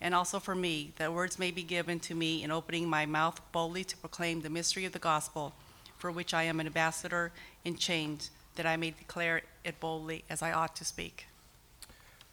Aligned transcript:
and 0.00 0.14
also 0.14 0.38
for 0.38 0.54
me, 0.54 0.92
that 0.96 1.12
words 1.12 1.38
may 1.38 1.50
be 1.50 1.62
given 1.62 2.00
to 2.00 2.14
me 2.14 2.42
in 2.42 2.50
opening 2.50 2.88
my 2.88 3.06
mouth 3.06 3.40
boldly 3.52 3.84
to 3.84 3.96
proclaim 3.98 4.40
the 4.40 4.50
mystery 4.50 4.84
of 4.84 4.92
the 4.92 4.98
gospel, 4.98 5.52
for 5.98 6.10
which 6.10 6.32
I 6.32 6.44
am 6.44 6.60
an 6.60 6.66
ambassador 6.66 7.32
in 7.64 7.76
chains, 7.76 8.30
that 8.56 8.66
I 8.66 8.76
may 8.76 8.90
declare 8.90 9.42
it 9.64 9.78
boldly 9.78 10.24
as 10.30 10.42
I 10.42 10.52
ought 10.52 10.74
to 10.76 10.84
speak. 10.84 11.26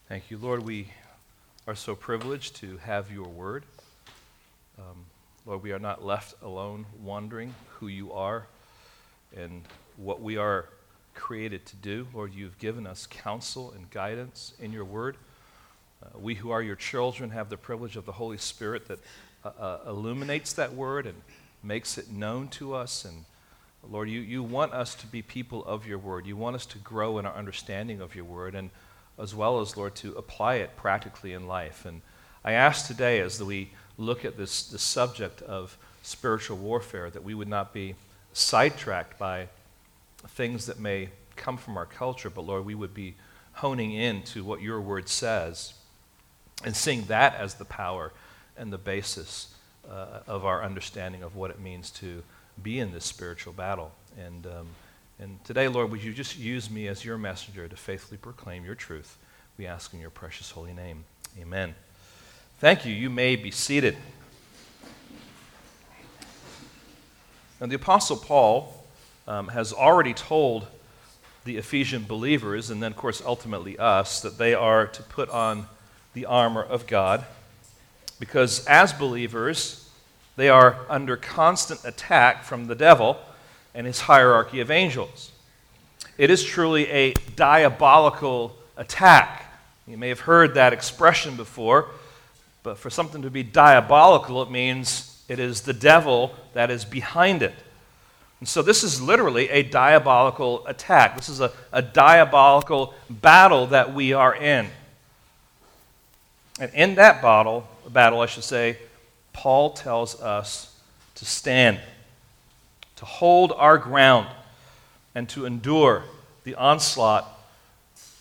Thank 0.08 0.32
you, 0.32 0.38
Lord. 0.38 0.64
We 0.64 0.90
are 1.68 1.76
so 1.76 1.96
privileged 1.96 2.56
to 2.58 2.78
have 2.78 3.12
your 3.12 3.28
word. 3.28 3.66
Um, 4.80 5.06
Lord, 5.46 5.64
we 5.64 5.74
are 5.74 5.80
not 5.80 6.06
left 6.06 6.36
alone 6.42 6.86
wondering 7.04 7.54
who 7.72 7.88
you 7.88 8.14
are 8.14 8.48
and 9.36 9.64
what 9.98 10.22
we 10.22 10.38
are 10.38 10.70
created 11.14 11.66
to 11.66 11.76
do. 11.76 12.08
Lord, 12.14 12.34
you've 12.34 12.58
given 12.60 12.88
us 12.88 13.06
counsel 13.06 13.72
and 13.72 13.90
guidance 13.92 14.54
in 14.60 14.72
your 14.72 14.86
word. 14.86 15.18
Uh, 16.04 16.20
we 16.20 16.36
who 16.36 16.52
are 16.52 16.62
your 16.62 16.76
children 16.76 17.32
have 17.32 17.50
the 17.50 17.58
privilege 17.58 17.96
of 17.96 18.06
the 18.06 18.12
Holy 18.12 18.38
Spirit 18.38 18.88
that 18.88 19.00
uh, 19.44 19.50
uh, 19.60 19.80
illuminates 19.88 20.54
that 20.54 20.74
word 20.74 21.08
and 21.08 21.22
makes 21.64 21.98
it 21.98 22.12
known 22.12 22.48
to 22.50 22.74
us. 22.74 23.04
And 23.04 23.26
Lord, 23.90 24.10
you, 24.10 24.20
you 24.20 24.44
want 24.44 24.74
us 24.74 24.94
to 24.96 25.08
be 25.08 25.22
people 25.22 25.66
of 25.66 25.88
your 25.88 25.98
word. 25.98 26.28
You 26.28 26.38
want 26.38 26.56
us 26.56 26.66
to 26.68 26.78
grow 26.78 27.18
in 27.18 27.26
our 27.26 27.36
understanding 27.36 28.00
of 28.02 28.16
your 28.16 28.26
word, 28.26 28.54
and 28.54 28.70
as 29.18 29.34
well 29.34 29.60
as, 29.60 29.76
Lord, 29.76 29.96
to 29.96 30.14
apply 30.14 30.56
it 30.56 30.76
practically 30.76 31.34
in 31.34 31.48
life. 31.48 31.86
And 31.86 32.02
I 32.46 32.52
ask 32.52 32.86
today, 32.86 33.20
as 33.20 33.42
we 33.42 33.72
look 33.98 34.24
at 34.24 34.38
this, 34.38 34.68
this 34.68 34.84
subject 34.84 35.42
of 35.42 35.78
spiritual 36.04 36.58
warfare, 36.58 37.10
that 37.10 37.24
we 37.24 37.34
would 37.34 37.48
not 37.48 37.74
be 37.74 37.96
sidetracked 38.34 39.18
by 39.18 39.48
things 40.30 40.68
that 40.68 40.80
may 40.80 41.10
come 41.36 41.58
from 41.58 41.76
our 41.76 41.86
culture, 41.86 42.30
but 42.30 42.42
Lord, 42.46 42.66
we 42.66 42.76
would 42.76 42.94
be 42.94 43.16
honing 43.54 43.94
in 43.94 44.22
to 44.22 44.44
what 44.44 44.62
your 44.62 44.80
word 44.80 45.10
says 45.10 45.74
and 46.64 46.76
seeing 46.76 47.06
that 47.06 47.36
as 47.36 47.56
the 47.56 47.66
power 47.66 48.12
and 48.58 48.74
the 48.74 48.78
basis 48.78 49.54
uh, 49.90 50.20
of 50.28 50.46
our 50.46 50.64
understanding 50.64 51.24
of 51.24 51.36
what 51.36 51.52
it 51.52 51.60
means 51.60 51.92
to 51.92 52.24
be 52.62 52.80
in 52.80 52.92
this 52.92 53.06
spiritual 53.06 53.54
battle. 53.54 53.92
And, 54.18 54.46
um, 54.48 54.68
and 55.20 55.44
today, 55.44 55.68
Lord, 55.68 55.92
would 55.92 56.04
you 56.04 56.14
just 56.14 56.38
use 56.38 56.70
me 56.70 56.88
as 56.88 57.06
your 57.06 57.18
messenger 57.18 57.68
to 57.68 57.76
faithfully 57.76 58.18
proclaim 58.18 58.66
your 58.66 58.76
truth? 58.76 59.18
We 59.58 59.68
ask 59.68 59.94
in 59.94 60.00
your 60.00 60.10
precious 60.10 60.52
holy 60.52 60.74
name. 60.74 61.06
Amen. 61.40 61.76
Thank 62.60 62.86
you. 62.86 62.94
You 62.94 63.10
may 63.10 63.36
be 63.36 63.52
seated. 63.52 63.96
Now, 67.62 67.68
the 67.68 67.76
Apostle 67.76 68.18
Paul 68.18 68.84
um, 69.28 69.48
has 69.50 69.74
already 69.74 70.14
told 70.14 70.68
the 71.46 71.58
Ephesian 71.58 72.04
believers, 72.04 72.70
and 72.70 72.84
then, 72.84 72.92
of 72.92 72.98
course, 72.98 73.22
ultimately 73.26 73.78
us, 73.80 74.22
that 74.22 74.38
they 74.38 74.54
are 74.54 74.86
to 74.88 75.04
put 75.04 75.30
on 75.30 75.68
the 76.18 76.26
armor 76.26 76.64
of 76.64 76.88
God. 76.88 77.24
Because 78.20 78.66
as 78.66 78.92
believers, 78.92 79.88
they 80.36 80.50
are 80.50 80.78
under 80.90 81.16
constant 81.16 81.80
attack 81.86 82.44
from 82.44 82.66
the 82.66 82.74
devil 82.74 83.20
and 83.76 83.86
his 83.86 84.00
hierarchy 84.00 84.60
of 84.60 84.72
angels. 84.72 85.32
It 86.18 86.32
is 86.32 86.44
truly 86.44 86.88
a 86.90 87.14
diabolical 87.36 88.56
attack. 88.78 89.44
You 89.86 89.96
may 89.96 90.10
have 90.10 90.22
heard 90.22 90.56
that 90.56 90.74
expression 90.74 91.36
before, 91.36 91.90
but 92.64 92.80
for 92.80 92.90
something 92.90 93.22
to 93.22 93.30
be 93.30 93.44
diabolical, 93.44 94.42
it 94.42 94.50
means 94.50 95.24
it 95.30 95.38
is 95.38 95.62
the 95.62 95.74
devil 95.74 96.34
that 96.56 96.72
is 96.72 96.84
behind 96.84 97.44
it. 97.44 97.54
And 98.40 98.50
so 98.50 98.64
this 98.64 98.84
is 98.84 99.00
literally 99.00 99.50
a 99.50 99.62
diabolical 99.62 100.66
attack. 100.66 101.16
This 101.16 101.30
is 101.30 101.42
a, 101.42 101.52
a 101.72 101.84
diabolical 101.84 102.96
battle 103.08 103.68
that 103.68 103.94
we 103.94 104.14
are 104.14 104.36
in. 104.36 104.68
And 106.60 106.74
in 106.74 106.96
that 106.96 107.22
battle, 107.22 107.68
battle, 107.90 108.22
I 108.22 108.26
should 108.26 108.44
say, 108.44 108.78
Paul 109.34 109.72
tells 109.72 110.20
us 110.22 110.76
to 111.16 111.26
stand, 111.26 111.80
to 112.96 113.06
hold 113.06 113.54
our 113.54 113.78
ground, 113.78 114.28
and 115.14 115.30
to 115.30 115.46
endure 115.46 116.04
the 116.44 116.56
onslaught 116.56 117.28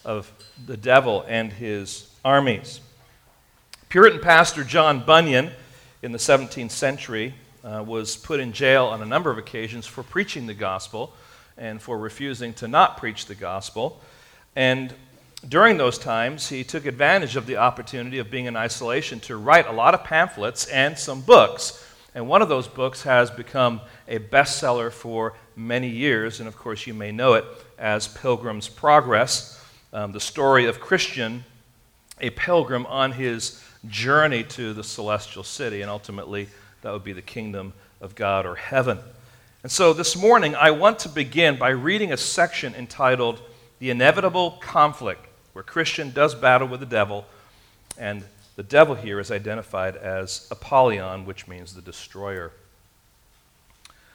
of 0.04 0.30
the 0.66 0.76
devil 0.76 1.24
and 1.28 1.52
his 1.52 2.10
armies. 2.24 2.80
Puritan 3.88 4.20
pastor 4.20 4.64
John 4.64 5.04
Bunyan 5.04 5.50
in 6.02 6.12
the 6.12 6.18
17th 6.18 6.70
century 6.70 7.34
uh, 7.64 7.82
was 7.86 8.16
put 8.16 8.40
in 8.40 8.52
jail 8.52 8.86
on 8.86 9.02
a 9.02 9.06
number 9.06 9.30
of 9.30 9.38
occasions 9.38 9.86
for 9.86 10.02
preaching 10.02 10.46
the 10.46 10.54
gospel 10.54 11.12
and 11.56 11.80
for 11.80 11.98
refusing 11.98 12.52
to 12.54 12.68
not 12.68 12.96
preach 12.98 13.26
the 13.26 13.34
gospel. 13.34 14.00
And 14.54 14.94
during 15.48 15.76
those 15.76 15.98
times, 15.98 16.48
he 16.48 16.64
took 16.64 16.86
advantage 16.86 17.36
of 17.36 17.46
the 17.46 17.56
opportunity 17.56 18.18
of 18.18 18.30
being 18.30 18.46
in 18.46 18.56
isolation 18.56 19.20
to 19.20 19.36
write 19.36 19.66
a 19.66 19.72
lot 19.72 19.94
of 19.94 20.04
pamphlets 20.04 20.66
and 20.66 20.98
some 20.98 21.20
books. 21.20 21.84
And 22.14 22.28
one 22.28 22.42
of 22.42 22.48
those 22.48 22.66
books 22.66 23.02
has 23.02 23.30
become 23.30 23.80
a 24.08 24.18
bestseller 24.18 24.90
for 24.90 25.34
many 25.54 25.88
years. 25.88 26.40
And 26.40 26.48
of 26.48 26.56
course, 26.56 26.86
you 26.86 26.94
may 26.94 27.12
know 27.12 27.34
it 27.34 27.44
as 27.78 28.08
Pilgrim's 28.08 28.68
Progress 28.68 29.56
um, 29.96 30.12
the 30.12 30.20
story 30.20 30.66
of 30.66 30.78
Christian, 30.78 31.42
a 32.20 32.28
pilgrim 32.28 32.84
on 32.86 33.12
his 33.12 33.62
journey 33.88 34.42
to 34.44 34.74
the 34.74 34.84
celestial 34.84 35.42
city, 35.42 35.80
and 35.80 35.90
ultimately 35.90 36.48
that 36.82 36.92
would 36.92 37.02
be 37.02 37.14
the 37.14 37.22
kingdom 37.22 37.72
of 38.02 38.14
God 38.14 38.44
or 38.44 38.56
heaven. 38.56 38.98
And 39.62 39.72
so 39.72 39.94
this 39.94 40.14
morning, 40.14 40.54
I 40.54 40.70
want 40.72 40.98
to 41.00 41.08
begin 41.08 41.56
by 41.56 41.70
reading 41.70 42.12
a 42.12 42.16
section 42.18 42.74
entitled 42.74 43.40
The 43.78 43.88
Inevitable 43.88 44.58
Conflict, 44.60 45.25
where 45.56 45.62
Christian 45.62 46.10
does 46.10 46.34
battle 46.34 46.68
with 46.68 46.80
the 46.80 46.84
devil, 46.84 47.24
and 47.96 48.22
the 48.56 48.62
devil 48.62 48.94
here 48.94 49.18
is 49.18 49.30
identified 49.30 49.96
as 49.96 50.46
Apollyon, 50.50 51.24
which 51.24 51.48
means 51.48 51.72
the 51.72 51.80
destroyer. 51.80 52.52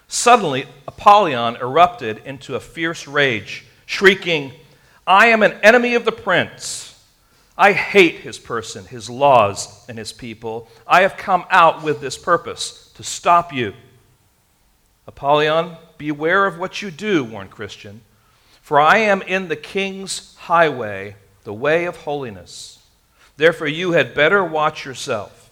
Suddenly, 0.08 0.68
Apollyon 0.88 1.56
erupted 1.56 2.22
into 2.26 2.54
a 2.54 2.60
fierce 2.60 3.08
rage, 3.08 3.66
shrieking, 3.88 4.52
I 5.08 5.30
am 5.30 5.42
an 5.42 5.54
enemy 5.64 5.96
of 5.96 6.06
the 6.06 6.12
prince 6.12 7.04
I 7.58 7.74
hate 7.74 8.18
his 8.20 8.38
person, 8.38 8.86
his 8.86 9.10
laws, 9.10 9.84
and 9.90 9.98
his 9.98 10.14
people. 10.14 10.68
I 10.86 11.02
have 11.02 11.18
come 11.18 11.46
out 11.50 11.82
with 11.82 12.02
this 12.02 12.20
purpose 12.20 12.92
to 12.98 13.04
stop 13.04 13.52
you. 13.52 13.74
Apollyon, 15.08 15.78
beware 15.98 16.46
of 16.46 16.60
what 16.60 16.84
you 16.84 16.92
do, 16.92 17.24
warned 17.24 17.50
Christian, 17.50 18.02
for 18.62 18.80
I 18.80 19.00
am 19.00 19.24
in 19.24 19.48
the 19.48 19.56
king's 19.56 20.36
highway, 20.36 21.16
the 21.44 21.54
way 21.54 21.86
of 21.86 21.98
holiness. 21.98 22.80
Therefore, 23.38 23.68
you 23.68 23.94
had 23.94 24.14
better 24.14 24.44
watch 24.44 24.86
yourself. 24.86 25.50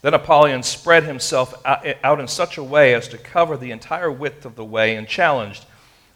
Then 0.00 0.14
Apollyon 0.14 0.62
spread 0.62 1.04
himself 1.04 1.54
out 1.64 2.20
in 2.20 2.26
such 2.26 2.58
a 2.58 2.64
way 2.64 2.94
as 2.94 3.06
to 3.08 3.18
cover 3.18 3.56
the 3.56 3.70
entire 3.70 4.10
width 4.10 4.44
of 4.44 4.56
the 4.56 4.64
way 4.64 4.96
and 4.96 5.06
challenged, 5.06 5.64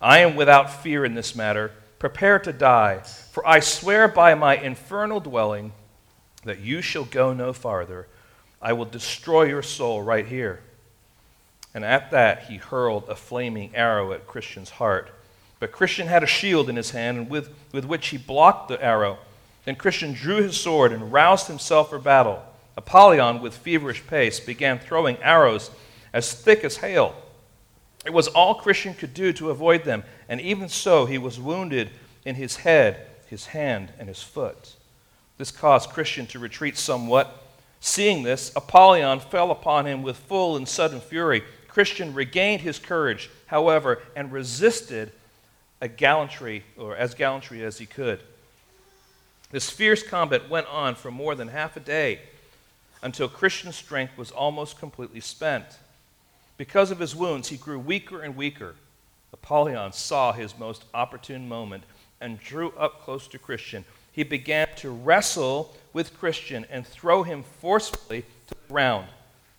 I 0.01 0.19
am 0.19 0.35
without 0.35 0.83
fear 0.83 1.05
in 1.05 1.15
this 1.15 1.37
matter. 1.37 1.73
Prepare 1.99 2.39
to 2.41 2.53
die, 2.53 2.99
for 3.31 3.47
I 3.47 3.61
swear 3.61 4.09
by 4.09 4.35
my 4.35 4.57
infernal 4.57 5.21
dwelling 5.21 5.73
that 6.45 6.61
you 6.61 6.83
shall 6.83 7.05
go 7.05 7.33
no 7.33 7.53
farther. 7.53 8.07
I 8.61 8.73
will 8.73 8.85
destroy 8.85 9.45
your 9.45 9.63
soul 9.63 10.03
right 10.03 10.27
here. 10.27 10.61
And 11.73 11.85
at 11.85 12.11
that, 12.11 12.45
he 12.45 12.57
hurled 12.57 13.09
a 13.09 13.15
flaming 13.15 13.75
arrow 13.75 14.13
at 14.13 14.27
Christian's 14.27 14.71
heart. 14.71 15.11
But 15.59 15.73
Christian 15.73 16.07
had 16.07 16.23
a 16.23 16.27
shield 16.27 16.69
in 16.69 16.77
his 16.77 16.91
hand, 16.91 17.31
with, 17.31 17.51
with 17.73 17.85
which 17.85 18.09
he 18.09 18.19
blocked 18.19 18.69
the 18.69 18.83
arrow. 18.83 19.19
Then 19.65 19.77
Christian 19.77 20.13
drew 20.13 20.43
his 20.43 20.61
sword 20.61 20.93
and 20.93 21.13
roused 21.13 21.47
himself 21.47 21.91
for 21.91 21.99
battle. 21.99 22.43
Apollyon, 22.77 23.41
with 23.41 23.57
feverish 23.57 24.07
pace, 24.07 24.39
began 24.39 24.79
throwing 24.79 25.17
arrows 25.19 25.71
as 26.13 26.33
thick 26.33 26.63
as 26.63 26.77
hail. 26.77 27.15
It 28.05 28.13
was 28.13 28.29
all 28.29 28.55
Christian 28.55 28.95
could 28.95 29.15
do 29.15 29.33
to 29.33 29.51
avoid 29.51 29.85
them, 29.85 30.05
and 30.29 30.41
even 30.41 30.69
so, 30.69 31.07
he 31.07 31.19
was 31.19 31.41
wounded 31.41 31.91
in 32.25 32.37
his 32.37 32.57
head, 32.57 33.07
his 33.27 33.47
hand, 33.47 33.93
and 33.99 34.09
his 34.09 34.23
foot. 34.23 34.75
This 35.39 35.51
caused 35.51 35.91
Christian 35.91 36.27
to 36.29 36.39
retreat 36.39 36.77
somewhat. 36.77 37.43
Seeing 37.81 38.23
this, 38.23 38.53
Apollyon 38.55 39.21
fell 39.21 39.51
upon 39.51 39.87
him 39.87 40.03
with 40.03 40.17
full 40.17 40.57
and 40.57 40.69
sudden 40.69 41.01
fury. 41.01 41.43
Christian 41.69 42.15
regained 42.15 42.63
his 42.63 42.79
courage, 42.79 43.31
however, 43.47 44.03
and 44.15 44.33
resisted 44.33 45.13
a 45.81 45.89
gallantry, 45.89 46.65
or 46.77 46.97
as 46.97 47.15
gallantry 47.15 47.63
as 47.63 47.79
he 47.79 47.87
could. 47.87 48.21
This 49.51 49.71
fierce 49.71 50.03
combat 50.03 50.49
went 50.49 50.67
on 50.69 50.95
for 50.95 51.11
more 51.11 51.35
than 51.35 51.49
half 51.49 51.77
a 51.77 51.81
day 51.81 52.21
until 53.03 53.29
Christian's 53.29 53.77
strength 53.77 54.17
was 54.17 54.31
almost 54.31 54.79
completely 54.79 55.21
spent. 55.21 55.79
Because 56.57 56.91
of 56.91 56.99
his 56.99 57.15
wounds, 57.15 57.49
he 57.49 57.57
grew 57.57 57.79
weaker 57.79 58.23
and 58.23 58.37
weaker. 58.37 58.75
Apollyon 59.33 59.93
saw 59.93 60.33
his 60.33 60.59
most 60.59 60.85
opportune 60.95 61.49
moment 61.49 61.85
and 62.21 62.41
drew 62.41 62.71
up 62.79 63.03
close 63.03 63.29
to 63.29 63.39
Christian. 63.39 63.85
He 64.11 64.23
began 64.23 64.69
to 64.77 64.91
wrestle 64.91 65.77
with 65.93 66.19
Christian 66.19 66.67
and 66.71 66.87
throw 66.87 67.23
him 67.23 67.45
forcefully 67.61 68.23
to 68.47 68.55
the 68.55 68.73
ground. 68.73 69.09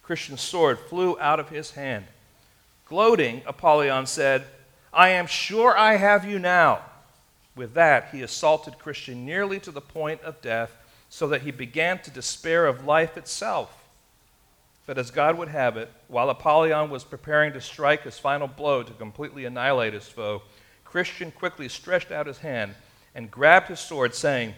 Christian's 0.02 0.42
sword 0.42 0.80
flew 0.80 1.20
out 1.20 1.40
of 1.40 1.50
his 1.50 1.72
hand. 1.72 2.06
Gloating, 2.86 3.42
Apollyon 3.46 4.08
said, 4.08 4.46
I 4.98 5.10
am 5.10 5.28
sure 5.28 5.78
I 5.78 5.98
have 5.98 6.26
you 6.26 6.40
now. 6.40 6.82
With 7.56 7.76
that, 7.76 8.10
he 8.12 8.24
assaulted 8.24 8.80
Christian 8.80 9.28
nearly 9.28 9.60
to 9.60 9.70
the 9.70 9.80
point 9.80 10.22
of 10.24 10.42
death, 10.42 10.76
so 11.08 11.28
that 11.28 11.44
he 11.44 11.52
began 11.52 12.00
to 12.00 12.10
despair 12.10 12.66
of 12.66 12.84
life 12.84 13.16
itself. 13.16 13.88
But 14.88 14.98
as 14.98 15.12
God 15.12 15.38
would 15.38 15.50
have 15.50 15.78
it, 15.78 15.92
while 16.08 16.32
Apollyon 16.32 16.90
was 16.90 17.04
preparing 17.04 17.54
to 17.54 17.62
strike 17.62 18.04
his 18.04 18.18
final 18.18 18.48
blow 18.48 18.82
to 18.82 18.92
completely 18.94 19.46
annihilate 19.46 19.94
his 19.94 20.08
foe, 20.08 20.42
Christian 20.84 21.30
quickly 21.30 21.70
stretched 21.70 22.12
out 22.12 22.26
his 22.26 22.40
hand 22.40 22.74
and 23.14 23.30
grabbed 23.30 23.68
his 23.68 23.80
sword, 23.80 24.16
saying, 24.16 24.56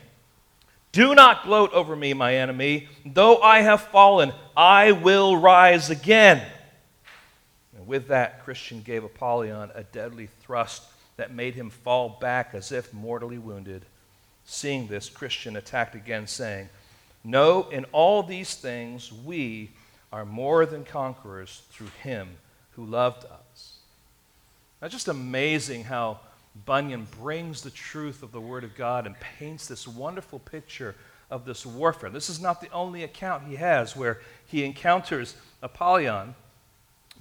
Do 0.93 1.15
not 1.15 1.43
gloat 1.43 1.73
over 1.73 1.97
me, 1.97 2.13
my 2.13 2.35
enemy. 2.37 2.87
Though 3.05 3.41
I 3.41 3.59
have 3.59 3.81
fallen, 3.89 4.31
I 4.55 4.93
will 4.93 5.35
rise 5.35 5.89
again. 5.89 6.45
With 7.89 8.09
that, 8.09 8.43
Christian 8.43 8.83
gave 8.83 9.03
Apollyon 9.03 9.71
a 9.73 9.81
deadly 9.81 10.29
thrust 10.43 10.83
that 11.17 11.33
made 11.33 11.55
him 11.55 11.71
fall 11.71 12.19
back 12.21 12.51
as 12.53 12.71
if 12.71 12.93
mortally 12.93 13.39
wounded. 13.39 13.83
Seeing 14.45 14.85
this, 14.85 15.09
Christian 15.09 15.55
attacked 15.55 15.95
again, 15.95 16.27
saying, 16.27 16.69
No, 17.23 17.67
in 17.69 17.85
all 17.85 18.21
these 18.21 18.53
things 18.53 19.11
we 19.11 19.71
are 20.13 20.23
more 20.23 20.67
than 20.67 20.85
conquerors 20.85 21.63
through 21.71 21.89
him 22.03 22.29
who 22.73 22.85
loved 22.85 23.25
us. 23.25 23.77
Now, 24.83 24.87
just 24.87 25.07
amazing 25.07 25.85
how 25.85 26.19
Bunyan 26.67 27.07
brings 27.19 27.63
the 27.63 27.71
truth 27.71 28.21
of 28.21 28.31
the 28.31 28.39
Word 28.39 28.63
of 28.63 28.75
God 28.75 29.07
and 29.07 29.19
paints 29.19 29.67
this 29.67 29.87
wonderful 29.87 30.37
picture 30.37 30.93
of 31.31 31.43
this 31.43 31.65
warfare. 31.65 32.11
This 32.11 32.29
is 32.29 32.39
not 32.39 32.61
the 32.61 32.69
only 32.69 33.01
account 33.01 33.47
he 33.47 33.55
has 33.55 33.95
where 33.95 34.21
he 34.45 34.63
encounters 34.63 35.35
Apollyon, 35.63 36.35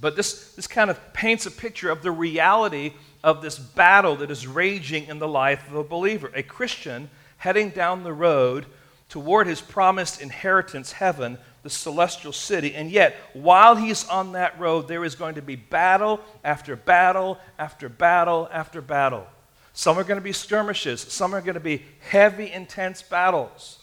but 0.00 0.16
this, 0.16 0.52
this 0.52 0.66
kind 0.66 0.90
of 0.90 1.12
paints 1.12 1.46
a 1.46 1.50
picture 1.50 1.90
of 1.90 2.02
the 2.02 2.10
reality 2.10 2.92
of 3.24 3.42
this 3.42 3.58
battle 3.58 4.16
that 4.16 4.30
is 4.30 4.46
raging 4.46 5.06
in 5.06 5.18
the 5.18 5.28
life 5.28 5.66
of 5.68 5.74
a 5.74 5.84
believer. 5.84 6.30
A 6.34 6.42
Christian 6.42 7.10
heading 7.38 7.70
down 7.70 8.04
the 8.04 8.12
road 8.12 8.66
toward 9.08 9.46
his 9.46 9.60
promised 9.60 10.20
inheritance, 10.20 10.92
heaven, 10.92 11.38
the 11.62 11.70
celestial 11.70 12.32
city. 12.32 12.74
And 12.74 12.90
yet, 12.90 13.16
while 13.32 13.74
he's 13.74 14.06
on 14.08 14.32
that 14.32 14.58
road, 14.60 14.86
there 14.86 15.04
is 15.04 15.14
going 15.14 15.34
to 15.34 15.42
be 15.42 15.56
battle 15.56 16.20
after 16.44 16.76
battle 16.76 17.38
after 17.58 17.88
battle 17.88 18.48
after 18.52 18.80
battle. 18.80 19.26
Some 19.72 19.98
are 19.98 20.04
going 20.04 20.18
to 20.18 20.24
be 20.24 20.32
skirmishes, 20.32 21.00
some 21.00 21.34
are 21.34 21.40
going 21.40 21.54
to 21.54 21.60
be 21.60 21.84
heavy, 22.00 22.50
intense 22.50 23.00
battles, 23.00 23.78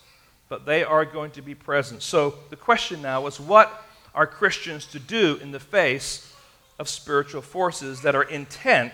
but 0.50 0.66
they 0.66 0.84
are 0.84 1.06
going 1.06 1.32
to 1.32 1.42
be 1.42 1.56
present. 1.56 2.02
So 2.02 2.36
the 2.50 2.58
question 2.58 3.02
now 3.02 3.28
is 3.28 3.40
what 3.40 3.85
are 4.16 4.26
Christians 4.26 4.86
to 4.88 5.00
do 5.00 5.38
in 5.42 5.52
the 5.52 5.60
face 5.60 6.34
of 6.80 6.90
spiritual 6.90 7.42
forces 7.42 8.02
that 8.02 8.16
are 8.16 8.24
intent 8.24 8.94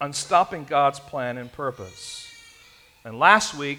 on 0.00 0.12
stopping 0.12 0.64
God's 0.64 0.98
plan 0.98 1.38
and 1.38 1.52
purpose? 1.52 2.26
And 3.04 3.18
last 3.18 3.54
week, 3.54 3.78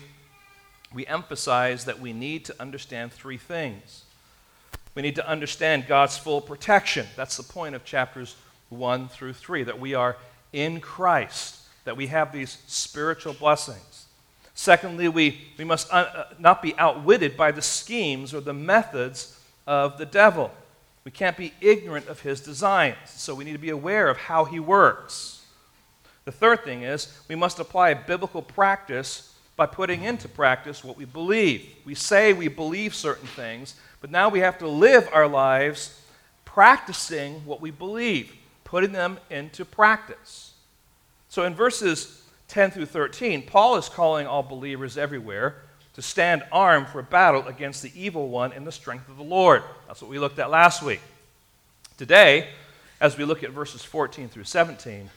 we 0.94 1.06
emphasized 1.08 1.88
that 1.88 2.00
we 2.00 2.14
need 2.14 2.46
to 2.46 2.56
understand 2.62 3.12
three 3.12 3.38
things. 3.38 4.04
We 4.96 5.02
need 5.02 5.16
to 5.16 5.28
understand 5.28 5.88
God's 5.88 6.18
full 6.18 6.40
protection. 6.40 7.08
That's 7.16 7.36
the 7.36 7.44
point 7.44 7.74
of 7.74 7.84
chapters 7.84 8.36
1 8.70 9.08
through 9.08 9.34
3, 9.34 9.64
that 9.64 9.80
we 9.80 9.96
are 9.96 10.18
in 10.52 10.80
Christ, 10.80 11.60
that 11.86 11.98
we 11.98 12.08
have 12.08 12.32
these 12.32 12.60
spiritual 12.68 13.34
blessings. 13.34 14.06
Secondly, 14.54 15.08
we, 15.08 15.42
we 15.58 15.66
must 15.66 15.92
un, 15.92 16.06
uh, 16.06 16.26
not 16.38 16.62
be 16.62 16.78
outwitted 16.78 17.36
by 17.36 17.52
the 17.52 17.62
schemes 17.62 18.34
or 18.34 18.40
the 18.40 18.54
methods 18.54 19.40
of 19.66 19.98
the 19.98 20.06
devil. 20.06 20.52
We 21.04 21.12
can't 21.12 21.36
be 21.36 21.54
ignorant 21.60 22.08
of 22.08 22.22
his 22.22 22.42
designs, 22.42 22.98
so 23.08 23.36
we 23.36 23.44
need 23.44 23.54
to 23.54 23.58
be 23.58 23.70
aware 23.70 24.08
of 24.08 24.18
how 24.18 24.46
he 24.46 24.60
works. 24.60 25.46
The 26.26 26.32
third 26.32 26.64
thing 26.64 26.84
is 26.84 27.20
we 27.28 27.36
must 27.36 27.60
apply 27.60 27.94
biblical 27.96 28.42
practice 28.42 29.36
by 29.56 29.66
putting 29.66 30.04
into 30.04 30.28
practice 30.28 30.84
what 30.84 30.98
we 30.98 31.06
believe. 31.06 31.76
We 31.86 31.96
say 31.96 32.34
we 32.34 32.48
believe 32.48 32.96
certain 32.96 33.28
things, 33.28 33.76
but 34.02 34.10
now 34.10 34.30
we 34.30 34.40
have 34.40 34.58
to 34.60 34.68
live 34.68 35.10
our 35.12 35.28
lives 35.28 36.00
practicing 36.46 37.46
what 37.46 37.62
we 37.62 37.72
believe, 37.72 38.34
putting 38.64 38.94
them 38.94 39.20
into 39.30 39.66
practice. 39.66 40.54
So 41.28 41.44
in 41.44 41.54
verses 41.54 42.24
10 42.48 42.72
through 42.72 42.86
13, 42.86 43.44
Paul 43.44 43.76
is 43.76 43.90
calling 43.90 44.28
all 44.28 44.44
believers 44.44 44.98
everywhere 44.98 45.64
to 45.94 46.02
stand 46.02 46.44
armed 46.52 46.88
for 46.88 47.02
battle 47.02 47.48
against 47.48 47.84
the 47.84 47.92
evil 47.96 48.30
one 48.30 48.52
in 48.52 48.66
the 48.66 48.72
strength 48.72 49.10
of 49.10 49.18
the 49.18 49.24
Lord. 49.24 49.64
That's 49.88 50.02
what 50.02 50.10
we 50.10 50.20
looked 50.20 50.40
at 50.40 50.50
last 50.50 50.82
week. 50.82 51.02
Today, 51.98 52.48
as 53.00 53.18
we 53.18 53.26
look 53.26 53.44
at 53.44 53.52
verses 53.52 53.84
14 53.84 54.30
through 54.30 54.46
17, 54.46 55.10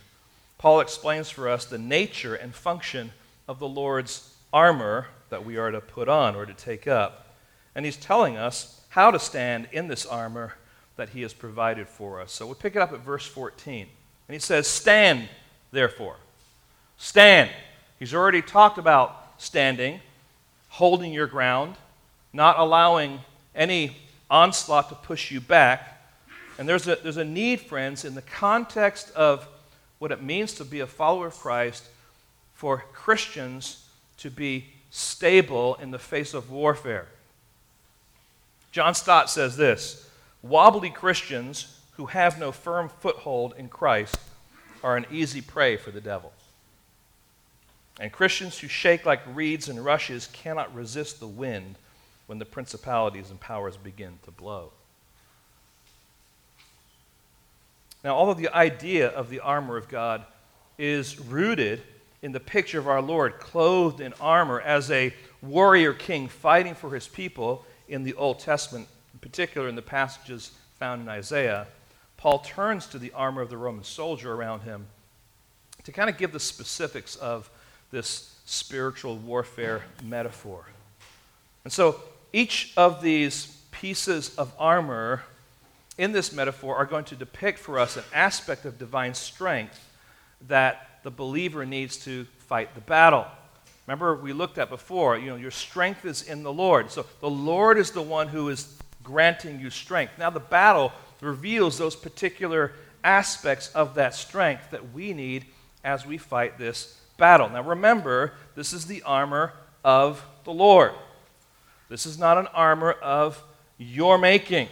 Paul 0.58 0.80
explains 0.80 1.30
for 1.30 1.48
us 1.48 1.64
the 1.64 1.78
nature 1.78 2.34
and 2.34 2.54
function 2.54 3.12
of 3.48 3.58
the 3.58 3.68
Lord's 3.68 4.34
armor 4.52 5.06
that 5.30 5.44
we 5.44 5.56
are 5.56 5.70
to 5.70 5.80
put 5.80 6.08
on 6.08 6.34
or 6.34 6.46
to 6.46 6.54
take 6.54 6.86
up. 6.86 7.34
And 7.74 7.84
he's 7.84 7.96
telling 7.96 8.36
us 8.36 8.80
how 8.88 9.10
to 9.10 9.18
stand 9.18 9.68
in 9.72 9.88
this 9.88 10.06
armor 10.06 10.54
that 10.96 11.10
he 11.10 11.22
has 11.22 11.32
provided 11.32 11.88
for 11.88 12.20
us. 12.20 12.32
So 12.32 12.46
we 12.46 12.54
pick 12.54 12.74
it 12.74 12.82
up 12.82 12.92
at 12.92 13.00
verse 13.00 13.26
14. 13.26 13.86
And 14.28 14.34
he 14.34 14.38
says, 14.38 14.66
Stand, 14.66 15.28
therefore. 15.70 16.16
Stand. 16.96 17.50
He's 17.98 18.14
already 18.14 18.42
talked 18.42 18.78
about 18.78 19.34
standing, 19.38 20.00
holding 20.76 21.10
your 21.10 21.26
ground, 21.26 21.74
not 22.34 22.58
allowing 22.58 23.18
any 23.54 23.96
onslaught 24.30 24.90
to 24.90 24.94
push 24.94 25.30
you 25.30 25.40
back. 25.40 26.02
And 26.58 26.68
there's 26.68 26.86
a, 26.86 26.96
there's 26.96 27.16
a 27.16 27.24
need, 27.24 27.62
friends, 27.62 28.04
in 28.04 28.14
the 28.14 28.20
context 28.20 29.10
of 29.12 29.48
what 29.98 30.12
it 30.12 30.22
means 30.22 30.52
to 30.54 30.66
be 30.66 30.80
a 30.80 30.86
follower 30.86 31.28
of 31.28 31.34
Christ, 31.34 31.88
for 32.52 32.84
Christians 32.92 33.88
to 34.18 34.30
be 34.30 34.66
stable 34.90 35.76
in 35.76 35.92
the 35.92 35.98
face 35.98 36.34
of 36.34 36.50
warfare. 36.50 37.06
John 38.70 38.94
Stott 38.94 39.30
says 39.30 39.56
this 39.56 40.10
Wobbly 40.42 40.90
Christians 40.90 41.80
who 41.92 42.04
have 42.04 42.38
no 42.38 42.52
firm 42.52 42.90
foothold 43.00 43.54
in 43.56 43.70
Christ 43.70 44.18
are 44.84 44.98
an 44.98 45.06
easy 45.10 45.40
prey 45.40 45.78
for 45.78 45.90
the 45.90 46.02
devil. 46.02 46.34
And 47.98 48.12
Christians 48.12 48.58
who 48.58 48.68
shake 48.68 49.06
like 49.06 49.22
reeds 49.34 49.68
and 49.68 49.84
rushes 49.84 50.28
cannot 50.32 50.74
resist 50.74 51.18
the 51.20 51.26
wind 51.26 51.76
when 52.26 52.38
the 52.38 52.44
principalities 52.44 53.30
and 53.30 53.40
powers 53.40 53.76
begin 53.76 54.18
to 54.24 54.30
blow. 54.30 54.72
Now, 58.04 58.14
although 58.14 58.34
the 58.34 58.54
idea 58.54 59.08
of 59.08 59.30
the 59.30 59.40
armor 59.40 59.76
of 59.76 59.88
God 59.88 60.24
is 60.78 61.18
rooted 61.18 61.82
in 62.22 62.32
the 62.32 62.40
picture 62.40 62.78
of 62.78 62.88
our 62.88 63.00
Lord 63.00 63.38
clothed 63.38 64.00
in 64.00 64.12
armor 64.20 64.60
as 64.60 64.90
a 64.90 65.14
warrior 65.40 65.92
king 65.92 66.28
fighting 66.28 66.74
for 66.74 66.94
his 66.94 67.08
people, 67.08 67.64
in 67.88 68.02
the 68.02 68.14
Old 68.14 68.40
Testament, 68.40 68.88
in 69.12 69.18
particular 69.20 69.68
in 69.68 69.76
the 69.76 69.82
passages 69.82 70.52
found 70.78 71.02
in 71.02 71.08
Isaiah, 71.08 71.66
Paul 72.16 72.40
turns 72.40 72.86
to 72.88 72.98
the 72.98 73.12
armor 73.12 73.42
of 73.42 73.50
the 73.50 73.56
Roman 73.56 73.84
soldier 73.84 74.32
around 74.32 74.60
him 74.60 74.86
to 75.84 75.92
kind 75.92 76.10
of 76.10 76.18
give 76.18 76.32
the 76.32 76.40
specifics 76.40 77.14
of 77.16 77.48
this 77.90 78.34
spiritual 78.44 79.16
warfare 79.16 79.82
metaphor. 80.04 80.66
And 81.64 81.72
so 81.72 82.00
each 82.32 82.72
of 82.76 83.02
these 83.02 83.46
pieces 83.70 84.34
of 84.36 84.52
armor 84.58 85.22
in 85.98 86.12
this 86.12 86.32
metaphor 86.32 86.76
are 86.76 86.84
going 86.84 87.04
to 87.06 87.16
depict 87.16 87.58
for 87.58 87.78
us 87.78 87.96
an 87.96 88.04
aspect 88.12 88.64
of 88.64 88.78
divine 88.78 89.14
strength 89.14 89.78
that 90.48 91.00
the 91.02 91.10
believer 91.10 91.64
needs 91.64 91.96
to 91.98 92.24
fight 92.38 92.74
the 92.74 92.80
battle. 92.80 93.26
Remember, 93.86 94.16
we 94.16 94.32
looked 94.32 94.58
at 94.58 94.68
before, 94.68 95.16
you 95.16 95.30
know, 95.30 95.36
your 95.36 95.50
strength 95.50 96.04
is 96.04 96.22
in 96.22 96.42
the 96.42 96.52
Lord. 96.52 96.90
So 96.90 97.06
the 97.20 97.30
Lord 97.30 97.78
is 97.78 97.92
the 97.92 98.02
one 98.02 98.28
who 98.28 98.48
is 98.48 98.76
granting 99.02 99.60
you 99.60 99.70
strength. 99.70 100.14
Now, 100.18 100.30
the 100.30 100.40
battle 100.40 100.92
reveals 101.20 101.78
those 101.78 101.94
particular 101.94 102.72
aspects 103.04 103.70
of 103.74 103.94
that 103.94 104.14
strength 104.14 104.70
that 104.72 104.92
we 104.92 105.12
need 105.12 105.46
as 105.84 106.04
we 106.04 106.18
fight 106.18 106.58
this 106.58 107.00
battle. 107.16 107.48
Now, 107.48 107.62
remember, 107.62 108.32
this 108.54 108.72
is 108.72 108.86
the 108.86 109.02
armor 109.02 109.52
of 109.84 110.24
the 110.44 110.52
Lord. 110.52 110.92
This 111.88 112.06
is 112.06 112.18
not 112.18 112.38
an 112.38 112.48
armor 112.48 112.92
of 112.92 113.42
your 113.78 114.18
making. 114.18 114.68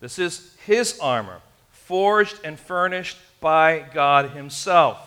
This 0.00 0.18
is 0.18 0.56
His 0.66 0.98
armor, 1.00 1.40
forged 1.70 2.38
and 2.44 2.58
furnished 2.58 3.18
by 3.40 3.84
God 3.94 4.30
Himself. 4.30 4.98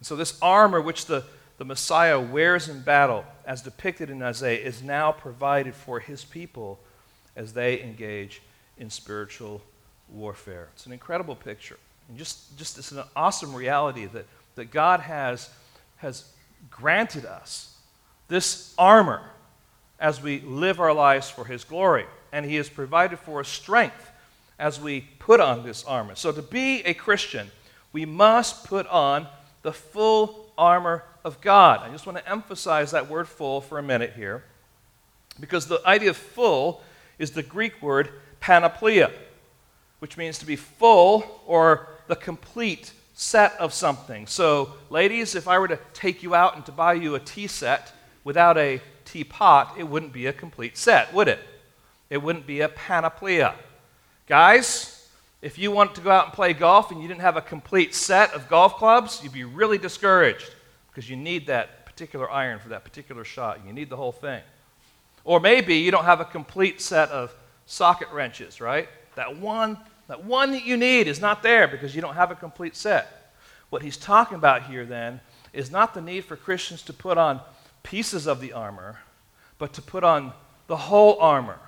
And 0.00 0.06
so, 0.06 0.16
this 0.16 0.38
armor 0.42 0.80
which 0.80 1.06
the, 1.06 1.24
the 1.58 1.64
Messiah 1.64 2.20
wears 2.20 2.68
in 2.68 2.80
battle, 2.80 3.24
as 3.44 3.62
depicted 3.62 4.10
in 4.10 4.22
Isaiah, 4.22 4.64
is 4.64 4.82
now 4.82 5.12
provided 5.12 5.74
for 5.74 6.00
His 6.00 6.24
people 6.24 6.78
as 7.36 7.52
they 7.52 7.80
engage 7.80 8.42
in 8.78 8.90
spiritual 8.90 9.62
warfare. 10.12 10.68
It's 10.74 10.86
an 10.86 10.92
incredible 10.92 11.36
picture. 11.36 11.78
And 12.08 12.18
just, 12.18 12.56
just 12.56 12.78
it's 12.78 12.92
an 12.92 13.02
awesome 13.14 13.54
reality 13.54 14.06
that, 14.06 14.26
that 14.54 14.70
God 14.70 15.00
has, 15.00 15.50
has 15.96 16.24
granted 16.70 17.24
us 17.24 17.76
this 18.28 18.74
armor 18.78 19.22
as 20.00 20.22
we 20.22 20.40
live 20.40 20.80
our 20.80 20.92
lives 20.92 21.28
for 21.28 21.44
His 21.44 21.64
glory. 21.64 22.06
And 22.32 22.44
He 22.46 22.56
has 22.56 22.68
provided 22.68 23.18
for 23.18 23.40
us 23.40 23.48
strength 23.48 24.10
as 24.58 24.80
we 24.80 25.02
put 25.18 25.40
on 25.40 25.64
this 25.64 25.84
armor. 25.84 26.14
So, 26.14 26.32
to 26.32 26.42
be 26.42 26.80
a 26.82 26.94
Christian, 26.94 27.50
we 27.92 28.04
must 28.04 28.64
put 28.64 28.86
on 28.88 29.26
the 29.62 29.72
full 29.72 30.46
armor 30.56 31.04
of 31.24 31.40
God. 31.40 31.80
I 31.82 31.90
just 31.90 32.06
want 32.06 32.18
to 32.18 32.28
emphasize 32.28 32.90
that 32.90 33.08
word 33.08 33.28
full 33.28 33.60
for 33.60 33.78
a 33.78 33.82
minute 33.82 34.14
here 34.14 34.44
because 35.40 35.66
the 35.66 35.80
idea 35.86 36.10
of 36.10 36.16
full 36.16 36.82
is 37.18 37.32
the 37.32 37.42
Greek 37.42 37.80
word 37.80 38.10
panoplia, 38.40 39.12
which 40.00 40.16
means 40.16 40.38
to 40.38 40.46
be 40.46 40.56
full 40.56 41.42
or 41.46 41.88
the 42.08 42.16
complete 42.16 42.92
set 43.14 43.52
of 43.58 43.72
something. 43.72 44.26
So, 44.26 44.74
ladies, 44.90 45.34
if 45.34 45.48
I 45.48 45.58
were 45.58 45.68
to 45.68 45.78
take 45.92 46.22
you 46.22 46.34
out 46.34 46.56
and 46.56 46.64
to 46.66 46.72
buy 46.72 46.94
you 46.94 47.14
a 47.14 47.20
tea 47.20 47.46
set 47.46 47.92
without 48.24 48.56
a 48.56 48.80
teapot, 49.04 49.74
it 49.78 49.84
wouldn't 49.84 50.12
be 50.12 50.26
a 50.26 50.32
complete 50.32 50.76
set, 50.76 51.12
would 51.14 51.28
it? 51.28 51.40
It 52.10 52.18
wouldn't 52.18 52.46
be 52.46 52.60
a 52.60 52.68
panoplia. 52.68 53.54
Guys, 54.26 55.08
if 55.40 55.58
you 55.58 55.70
wanted 55.70 55.94
to 55.96 56.00
go 56.00 56.10
out 56.10 56.26
and 56.26 56.32
play 56.32 56.52
golf 56.52 56.90
and 56.90 57.00
you 57.00 57.08
didn't 57.08 57.20
have 57.20 57.36
a 57.36 57.42
complete 57.42 57.94
set 57.94 58.32
of 58.34 58.48
golf 58.48 58.76
clubs, 58.76 59.20
you'd 59.22 59.32
be 59.32 59.44
really 59.44 59.78
discouraged 59.78 60.50
because 60.90 61.08
you 61.08 61.16
need 61.16 61.46
that 61.46 61.86
particular 61.86 62.30
iron 62.30 62.58
for 62.58 62.68
that 62.70 62.84
particular 62.84 63.24
shot. 63.24 63.60
You 63.66 63.72
need 63.72 63.90
the 63.90 63.96
whole 63.96 64.12
thing. 64.12 64.42
Or 65.24 65.40
maybe 65.40 65.76
you 65.76 65.90
don't 65.90 66.04
have 66.04 66.20
a 66.20 66.24
complete 66.24 66.80
set 66.80 67.10
of 67.10 67.34
socket 67.66 68.08
wrenches, 68.12 68.60
right? 68.60 68.88
That 69.14 69.36
one, 69.36 69.76
that 70.08 70.24
one 70.24 70.52
that 70.52 70.64
you 70.64 70.76
need 70.76 71.06
is 71.06 71.20
not 71.20 71.42
there 71.42 71.68
because 71.68 71.94
you 71.94 72.02
don't 72.02 72.14
have 72.14 72.30
a 72.30 72.34
complete 72.34 72.74
set. 72.74 73.32
What 73.70 73.82
he's 73.82 73.96
talking 73.96 74.36
about 74.36 74.64
here 74.64 74.84
then 74.84 75.20
is 75.52 75.70
not 75.70 75.94
the 75.94 76.00
need 76.00 76.24
for 76.24 76.36
Christians 76.36 76.82
to 76.82 76.92
put 76.92 77.18
on 77.18 77.40
pieces 77.82 78.26
of 78.26 78.40
the 78.40 78.52
armor, 78.52 78.98
but 79.58 79.74
to 79.74 79.82
put 79.82 80.04
on 80.04 80.32
the 80.66 80.76
whole 80.76 81.18
armor. 81.20 81.58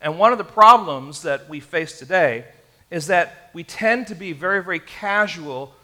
And 0.00 0.18
one 0.18 0.32
of 0.32 0.38
the 0.38 0.44
problems 0.44 1.22
that 1.22 1.48
we 1.48 1.60
face 1.60 1.98
today 1.98 2.44
is 2.90 3.08
that 3.08 3.50
we 3.52 3.64
tend 3.64 4.06
to 4.06 4.14
be 4.14 4.32
very, 4.32 4.62
very 4.62 4.80
casual 4.80 5.74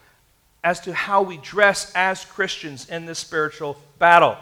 as 0.62 0.80
to 0.80 0.94
how 0.94 1.22
we 1.22 1.36
dress 1.38 1.92
as 1.94 2.24
Christians 2.24 2.88
in 2.88 3.04
this 3.04 3.18
spiritual 3.18 3.76
battle. 3.98 4.36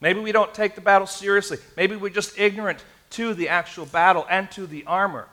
Maybe 0.00 0.20
we 0.20 0.32
don't 0.32 0.54
take 0.54 0.74
the 0.74 0.80
battle 0.80 1.06
seriously. 1.06 1.58
Maybe 1.76 1.96
we're 1.96 2.10
just 2.10 2.38
ignorant 2.38 2.84
to 3.10 3.34
the 3.34 3.48
actual 3.48 3.86
battle 3.86 4.26
and 4.30 4.50
to 4.52 4.66
the 4.66 4.84
armor. 4.86 5.28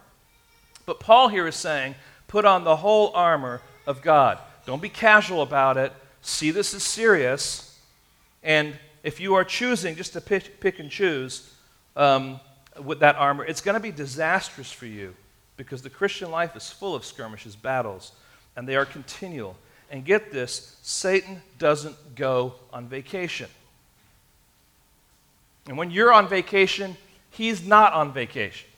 But 0.90 1.00
Paul 1.00 1.28
here 1.28 1.46
is 1.46 1.56
saying, 1.56 1.94
put 2.28 2.46
on 2.46 2.64
the 2.64 2.78
whole 2.78 3.12
armor 3.14 3.62
of 3.86 4.02
God. 4.02 4.40
Don't 4.66 4.82
be 4.82 4.90
casual 4.90 5.44
about 5.44 5.78
it. 5.78 5.94
See 6.24 6.50
this 6.50 6.74
as 6.74 6.82
serious. 6.82 7.80
And 8.42 8.74
if 9.04 9.20
you 9.20 9.36
are 9.36 9.44
choosing 9.44 9.96
just 9.96 10.14
to 10.14 10.22
pick, 10.22 10.60
pick 10.60 10.80
and 10.80 10.90
choose 10.90 11.54
um, 11.96 12.40
with 12.84 13.02
that 13.02 13.18
armor, 13.18 13.46
it's 13.46 13.62
going 13.62 13.76
to 13.76 13.80
be 13.80 13.92
disastrous 13.92 14.72
for 14.72 14.88
you 14.88 15.14
because 15.58 15.84
the 15.84 15.92
Christian 15.92 16.32
life 16.32 16.56
is 16.56 16.72
full 16.72 16.96
of 16.96 17.06
skirmishes, 17.06 17.56
battles, 17.56 18.12
and 18.56 18.68
they 18.68 18.76
are 18.76 18.86
continual. 18.86 19.56
And 19.92 20.04
get 20.04 20.32
this 20.32 20.76
Satan 20.82 21.44
doesn't 21.60 22.16
go 22.16 22.56
on 22.74 22.88
vacation. 22.88 23.50
And 25.68 25.78
when 25.78 25.92
you're 25.92 26.12
on 26.12 26.28
vacation, 26.28 26.98
he's 27.30 27.64
not 27.64 27.94
on 27.94 28.12
vacation. 28.12 28.69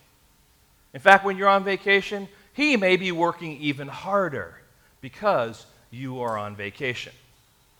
In 0.93 0.99
fact, 0.99 1.23
when 1.23 1.37
you're 1.37 1.49
on 1.49 1.63
vacation, 1.63 2.27
he 2.53 2.77
may 2.77 2.97
be 2.97 3.11
working 3.11 3.57
even 3.61 3.87
harder 3.87 4.55
because 4.99 5.65
you 5.89 6.21
are 6.21 6.37
on 6.37 6.55
vacation. 6.55 7.13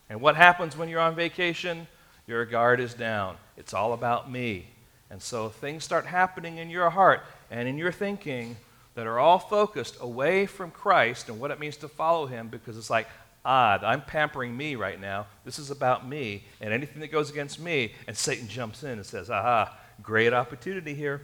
And 0.08 0.20
what 0.20 0.36
happens 0.36 0.76
when 0.76 0.88
you're 0.88 1.00
on 1.00 1.14
vacation? 1.14 1.86
Your 2.26 2.44
guard 2.44 2.80
is 2.80 2.94
down. 2.94 3.36
It's 3.56 3.74
all 3.74 3.92
about 3.92 4.30
me. 4.30 4.66
And 5.10 5.20
so 5.20 5.48
things 5.48 5.84
start 5.84 6.06
happening 6.06 6.58
in 6.58 6.70
your 6.70 6.90
heart 6.90 7.22
and 7.50 7.68
in 7.68 7.76
your 7.76 7.92
thinking 7.92 8.56
that 8.94 9.06
are 9.06 9.18
all 9.18 9.38
focused 9.38 9.96
away 10.00 10.46
from 10.46 10.70
Christ 10.70 11.28
and 11.28 11.38
what 11.38 11.50
it 11.50 11.60
means 11.60 11.76
to 11.78 11.88
follow 11.88 12.26
him 12.26 12.48
because 12.48 12.76
it's 12.76 12.90
like, 12.90 13.08
odd. 13.44 13.84
I'm 13.84 14.02
pampering 14.02 14.56
me 14.56 14.76
right 14.76 15.00
now. 15.00 15.26
This 15.44 15.58
is 15.58 15.70
about 15.70 16.08
me 16.08 16.44
and 16.60 16.72
anything 16.72 17.00
that 17.00 17.10
goes 17.10 17.30
against 17.30 17.60
me. 17.60 17.92
And 18.06 18.16
Satan 18.16 18.48
jumps 18.48 18.82
in 18.82 18.90
and 18.90 19.06
says, 19.06 19.30
aha, 19.30 19.76
great 20.02 20.32
opportunity 20.32 20.94
here. 20.94 21.22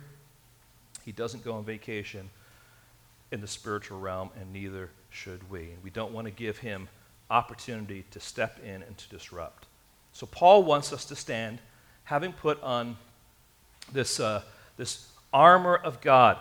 He 1.09 1.13
doesn't 1.13 1.43
go 1.43 1.55
on 1.55 1.65
vacation 1.65 2.29
in 3.33 3.41
the 3.41 3.47
spiritual 3.47 3.99
realm, 3.99 4.29
and 4.39 4.53
neither 4.53 4.91
should 5.09 5.51
we. 5.51 5.71
We 5.83 5.89
don't 5.89 6.13
want 6.13 6.27
to 6.27 6.31
give 6.31 6.59
him 6.59 6.87
opportunity 7.31 8.05
to 8.11 8.21
step 8.21 8.59
in 8.63 8.83
and 8.83 8.99
to 8.99 9.09
disrupt. 9.09 9.65
So 10.13 10.27
Paul 10.27 10.65
wants 10.65 10.93
us 10.93 11.07
to 11.07 11.17
stand, 11.17 11.61
having 12.05 12.35
put 12.35 12.63
on 12.63 12.99
this, 13.91 14.21
uh, 14.21 14.43
this 14.77 15.09
armor 15.33 15.77
of 15.77 16.03
God. 16.03 16.37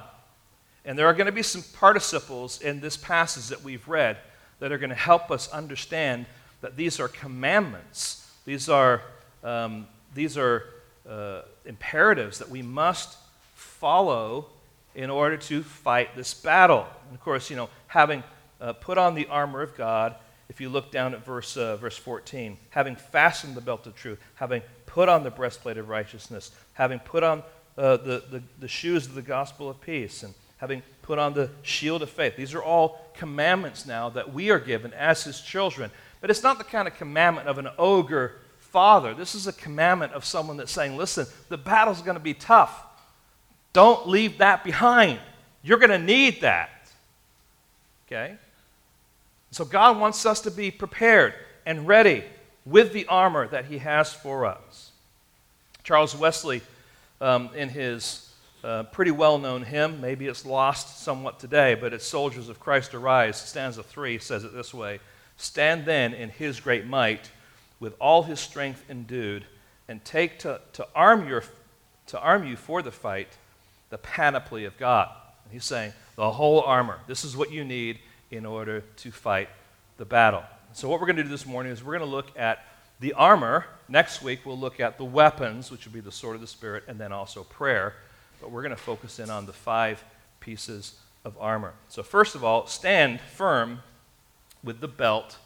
And 0.83 1.00
there 1.00 1.07
are 1.07 1.13
going 1.13 1.27
to 1.27 1.31
be 1.31 1.43
some 1.43 1.63
participles 1.79 2.59
in 2.59 2.81
this 2.81 2.97
passage 2.97 3.47
that 3.47 3.63
we've 3.63 3.88
read 3.88 4.17
that 4.59 4.74
are 4.74 4.77
going 4.77 4.89
to 4.89 4.97
help 4.97 5.31
us 5.31 5.50
understand 5.51 6.25
that 6.59 6.75
these 6.75 7.00
are 7.00 7.07
commandments. 7.07 8.29
These 8.43 8.67
are, 8.67 9.01
um, 9.45 9.88
these 10.13 10.38
are 10.38 10.65
uh, 11.09 11.43
imperatives 11.63 12.39
that 12.39 12.50
we 12.50 12.62
must 12.62 13.17
follow 13.55 14.47
in 14.97 15.11
order 15.11 15.37
to 15.37 15.61
fight 15.61 16.15
this 16.15 16.33
battle. 16.33 16.87
And 17.05 17.15
of 17.15 17.23
course, 17.23 17.51
you 17.51 17.55
know, 17.55 17.69
having 17.85 18.23
uh, 18.59 18.73
put 18.73 18.97
on 18.97 19.13
the 19.13 19.27
armor 19.27 19.61
of 19.61 19.77
God, 19.77 20.15
if 20.49 20.59
you 20.59 20.69
look 20.69 20.91
down 20.91 21.13
at 21.13 21.23
verse, 21.23 21.55
uh, 21.55 21.77
verse 21.77 21.95
14, 21.95 22.57
having 22.71 22.95
fastened 22.95 23.53
the 23.53 23.61
belt 23.61 23.85
of 23.85 23.95
truth, 23.95 24.19
having 24.33 24.63
put 24.87 25.07
on 25.07 25.23
the 25.23 25.29
breastplate 25.29 25.77
of 25.77 25.87
righteousness, 25.87 26.51
having 26.73 26.97
put 26.97 27.21
on 27.21 27.43
uh, 27.77 27.97
the, 27.97 28.23
the, 28.31 28.43
the 28.59 28.67
shoes 28.67 29.05
of 29.05 29.13
the 29.13 29.21
gospel 29.21 29.69
of 29.69 29.79
peace, 29.79 30.23
and 30.23 30.33
having 30.57 30.81
put 31.03 31.19
on 31.19 31.35
the 31.35 31.51
shield 31.61 32.01
of 32.01 32.09
faith. 32.09 32.35
These 32.35 32.55
are 32.55 32.63
all 32.63 33.11
commandments 33.13 33.85
now 33.85 34.09
that 34.09 34.33
we 34.33 34.49
are 34.49 34.59
given 34.59 34.93
as 34.93 35.23
his 35.23 35.41
children. 35.41 35.91
But 36.21 36.31
it's 36.31 36.41
not 36.41 36.57
the 36.57 36.63
kind 36.63 36.87
of 36.87 36.95
commandment 36.95 37.47
of 37.47 37.59
an 37.59 37.67
ogre 37.77 38.37
father. 38.57 39.13
This 39.13 39.35
is 39.35 39.45
a 39.45 39.53
commandment 39.53 40.13
of 40.13 40.25
someone 40.25 40.57
that's 40.57 40.71
saying, 40.71 40.97
listen, 40.97 41.27
the 41.49 41.57
battle's 41.57 42.01
going 42.01 42.17
to 42.17 42.23
be 42.23 42.33
tough. 42.33 42.83
Don't 43.77 44.07
leave 44.07 44.39
that 44.39 44.63
behind. 44.63 45.19
You're 45.62 45.77
going 45.77 45.91
to 45.91 46.00
need 46.00 46.41
that. 46.41 46.89
Okay? 48.07 48.36
So 49.51 49.65
God 49.65 50.00
wants 50.00 50.25
us 50.25 50.41
to 50.41 50.50
be 50.50 50.72
prepared 50.72 51.36
and 51.63 51.88
ready 51.88 52.24
with 52.65 52.91
the 52.91 53.05
armor 53.05 53.48
that 53.50 53.65
he 53.65 53.77
has 53.77 54.12
for 54.12 54.48
us. 54.48 54.89
Charles 55.84 56.15
Wesley, 56.15 56.63
um, 57.22 57.51
in 57.53 57.69
his 57.69 58.34
uh, 58.63 58.81
pretty 58.86 59.12
well 59.12 59.38
known 59.38 59.62
hymn. 59.62 60.01
Maybe 60.01 60.25
it's 60.25 60.43
lost 60.43 61.03
somewhat 61.03 61.39
today, 61.39 61.75
but 61.75 61.93
it's 61.93 62.03
Soldiers 62.03 62.50
of 62.50 62.60
Christ 62.60 62.96
Arise. 62.96 63.39
Stanza 63.39 63.84
3 63.84 64.17
says 64.17 64.43
it 64.43 64.55
this 64.55 64.74
way 64.74 65.00
Stand 65.38 65.86
then 65.86 66.15
in 66.15 66.29
his 66.29 66.60
great 66.60 66.88
might, 66.88 67.29
with 67.79 67.93
all 68.00 68.24
his 68.24 68.39
strength 68.39 68.84
endued, 68.89 69.46
and 69.88 70.03
take 70.03 70.39
to, 70.39 70.62
to, 70.74 70.88
arm, 70.96 71.27
your, 71.27 71.43
to 72.07 72.19
arm 72.19 72.43
you 72.48 72.55
for 72.55 72.81
the 72.81 72.89
fight 72.89 73.38
the 73.89 73.98
panoply 73.98 74.65
of 74.65 74.77
God. 74.77 75.10
And 75.44 75.53
he's 75.53 75.65
saying, 75.65 75.94
the 76.15 76.32
whole 76.32 76.62
armor. 76.62 77.00
This 77.08 77.24
is 77.24 77.38
what 77.38 77.51
you 77.51 77.63
need 77.63 78.00
in 78.32 78.46
order 78.46 78.82
to 78.82 79.12
fight 79.12 79.50
the 79.98 80.06
battle. 80.06 80.44
So, 80.74 80.89
what 80.89 81.00
we're 81.00 81.08
going 81.08 81.17
to 81.17 81.24
do 81.24 81.29
this 81.29 81.46
morning 81.46 81.72
is 81.72 81.84
we're 81.84 81.98
going 81.98 82.10
to 82.10 82.15
look 82.15 82.38
at 82.38 82.65
the 83.00 83.13
armor. 83.13 83.65
Next 83.88 84.22
week, 84.22 84.41
we'll 84.46 84.60
look 84.60 84.79
at 84.79 84.98
the 84.98 85.06
weapons, 85.06 85.72
which 85.72 85.86
will 85.86 85.94
be 85.94 86.01
the 86.01 86.12
sword 86.12 86.36
of 86.36 86.41
the 86.41 86.48
Spirit, 86.48 86.84
and 86.88 87.00
then 87.00 87.12
also 87.12 87.44
prayer 87.44 87.94
but 88.41 88.51
we're 88.51 88.62
going 88.62 88.75
to 88.75 88.82
focus 88.82 89.20
in 89.20 89.29
on 89.29 89.46
the 89.46 89.53
five 89.53 90.03
pieces 90.39 90.96
of 91.25 91.36
armor. 91.39 91.74
So, 91.89 92.03
first 92.03 92.36
of 92.36 92.44
all, 92.44 92.67
stand 92.67 93.20
firm 93.20 93.82
with 94.63 94.79
the 94.79 94.88
belt 94.88 95.38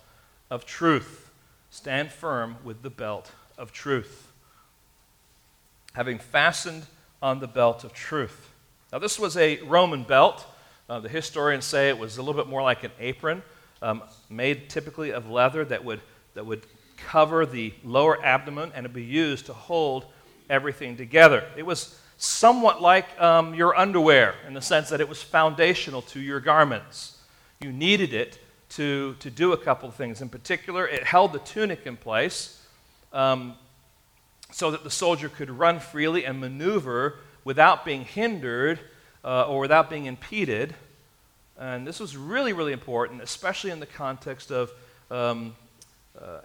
of 0.50 0.66
truth. 0.66 1.30
Stand 1.70 2.12
firm 2.12 2.58
with 2.64 2.82
the 2.82 2.90
belt 2.90 3.32
of 3.58 3.72
truth. 3.72 4.28
having 5.94 6.18
fastened 6.18 6.86
on 7.22 7.40
the 7.40 7.48
belt 7.48 7.84
of 7.84 7.94
truth. 7.94 8.50
Now, 8.92 9.00
this 9.00 9.20
was 9.20 9.38
a 9.38 9.62
Roman 9.62 10.04
belt. 10.04 10.46
Uh, 10.90 11.00
the 11.00 11.10
historians 11.10 11.66
say 11.66 11.90
it 11.90 11.98
was 11.98 12.18
a 12.18 12.22
little 12.22 12.42
bit 12.42 12.50
more 12.50 12.62
like 12.62 12.84
an 12.84 12.92
apron, 13.00 13.42
um, 13.82 14.04
made 14.30 14.70
typically 14.70 15.12
of 15.12 15.30
leather 15.30 15.64
that 15.66 15.84
would, 15.86 16.02
that 16.34 16.46
would 16.46 16.66
cover 16.98 17.46
the 17.46 17.74
lower 17.84 18.24
abdomen 18.24 18.72
and 18.76 18.86
it'd 18.86 18.94
be 18.94 19.04
used 19.04 19.46
to 19.46 19.54
hold 19.54 20.06
everything 20.50 20.98
together. 20.98 21.44
It 21.56 21.66
was 21.66 21.98
somewhat 22.18 22.82
like 22.82 23.20
um, 23.20 23.54
your 23.56 23.76
underwear 23.76 24.36
in 24.48 24.54
the 24.54 24.62
sense 24.62 24.90
that 24.90 25.02
it 25.02 25.10
was 25.10 25.24
foundational 25.24 26.02
to 26.04 26.20
your 26.20 26.40
garments. 26.40 27.18
You 27.62 27.72
needed 27.72 28.14
it 28.14 28.40
to, 28.70 29.16
to 29.20 29.30
do 29.30 29.54
a 29.54 29.58
couple 29.58 29.90
of 29.90 29.96
things. 29.96 30.22
In 30.22 30.30
particular, 30.30 30.88
it 30.88 31.04
held 31.04 31.34
the 31.34 31.40
tunic 31.40 31.86
in 31.86 31.98
place 31.98 32.62
um, 33.14 33.56
so 34.52 34.72
that 34.72 34.84
the 34.84 34.92
soldier 34.92 35.30
could 35.30 35.50
run 35.50 35.80
freely 35.80 36.26
and 36.26 36.40
maneuver 36.40 37.20
without 37.44 37.84
being 37.84 38.04
hindered 38.04 38.80
uh, 39.24 39.48
or 39.48 39.60
without 39.60 39.90
being 39.90 40.06
impeded. 40.06 40.76
And 41.58 41.88
this 41.88 42.00
was 42.00 42.16
really, 42.16 42.54
really 42.54 42.74
important, 42.74 43.22
especially 43.22 43.72
in 43.72 43.80
the 43.80 43.86
context 43.86 44.52
of 44.52 44.72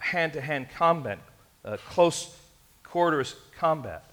hand 0.06 0.32
to 0.32 0.40
hand 0.40 0.68
combat, 0.75 1.18
uh, 1.64 1.76
close 1.88 2.36
quarters 2.82 3.36
combat. 3.58 4.04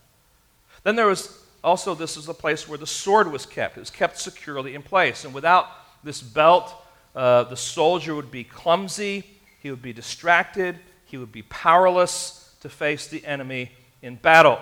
Then 0.83 0.95
there 0.95 1.07
was 1.07 1.39
also, 1.63 1.95
this 1.95 2.17
is 2.17 2.27
a 2.27 2.33
place 2.33 2.67
where 2.67 2.77
the 2.77 2.87
sword 2.87 3.31
was 3.31 3.45
kept. 3.45 3.77
It 3.77 3.79
was 3.79 3.89
kept 3.89 4.17
securely 4.19 4.75
in 4.75 4.81
place. 4.81 5.23
And 5.23 5.33
without 5.33 5.67
this 6.03 6.21
belt, 6.21 6.73
uh, 7.15 7.43
the 7.43 7.55
soldier 7.55 8.15
would 8.15 8.31
be 8.31 8.43
clumsy, 8.43 9.23
he 9.61 9.69
would 9.69 9.81
be 9.81 9.93
distracted, 9.93 10.77
he 11.05 11.17
would 11.17 11.31
be 11.31 11.43
powerless 11.43 12.53
to 12.61 12.69
face 12.69 13.07
the 13.07 13.25
enemy 13.25 13.71
in 14.03 14.15
battle. 14.15 14.59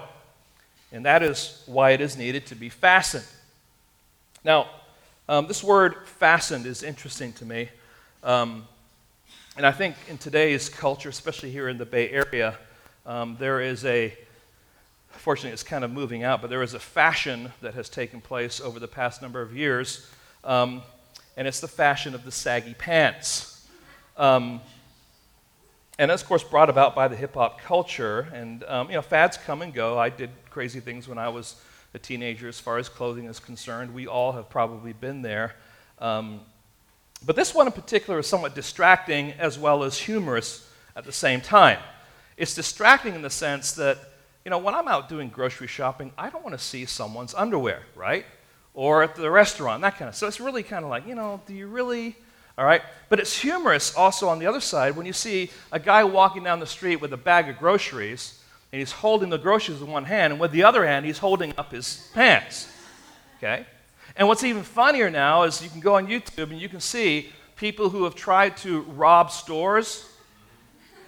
And 0.94 1.06
that 1.06 1.24
is 1.24 1.64
why 1.66 1.92
it 1.92 2.00
is 2.00 2.16
needed 2.16 2.46
to 2.48 2.56
be 2.56 2.70
fastened. 2.70 3.26
Now, 4.46 4.70
um, 5.28 5.48
this 5.48 5.64
word 5.64 5.96
fastened 6.06 6.66
is 6.66 6.84
interesting 6.84 7.34
to 7.34 7.46
me. 7.46 7.70
Um, 8.24 8.68
and 9.58 9.66
I 9.66 9.72
think 9.72 9.96
in 10.08 10.18
today's 10.18 10.70
culture, 10.70 11.10
especially 11.10 11.52
here 11.52 11.68
in 11.68 11.78
the 11.78 11.86
Bay 11.86 12.10
Area, 12.10 12.58
um, 13.06 13.36
there 13.40 13.60
is 13.62 13.84
a, 13.84 14.14
fortunately, 15.10 15.52
it's 15.52 15.64
kind 15.64 15.84
of 15.84 15.92
moving 15.92 16.24
out, 16.24 16.42
but 16.42 16.50
there 16.50 16.64
is 16.64 16.74
a 16.74 16.80
fashion 16.80 17.52
that 17.62 17.74
has 17.74 17.90
taken 17.90 18.22
place 18.22 18.62
over 18.62 18.80
the 18.80 18.88
past 18.88 19.22
number 19.22 19.42
of 19.42 19.56
years, 19.56 20.10
um, 20.44 20.82
and 21.36 21.48
it's 21.48 21.60
the 21.60 21.68
fashion 21.68 22.14
of 22.14 22.24
the 22.24 22.32
saggy 22.32 22.76
pants. 22.76 23.68
And 26.00 26.10
that's, 26.10 26.22
of 26.22 26.28
course, 26.28 26.44
brought 26.44 26.70
about 26.70 26.96
by 26.96 27.08
the 27.08 27.16
hip 27.16 27.36
hop 27.36 27.62
culture. 27.62 28.28
And, 28.34 28.64
um, 28.64 28.90
you 28.90 28.96
know, 28.96 29.02
fads 29.02 29.38
come 29.38 29.62
and 29.62 29.74
go. 29.74 30.00
I 30.00 30.10
did 30.10 30.30
crazy 30.50 30.80
things 30.80 31.08
when 31.08 31.18
I 31.18 31.30
was 31.30 31.56
a 31.94 32.00
teenager 32.00 32.48
as 32.48 32.60
far 32.60 32.78
as 32.78 32.90
clothing 32.90 33.26
is 33.26 33.40
concerned. 33.40 33.94
We 33.94 34.08
all 34.08 34.32
have 34.32 34.50
probably 34.50 34.94
been 34.94 35.22
there. 35.22 35.56
Um, 36.00 36.42
but 37.26 37.36
this 37.36 37.54
one 37.54 37.68
in 37.68 37.74
particular 37.74 38.20
is 38.20 38.28
somewhat 38.28 38.56
distracting 38.56 39.34
as 39.34 39.60
well 39.60 39.84
as 39.84 39.98
humorous 39.98 40.68
at 40.96 41.04
the 41.04 41.12
same 41.12 41.42
time. 41.42 41.80
It's 42.38 42.56
distracting 42.56 43.14
in 43.14 43.22
the 43.22 43.30
sense 43.30 43.74
that, 43.74 44.00
you 44.44 44.50
know, 44.50 44.58
when 44.58 44.74
I'm 44.74 44.88
out 44.88 45.08
doing 45.08 45.30
grocery 45.30 45.68
shopping, 45.68 46.12
I 46.18 46.30
don't 46.30 46.44
want 46.44 46.58
to 46.58 46.64
see 46.64 46.86
someone's 46.86 47.36
underwear, 47.36 47.84
right? 47.96 48.26
Or 48.74 49.04
at 49.04 49.16
the 49.16 49.30
restaurant, 49.30 49.82
that 49.84 49.98
kind 49.98 50.10
of. 50.10 50.16
So 50.16 50.28
it's 50.28 50.40
really 50.40 50.64
kind 50.64 50.84
of 50.84 50.90
like, 50.90 51.06
you 51.06 51.14
know, 51.14 51.42
do 51.46 51.54
you 51.54 51.68
really 51.68 52.16
all 52.58 52.66
right? 52.66 52.82
But 53.10 53.20
it's 53.20 53.38
humorous 53.38 53.96
also 53.96 54.28
on 54.30 54.40
the 54.40 54.46
other 54.46 54.62
side 54.62 54.96
when 54.96 55.06
you 55.06 55.14
see 55.14 55.52
a 55.72 55.80
guy 55.80 56.04
walking 56.04 56.44
down 56.44 56.60
the 56.60 56.68
street 56.68 56.98
with 56.98 57.14
a 57.14 57.18
bag 57.18 57.50
of 57.50 57.58
groceries 57.58 58.42
and 58.72 58.80
he's 58.80 58.92
holding 58.92 59.30
the 59.30 59.38
groceries 59.38 59.82
in 59.82 59.88
one 59.88 60.06
hand, 60.06 60.32
and 60.32 60.40
with 60.40 60.52
the 60.52 60.64
other 60.64 60.86
hand, 60.86 61.06
he's 61.06 61.18
holding 61.18 61.54
up 61.58 61.72
his 61.72 62.10
pants. 62.14 62.72
Okay? 63.38 63.66
And 64.16 64.28
what's 64.28 64.44
even 64.44 64.64
funnier 64.64 65.10
now 65.10 65.44
is 65.44 65.62
you 65.62 65.70
can 65.70 65.82
go 65.82 65.96
on 65.96 66.08
YouTube 66.08 66.52
and 66.52 66.60
you 66.60 66.70
can 66.70 66.80
see 66.80 67.30
people 67.58 67.90
who 67.90 68.06
have 68.06 68.16
tried 68.16 68.56
to 68.58 68.82
rob 68.82 69.30
stores, 69.30 70.08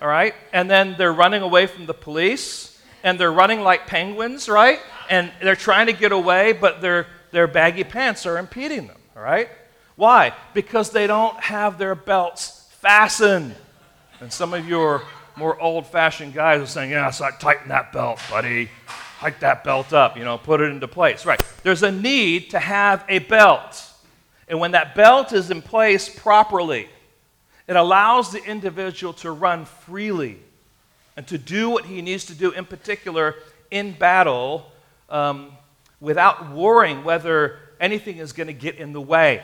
all 0.02 0.08
right? 0.08 0.36
And 0.52 0.70
then 0.70 0.96
they're 0.98 1.14
running 1.14 1.42
away 1.42 1.68
from 1.68 1.86
the 1.86 1.94
police, 1.94 2.82
and 3.04 3.20
they're 3.20 3.32
running 3.32 3.62
like 3.62 3.88
penguins, 3.88 4.50
right? 4.50 4.80
And 5.10 5.32
they're 5.42 5.56
trying 5.56 5.88
to 5.88 5.94
get 5.94 6.12
away, 6.12 6.52
but 6.52 6.82
their, 6.82 7.08
their 7.32 7.48
baggy 7.48 7.84
pants 7.84 8.26
are 8.26 8.38
impeding 8.38 8.88
them, 8.88 8.98
all 9.16 9.24
right? 9.24 9.50
Why? 9.96 10.34
Because 10.54 10.90
they 10.90 11.08
don't 11.08 11.40
have 11.40 11.78
their 11.78 11.96
belts 11.96 12.68
fastened. 12.80 13.56
And 14.20 14.32
some 14.32 14.54
of 14.54 14.68
your 14.68 15.04
more 15.36 15.60
old 15.60 15.88
fashioned 15.88 16.34
guys 16.34 16.62
are 16.62 16.68
saying, 16.68 16.92
Yeah, 16.92 17.10
so 17.12 17.26
I 17.26 17.32
tighten 17.32 17.70
that 17.70 17.92
belt, 17.92 18.20
buddy. 18.30 18.70
Hike 19.18 19.40
that 19.40 19.64
belt 19.64 19.94
up, 19.94 20.18
you 20.18 20.24
know, 20.26 20.38
put 20.38 20.60
it 20.60 20.66
into 20.66 20.88
place. 20.88 21.26
Right. 21.26 21.42
There's 21.64 21.84
a 21.84 21.92
need 21.92 22.50
to 22.50 22.60
have 22.60 23.06
a 23.08 23.20
belt. 23.20 23.90
And 24.48 24.60
when 24.60 24.72
that 24.72 24.96
belt 24.96 25.32
is 25.32 25.50
in 25.50 25.62
place 25.62 26.10
properly, 26.10 26.90
it 27.68 27.76
allows 27.76 28.32
the 28.32 28.44
individual 28.44 29.14
to 29.14 29.32
run 29.32 29.66
freely 29.66 30.40
and 31.16 31.26
to 31.28 31.38
do 31.38 31.70
what 31.70 31.86
he 31.86 32.02
needs 32.02 32.26
to 32.26 32.36
do, 32.36 32.52
in 32.52 32.66
particular 32.66 33.36
in 33.72 33.94
battle, 33.94 34.70
um, 35.10 35.54
without 36.02 36.52
worrying 36.52 37.04
whether 37.04 37.60
anything 37.80 38.18
is 38.18 38.34
going 38.34 38.48
to 38.48 38.54
get 38.54 38.76
in 38.76 38.92
the 38.92 39.02
way. 39.02 39.44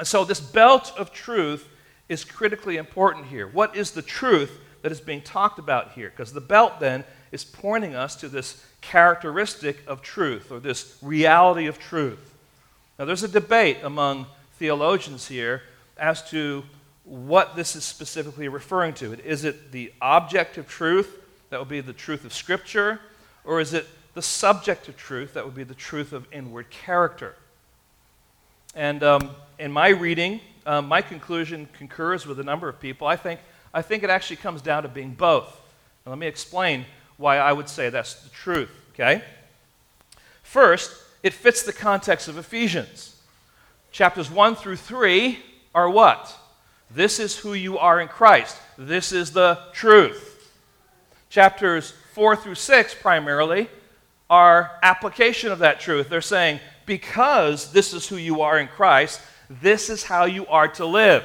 And 0.00 0.08
so, 0.08 0.24
this 0.24 0.40
belt 0.40 0.94
of 0.96 1.12
truth 1.12 1.68
is 2.08 2.24
critically 2.24 2.78
important 2.78 3.26
here. 3.26 3.46
What 3.46 3.76
is 3.76 3.90
the 3.90 4.00
truth 4.00 4.58
that 4.80 4.90
is 4.90 4.98
being 4.98 5.20
talked 5.20 5.58
about 5.58 5.92
here? 5.92 6.08
Because 6.08 6.32
the 6.32 6.40
belt 6.40 6.80
then 6.80 7.04
is 7.32 7.44
pointing 7.44 7.94
us 7.94 8.16
to 8.16 8.30
this 8.30 8.64
characteristic 8.80 9.86
of 9.86 10.00
truth 10.00 10.50
or 10.50 10.58
this 10.58 10.96
reality 11.02 11.66
of 11.66 11.78
truth. 11.78 12.32
Now, 12.98 13.04
there's 13.04 13.24
a 13.24 13.28
debate 13.28 13.76
among 13.82 14.24
theologians 14.54 15.28
here 15.28 15.64
as 15.98 16.22
to 16.30 16.64
what 17.04 17.54
this 17.54 17.76
is 17.76 17.84
specifically 17.84 18.48
referring 18.48 18.94
to. 18.94 19.12
Is 19.22 19.44
it 19.44 19.70
the 19.70 19.92
object 20.00 20.56
of 20.56 20.66
truth, 20.66 21.18
that 21.50 21.60
would 21.60 21.68
be 21.68 21.82
the 21.82 21.92
truth 21.92 22.24
of 22.24 22.32
Scripture, 22.32 23.02
or 23.44 23.60
is 23.60 23.74
it 23.74 23.86
the 24.14 24.22
subject 24.22 24.88
of 24.88 24.96
truth, 24.96 25.34
that 25.34 25.44
would 25.44 25.54
be 25.54 25.62
the 25.62 25.74
truth 25.74 26.14
of 26.14 26.26
inward 26.32 26.70
character? 26.70 27.36
And 28.74 29.02
um, 29.02 29.30
in 29.58 29.72
my 29.72 29.88
reading, 29.88 30.40
um, 30.66 30.86
my 30.86 31.02
conclusion 31.02 31.68
concurs 31.72 32.26
with 32.26 32.38
a 32.38 32.44
number 32.44 32.68
of 32.68 32.80
people. 32.80 33.06
I 33.06 33.16
think, 33.16 33.40
I 33.74 33.82
think 33.82 34.02
it 34.04 34.10
actually 34.10 34.36
comes 34.36 34.62
down 34.62 34.84
to 34.84 34.88
being 34.88 35.12
both. 35.12 35.60
Now, 36.04 36.10
let 36.10 36.18
me 36.18 36.26
explain 36.26 36.86
why 37.16 37.38
I 37.38 37.52
would 37.52 37.68
say 37.68 37.90
that's 37.90 38.14
the 38.22 38.30
truth, 38.30 38.70
okay? 38.94 39.22
First, 40.42 40.92
it 41.22 41.32
fits 41.32 41.62
the 41.62 41.72
context 41.72 42.28
of 42.28 42.38
Ephesians. 42.38 43.16
Chapters 43.92 44.30
1 44.30 44.54
through 44.54 44.76
3 44.76 45.38
are 45.74 45.90
what? 45.90 46.36
This 46.90 47.18
is 47.18 47.36
who 47.36 47.54
you 47.54 47.78
are 47.78 48.00
in 48.00 48.08
Christ. 48.08 48.56
This 48.78 49.12
is 49.12 49.32
the 49.32 49.58
truth. 49.72 50.50
Chapters 51.28 51.92
4 52.14 52.36
through 52.36 52.54
6 52.54 52.94
primarily 52.96 53.68
are 54.28 54.78
application 54.82 55.52
of 55.52 55.58
that 55.60 55.80
truth. 55.80 56.08
They're 56.08 56.20
saying, 56.20 56.60
because 56.90 57.70
this 57.70 57.94
is 57.94 58.08
who 58.08 58.16
you 58.16 58.40
are 58.40 58.58
in 58.58 58.66
Christ, 58.66 59.20
this 59.48 59.90
is 59.90 60.02
how 60.02 60.24
you 60.24 60.44
are 60.48 60.66
to 60.66 60.84
live. 60.84 61.24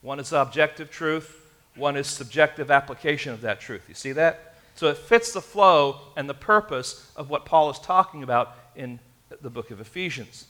One 0.00 0.18
is 0.18 0.32
objective 0.32 0.90
truth, 0.90 1.38
one 1.76 1.98
is 1.98 2.06
subjective 2.06 2.70
application 2.70 3.30
of 3.30 3.42
that 3.42 3.60
truth. 3.60 3.82
You 3.88 3.94
see 3.94 4.12
that? 4.12 4.54
So 4.74 4.86
it 4.86 4.96
fits 4.96 5.34
the 5.34 5.42
flow 5.42 6.00
and 6.16 6.30
the 6.30 6.34
purpose 6.34 7.12
of 7.14 7.28
what 7.28 7.44
Paul 7.44 7.68
is 7.68 7.78
talking 7.78 8.22
about 8.22 8.56
in 8.74 8.98
the 9.42 9.50
book 9.50 9.70
of 9.70 9.82
Ephesians. 9.82 10.46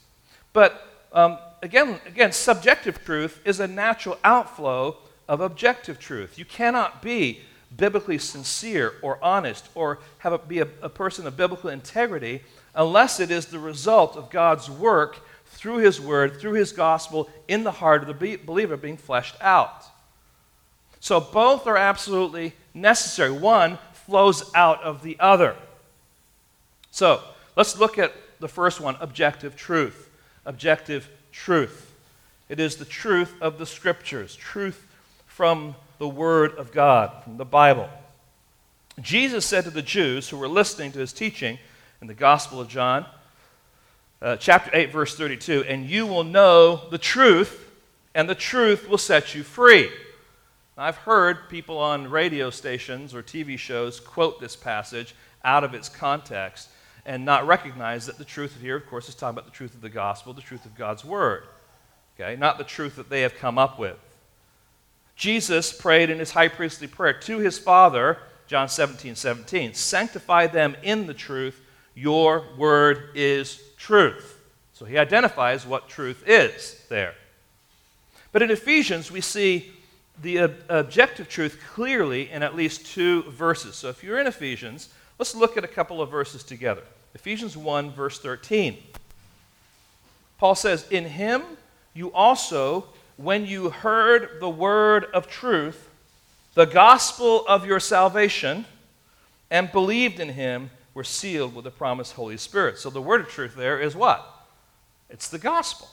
But 0.53 0.87
um, 1.13 1.39
again, 1.61 2.01
again, 2.07 2.31
subjective 2.31 3.05
truth 3.05 3.41
is 3.45 3.59
a 3.59 3.67
natural 3.67 4.17
outflow 4.23 4.97
of 5.27 5.41
objective 5.41 5.99
truth. 5.99 6.39
You 6.39 6.45
cannot 6.45 7.03
be 7.03 7.41
biblically 7.77 8.19
sincere 8.19 8.95
or 9.03 9.19
honest 9.25 9.69
or 9.75 9.99
have 10.19 10.33
a, 10.33 10.39
be 10.39 10.61
a, 10.61 10.69
a 10.83 10.89
person 10.89 11.27
of 11.27 11.37
biblical 11.37 11.69
integrity 11.69 12.43
unless 12.75 13.21
it 13.21 13.31
is 13.31 13.47
the 13.47 13.59
result 13.59 14.17
of 14.17 14.31
God's 14.31 14.71
work 14.71 15.21
through 15.47 15.79
His 15.79 16.01
Word, 16.01 16.41
through 16.41 16.55
His 16.55 16.73
gospel, 16.73 17.29
in 17.49 17.65
the 17.65 17.71
heart 17.71 18.03
of 18.03 18.19
the 18.19 18.37
believer 18.37 18.77
being 18.77 18.97
fleshed 18.97 19.37
out. 19.41 19.85
So 21.01 21.21
both 21.21 21.67
are 21.67 21.77
absolutely 21.77 22.55
necessary. 22.75 23.31
One 23.31 23.79
flows 23.93 24.51
out 24.55 24.83
of 24.83 25.03
the 25.03 25.17
other. 25.21 25.57
So 26.91 27.23
let's 27.57 27.79
look 27.79 27.99
at 27.99 28.13
the 28.41 28.49
first 28.49 28.81
one 28.81 28.97
objective 29.01 29.57
truth. 29.57 30.09
Objective 30.45 31.09
truth. 31.33 31.93
It 32.49 32.61
is 32.61 32.77
the 32.77 32.85
truth 32.85 33.35
of 33.41 33.59
the 33.59 33.67
Scriptures, 33.67 34.35
truth 34.35 34.87
from 35.27 35.75
the 35.99 36.09
Word 36.09 36.55
of 36.57 36.73
God, 36.73 37.23
from 37.23 37.37
the 37.37 37.45
Bible. 37.45 37.89
Jesus 39.01 39.47
said 39.47 39.65
to 39.65 39.71
the 39.71 39.83
Jews 39.83 40.29
who 40.29 40.37
were 40.37 40.49
listening 40.49 40.93
to 40.93 40.99
his 40.99 41.13
teaching, 41.13 41.59
in 42.03 42.09
the 42.09 42.15
Gospel 42.15 42.61
of 42.61 42.67
John, 42.67 43.07
uh, 44.21 44.37
chapter 44.37 44.71
8, 44.75 44.91
verse 44.91 45.17
32. 45.17 45.65
And 45.69 45.89
you 45.89 46.05
will 46.05 46.25
know 46.25 46.83
the 46.91 46.99
truth, 46.99 47.71
and 48.13 48.29
the 48.29 48.35
truth 48.35 48.89
will 48.89 48.99
set 48.99 49.37
you 49.37 49.45
free. 49.45 49.89
I've 50.77 50.97
heard 50.97 51.49
people 51.49 51.79
on 51.79 52.11
radio 52.11 52.51
stations 52.51 53.15
or 53.15 53.23
TV 53.23 53.57
shows 53.57 54.01
quote 54.01 54.41
this 54.41 54.57
passage 54.57 55.15
out 55.45 55.63
of 55.63 55.75
its 55.75 55.89
context 55.89 56.71
and 57.07 57.25
not 57.25 57.47
recognize 57.47 58.07
that 58.07 58.19
the 58.19 58.25
truth 58.25 58.59
here, 58.61 58.77
of 58.77 58.87
course, 58.87 59.09
is 59.09 59.15
talking 59.15 59.39
about 59.39 59.45
the 59.45 59.57
truth 59.57 59.75
of 59.75 59.81
the 59.81 59.89
gospel, 59.89 60.33
the 60.33 60.43
truth 60.43 60.67
of 60.67 60.77
God's 60.77 61.05
word. 61.05 61.45
Okay? 62.19 62.35
Not 62.35 62.59
the 62.59 62.65
truth 62.65 62.97
that 62.97 63.11
they 63.11 63.21
have 63.21 63.37
come 63.37 63.59
up 63.59 63.79
with. 63.79 63.97
Jesus 65.15 65.73
prayed 65.73 66.11
in 66.11 66.19
his 66.19 66.33
high 66.33 66.49
priestly 66.49 66.89
prayer 66.89 67.13
to 67.13 67.39
his 67.39 67.61
Father, 67.61 68.19
John 68.49 68.69
17, 68.69 69.15
17, 69.15 69.75
sanctify 69.75 70.49
them 70.49 70.77
in 70.83 71.07
the 71.07 71.15
truth. 71.15 71.61
Your 71.95 72.45
word 72.57 73.11
is 73.15 73.63
truth. 73.77 74.41
So 74.73 74.85
he 74.85 74.99
identifies 74.99 75.67
what 75.67 75.89
truth 75.89 76.25
is 76.27 76.85
there. 76.89 77.15
But 78.33 78.43
in 78.43 78.51
Ephesians, 78.51 79.11
we 79.11 79.21
see 79.21 79.71
the 80.21 80.41
ob- 80.41 80.55
objective 80.69 81.29
truth 81.29 81.61
clearly 81.75 82.31
in 82.31 82.43
at 82.43 82.57
least 82.57 82.87
two 82.87 83.23
verses. 83.31 83.77
So 83.77 83.89
if 83.89 84.03
you're 84.03 84.19
in 84.19 84.27
Ephesians, 84.27 84.89
let's 85.19 85.35
look 85.35 85.57
at 85.57 85.65
a 85.65 85.69
couple 85.69 86.01
of 86.01 86.11
verses 86.11 86.43
together. 86.43 86.83
Ephesians 87.15 87.57
1, 87.57 87.91
verse 87.91 88.19
13. 88.19 88.79
Paul 90.39 90.55
says, 90.55 90.89
In 90.91 91.05
him 91.05 91.43
you 91.95 92.13
also, 92.13 92.87
when 93.17 93.47
you 93.47 93.71
heard 93.71 94.41
the 94.41 94.49
word 94.49 95.05
of 95.13 95.29
truth, 95.29 95.89
the 96.55 96.67
gospel 96.67 97.47
of 97.47 97.67
your 97.67 97.81
salvation, 97.81 98.65
and 99.51 99.71
believed 99.71 100.19
in 100.19 100.31
him, 100.31 100.71
were 100.95 101.05
sealed 101.05 101.55
with 101.55 101.65
the 101.65 101.71
promised 101.71 102.15
Holy 102.15 102.37
Spirit. 102.37 102.79
So 102.79 102.91
the 102.91 103.03
word 103.03 103.23
of 103.23 103.29
truth 103.29 103.55
there 103.55 103.81
is 103.81 103.97
what? 103.97 104.27
It's 105.09 105.29
the 105.29 105.39
gospel. 105.39 105.89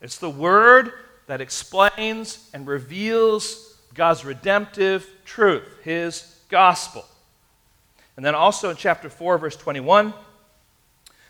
It's 0.00 0.18
the 0.18 0.30
word 0.30 0.92
that 1.26 1.40
explains 1.40 2.50
and 2.52 2.66
reveals 2.66 3.78
God's 3.94 4.24
redemptive 4.24 5.08
truth, 5.24 5.68
his 5.82 6.40
gospel. 6.48 7.04
And 8.16 8.24
then 8.24 8.34
also 8.34 8.70
in 8.70 8.76
chapter 8.76 9.08
4, 9.08 9.38
verse 9.38 9.56
21, 9.56 10.12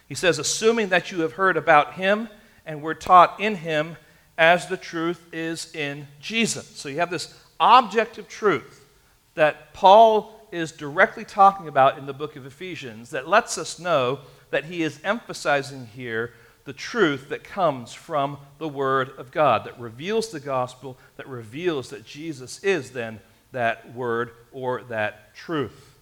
he 0.09 0.15
says, 0.15 0.39
Assuming 0.39 0.89
that 0.89 1.13
you 1.13 1.21
have 1.21 1.35
heard 1.35 1.57
about 1.57 1.95
him 1.95 2.29
and 2.67 2.83
were 2.83 2.95
taught 2.95 3.41
in 3.41 3.55
him 3.57 3.97
as 4.37 4.67
the 4.67 4.77
truth 4.77 5.25
is 5.33 5.75
in 5.75 6.09
Jesus. 6.21 6.67
So 6.67 6.89
you 6.89 6.97
have 6.97 7.11
this 7.11 7.35
objective 7.61 8.27
truth 8.27 8.87
that 9.35 9.73
Paul 9.75 10.40
is 10.53 10.73
directly 10.73 11.25
talking 11.25 11.69
about 11.69 11.99
in 11.99 12.07
the 12.07 12.13
book 12.13 12.37
of 12.37 12.47
Ephesians 12.47 13.11
that 13.11 13.29
lets 13.29 13.59
us 13.59 13.79
know 13.79 14.21
that 14.51 14.65
he 14.65 14.83
is 14.83 15.01
emphasizing 15.05 15.87
here 15.87 16.33
the 16.65 16.73
truth 16.73 17.29
that 17.31 17.43
comes 17.43 17.93
from 17.93 18.39
the 18.59 18.69
Word 18.69 19.13
of 19.19 19.31
God, 19.31 19.65
that 19.65 19.81
reveals 19.81 20.29
the 20.31 20.41
gospel, 20.41 20.97
that 21.17 21.27
reveals 21.27 21.91
that 21.91 22.05
Jesus 22.05 22.63
is 22.63 22.91
then 22.91 23.21
that 23.53 23.95
Word 23.95 24.31
or 24.53 24.83
that 24.85 25.35
truth. 25.35 25.97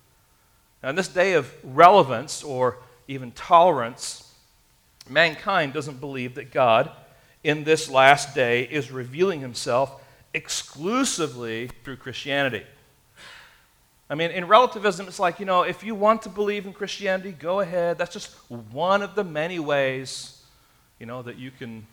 Now, 0.83 0.91
in 0.91 0.97
this 0.97 1.09
day 1.09 1.35
of 1.35 1.53
relevance 1.65 2.43
or 2.43 2.79
even 3.07 3.33
tolerance, 3.33 4.33
mankind 5.09 5.73
doesn't 5.73 6.01
believe 6.01 6.35
that 6.35 6.53
God 6.53 6.91
in 7.43 7.65
this 7.65 7.89
last 7.89 8.35
day 8.35 8.65
is 8.65 8.91
revealing 8.91 9.41
himself 9.41 10.03
exclusively 10.35 11.71
through 11.85 11.97
Christianity. 11.97 12.65
I 14.11 14.15
mean, 14.15 14.31
in 14.31 14.47
relativism, 14.47 15.07
it's 15.07 15.19
like, 15.19 15.39
you 15.39 15.45
know, 15.45 15.63
if 15.63 15.85
you 15.85 15.95
want 15.95 16.23
to 16.23 16.31
believe 16.31 16.65
in 16.65 16.73
Christianity, 16.73 17.33
go 17.33 17.61
ahead. 17.61 17.99
That's 17.99 18.13
just 18.13 18.31
one 18.73 19.03
of 19.03 19.15
the 19.15 19.23
many 19.23 19.59
ways, 19.59 20.43
you 20.99 21.05
know, 21.05 21.21
that 21.23 21.37
you 21.37 21.51
can 21.51 21.87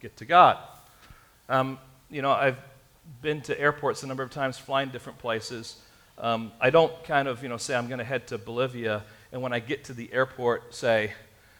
get 0.00 0.16
to 0.16 0.24
God. 0.24 0.56
Um, 1.48 1.78
you 2.10 2.22
know, 2.22 2.30
I've 2.30 2.56
been 3.20 3.42
to 3.42 3.60
airports 3.60 4.02
a 4.02 4.06
number 4.06 4.22
of 4.22 4.30
times, 4.30 4.56
flying 4.56 4.88
different 4.88 5.18
places. 5.18 5.76
Um, 6.16 6.52
I 6.58 6.70
don't 6.70 6.92
kind 7.04 7.28
of, 7.28 7.42
you 7.42 7.50
know, 7.50 7.58
say 7.58 7.74
I'm 7.74 7.86
going 7.86 7.98
to 7.98 8.04
head 8.04 8.26
to 8.28 8.38
Bolivia, 8.38 9.04
and 9.30 9.42
when 9.42 9.52
I 9.52 9.58
get 9.58 9.84
to 9.84 9.92
the 9.92 10.10
airport, 10.12 10.74
say, 10.74 11.12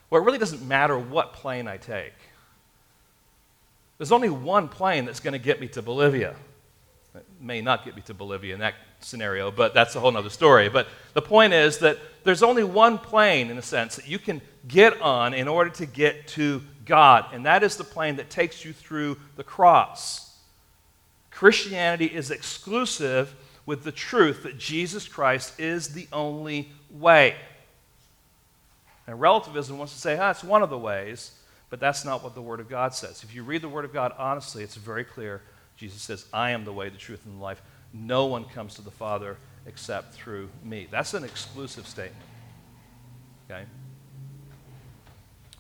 well, 0.08 0.22
it 0.22 0.24
really 0.24 0.38
doesn't 0.38 0.66
matter 0.66 0.98
what 0.98 1.34
plane 1.34 1.68
I 1.68 1.76
take. 1.76 2.14
There's 3.98 4.12
only 4.12 4.30
one 4.30 4.68
plane 4.68 5.04
that's 5.04 5.20
going 5.20 5.32
to 5.32 5.38
get 5.38 5.60
me 5.60 5.68
to 5.68 5.82
Bolivia. 5.82 6.34
It 7.14 7.26
may 7.40 7.60
not 7.60 7.84
get 7.84 7.94
me 7.94 8.02
to 8.02 8.14
Bolivia 8.14 8.56
that 8.58 8.74
scenario, 9.00 9.50
but 9.50 9.74
that's 9.74 9.94
a 9.96 10.00
whole 10.00 10.16
other 10.16 10.30
story. 10.30 10.68
But 10.68 10.88
the 11.14 11.22
point 11.22 11.52
is 11.52 11.78
that 11.78 11.98
there's 12.24 12.42
only 12.42 12.64
one 12.64 12.98
plane, 12.98 13.50
in 13.50 13.58
a 13.58 13.62
sense, 13.62 13.96
that 13.96 14.08
you 14.08 14.18
can 14.18 14.40
get 14.66 15.00
on 15.00 15.34
in 15.34 15.48
order 15.48 15.70
to 15.70 15.86
get 15.86 16.28
to 16.28 16.62
God, 16.84 17.26
and 17.32 17.46
that 17.46 17.62
is 17.62 17.76
the 17.76 17.84
plane 17.84 18.16
that 18.16 18.30
takes 18.30 18.64
you 18.64 18.72
through 18.72 19.18
the 19.36 19.44
cross. 19.44 20.36
Christianity 21.30 22.06
is 22.06 22.30
exclusive 22.30 23.34
with 23.64 23.84
the 23.84 23.92
truth 23.92 24.42
that 24.42 24.58
Jesus 24.58 25.06
Christ 25.06 25.60
is 25.60 25.90
the 25.90 26.08
only 26.12 26.72
way. 26.90 27.36
And 29.06 29.20
relativism 29.20 29.78
wants 29.78 29.92
to 29.92 29.98
say, 29.98 30.18
ah, 30.18 30.30
it's 30.30 30.42
one 30.42 30.62
of 30.62 30.70
the 30.70 30.78
ways, 30.78 31.32
but 31.70 31.78
that's 31.78 32.04
not 32.04 32.24
what 32.24 32.34
the 32.34 32.42
Word 32.42 32.60
of 32.60 32.68
God 32.68 32.94
says. 32.94 33.22
If 33.22 33.34
you 33.34 33.42
read 33.42 33.62
the 33.62 33.68
Word 33.68 33.84
of 33.84 33.92
God 33.92 34.12
honestly, 34.18 34.62
it's 34.62 34.74
very 34.74 35.04
clear. 35.04 35.42
Jesus 35.76 36.02
says, 36.02 36.26
I 36.32 36.50
am 36.50 36.64
the 36.64 36.72
way, 36.72 36.88
the 36.88 36.98
truth, 36.98 37.24
and 37.24 37.38
the 37.38 37.42
life. 37.42 37.62
No 37.92 38.26
one 38.26 38.44
comes 38.44 38.74
to 38.74 38.82
the 38.82 38.90
Father 38.90 39.36
except 39.66 40.14
through 40.14 40.48
me. 40.62 40.88
That's 40.90 41.14
an 41.14 41.24
exclusive 41.24 41.86
statement. 41.86 42.24
Okay? 43.50 43.64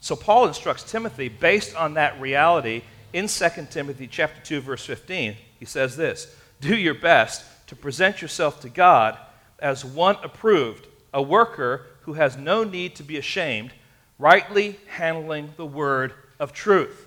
So 0.00 0.16
Paul 0.16 0.46
instructs 0.46 0.84
Timothy 0.84 1.28
based 1.28 1.74
on 1.74 1.94
that 1.94 2.20
reality 2.20 2.82
in 3.12 3.28
2 3.28 3.48
Timothy 3.70 4.06
chapter 4.06 4.40
2 4.42 4.60
verse 4.60 4.84
15. 4.84 5.36
He 5.58 5.64
says 5.64 5.96
this, 5.96 6.34
"Do 6.60 6.76
your 6.76 6.94
best 6.94 7.44
to 7.66 7.76
present 7.76 8.22
yourself 8.22 8.60
to 8.60 8.68
God 8.68 9.18
as 9.58 9.84
one 9.84 10.16
approved, 10.22 10.86
a 11.12 11.22
worker 11.22 11.86
who 12.02 12.14
has 12.14 12.36
no 12.36 12.64
need 12.64 12.94
to 12.96 13.02
be 13.02 13.16
ashamed, 13.16 13.72
rightly 14.18 14.78
handling 14.86 15.52
the 15.56 15.66
word 15.66 16.14
of 16.38 16.52
truth." 16.52 17.06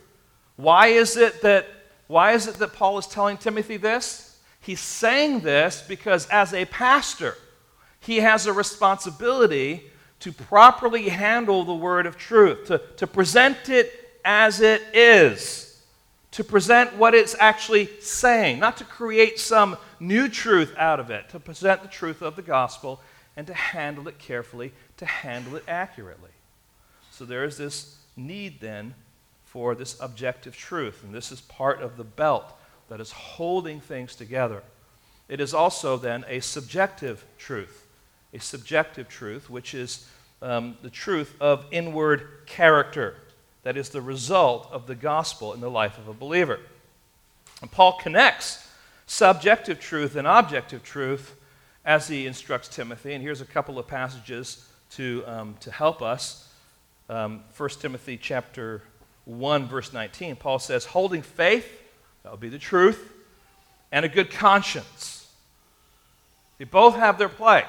Why 0.58 0.88
is 0.88 1.18
it 1.18 1.42
that 1.42 1.68
why 2.08 2.34
is 2.34 2.46
it 2.46 2.56
that 2.56 2.74
Paul 2.74 2.98
is 2.98 3.08
telling 3.08 3.38
Timothy 3.38 3.78
this? 3.78 4.31
He's 4.62 4.80
saying 4.80 5.42
this 5.42 5.84
because 5.88 6.28
as 6.28 6.54
a 6.54 6.66
pastor, 6.66 7.36
he 8.00 8.18
has 8.18 8.46
a 8.46 8.54
responsibility 8.54 9.84
to 10.20 10.32
properly 10.32 11.10
handle 11.10 11.64
the 11.64 11.74
word 11.74 12.06
of 12.06 12.16
truth, 12.16 12.68
to, 12.68 12.80
to 12.98 13.08
present 13.08 13.70
it 13.70 13.92
as 14.24 14.62
it 14.62 14.84
is, 14.94 15.82
to 16.30 16.44
present 16.44 16.96
what 16.96 17.16
it's 17.16 17.36
actually 17.40 17.90
saying, 18.00 18.60
not 18.60 18.78
to 18.78 18.84
create 18.84 19.40
some 19.40 19.78
new 20.00 20.28
truth 20.30 20.74
out 20.78 21.00
of 21.00 21.10
it, 21.10 21.28
to 21.30 21.40
present 21.40 21.82
the 21.82 21.88
truth 21.88 22.22
of 22.22 22.36
the 22.36 22.42
gospel 22.44 23.02
and 23.36 23.48
to 23.48 23.54
handle 23.54 24.08
it 24.08 24.20
carefully, 24.20 24.74
to 24.98 25.06
handle 25.06 25.56
it 25.56 25.64
accurately. 25.68 26.30
So 27.10 27.26
there 27.26 27.44
is 27.44 27.58
this 27.58 27.98
need 28.16 28.60
then 28.62 28.94
for 29.46 29.74
this 29.74 30.00
objective 30.00 30.56
truth. 30.56 31.04
And 31.04 31.14
this 31.14 31.32
is 31.32 31.42
part 31.42 31.82
of 31.82 31.98
the 31.98 32.04
belt 32.04 32.54
that 32.92 33.00
is 33.00 33.12
holding 33.14 33.80
things 33.80 34.18
together. 34.18 34.62
It 35.30 35.40
is 35.40 35.54
also 35.54 35.96
then 35.96 36.26
a 36.28 36.42
subjective 36.42 37.24
truth, 37.38 37.88
a 38.34 38.40
subjective 38.42 39.08
truth, 39.08 39.50
which 39.50 39.74
is 39.74 40.10
um, 40.42 40.76
the 40.82 40.90
truth 40.90 41.34
of 41.40 41.66
inward 41.72 42.28
character, 42.48 43.16
that 43.64 43.78
is 43.78 43.88
the 43.92 44.02
result 44.02 44.68
of 44.74 44.88
the 44.88 44.96
gospel 44.96 45.54
in 45.54 45.62
the 45.62 45.70
life 45.70 45.98
of 45.98 46.10
a 46.10 46.14
believer. 46.14 46.60
And 47.62 47.72
Paul 47.72 47.94
connects 47.94 48.68
subjective 49.06 49.80
truth 49.80 50.18
and 50.18 50.28
objective 50.28 50.84
truth 50.84 51.34
as 51.86 52.10
he 52.10 52.28
instructs 52.28 52.68
Timothy. 52.68 53.14
And 53.14 53.24
here's 53.24 53.40
a 53.40 53.46
couple 53.46 53.80
of 53.80 53.88
passages 53.88 54.68
to, 54.98 55.24
um, 55.28 55.56
to 55.62 55.72
help 55.72 56.02
us. 56.02 56.50
Um, 57.10 57.46
1 57.56 57.70
Timothy 57.80 58.18
chapter 58.18 58.82
1, 59.24 59.70
verse 59.70 59.94
19, 59.94 60.36
Paul 60.36 60.60
says, 60.60 60.84
holding 60.84 61.22
faith, 61.22 61.81
that 62.24 62.32
would 62.32 62.40
be 62.40 62.50
the 62.50 62.60
truth, 62.60 63.12
and 63.92 64.06
a 64.06 64.10
good 64.10 64.32
conscience. 64.32 65.30
They 66.58 66.66
both 66.66 66.96
have 66.96 67.18
their 67.18 67.30
place. 67.30 67.66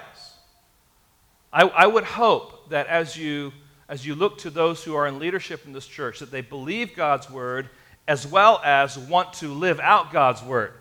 I, 1.52 1.62
I 1.62 1.86
would 1.86 2.04
hope 2.04 2.70
that 2.70 2.86
as 2.86 3.16
you, 3.16 3.52
as 3.88 4.06
you 4.06 4.14
look 4.14 4.38
to 4.38 4.50
those 4.50 4.84
who 4.84 4.94
are 4.94 5.06
in 5.06 5.18
leadership 5.18 5.66
in 5.66 5.72
this 5.72 5.86
church, 5.86 6.18
that 6.20 6.30
they 6.30 6.40
believe 6.40 6.94
God's 6.94 7.30
word 7.30 7.68
as 8.08 8.26
well 8.26 8.60
as 8.64 8.98
want 8.98 9.32
to 9.34 9.48
live 9.48 9.80
out 9.80 10.12
God's 10.12 10.42
word. 10.42 10.72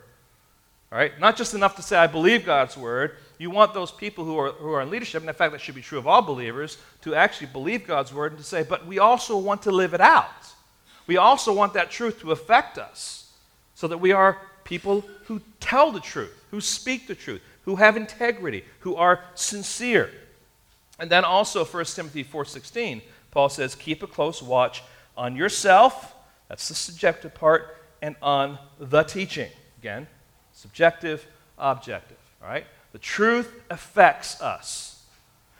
All 0.91 0.97
right? 0.97 1.17
Not 1.19 1.37
just 1.37 1.53
enough 1.53 1.75
to 1.77 1.81
say, 1.81 1.97
I 1.97 2.07
believe 2.07 2.45
God's 2.45 2.75
word. 2.75 3.15
You 3.37 3.49
want 3.49 3.73
those 3.73 3.91
people 3.91 4.25
who 4.25 4.37
are, 4.37 4.51
who 4.51 4.71
are 4.73 4.81
in 4.81 4.89
leadership, 4.89 5.21
and 5.21 5.29
in 5.29 5.35
fact, 5.35 5.53
that 5.53 5.61
should 5.61 5.75
be 5.75 5.81
true 5.81 5.97
of 5.97 6.07
all 6.07 6.21
believers, 6.21 6.77
to 7.01 7.15
actually 7.15 7.47
believe 7.47 7.87
God's 7.87 8.13
word 8.13 8.33
and 8.33 8.39
to 8.39 8.45
say, 8.45 8.63
but 8.63 8.85
we 8.85 8.99
also 8.99 9.37
want 9.37 9.61
to 9.63 9.71
live 9.71 9.93
it 9.93 10.01
out. 10.01 10.27
We 11.07 11.17
also 11.17 11.53
want 11.53 11.73
that 11.73 11.91
truth 11.91 12.19
to 12.21 12.31
affect 12.31 12.77
us 12.77 13.20
so 13.81 13.87
that 13.87 13.97
we 13.97 14.11
are 14.11 14.37
people 14.63 15.03
who 15.25 15.41
tell 15.59 15.91
the 15.91 15.99
truth, 15.99 16.31
who 16.51 16.61
speak 16.61 17.07
the 17.07 17.15
truth, 17.15 17.41
who 17.63 17.77
have 17.77 17.97
integrity, 17.97 18.63
who 18.81 18.95
are 18.95 19.23
sincere. 19.33 20.11
And 20.99 21.09
then 21.09 21.25
also 21.25 21.65
1 21.65 21.95
Timothy 21.95 22.21
4:16, 22.21 23.01
Paul 23.31 23.49
says, 23.49 23.73
"Keep 23.73 24.03
a 24.03 24.07
close 24.07 24.39
watch 24.39 24.83
on 25.17 25.35
yourself, 25.35 26.13
that's 26.47 26.67
the 26.67 26.75
subjective 26.75 27.33
part, 27.33 27.75
and 28.03 28.15
on 28.21 28.59
the 28.77 29.01
teaching." 29.01 29.49
Again, 29.79 30.07
subjective, 30.53 31.25
objective, 31.57 32.19
all 32.39 32.49
right? 32.49 32.67
The 32.91 32.99
truth 32.99 33.51
affects 33.71 34.39
us. 34.41 35.03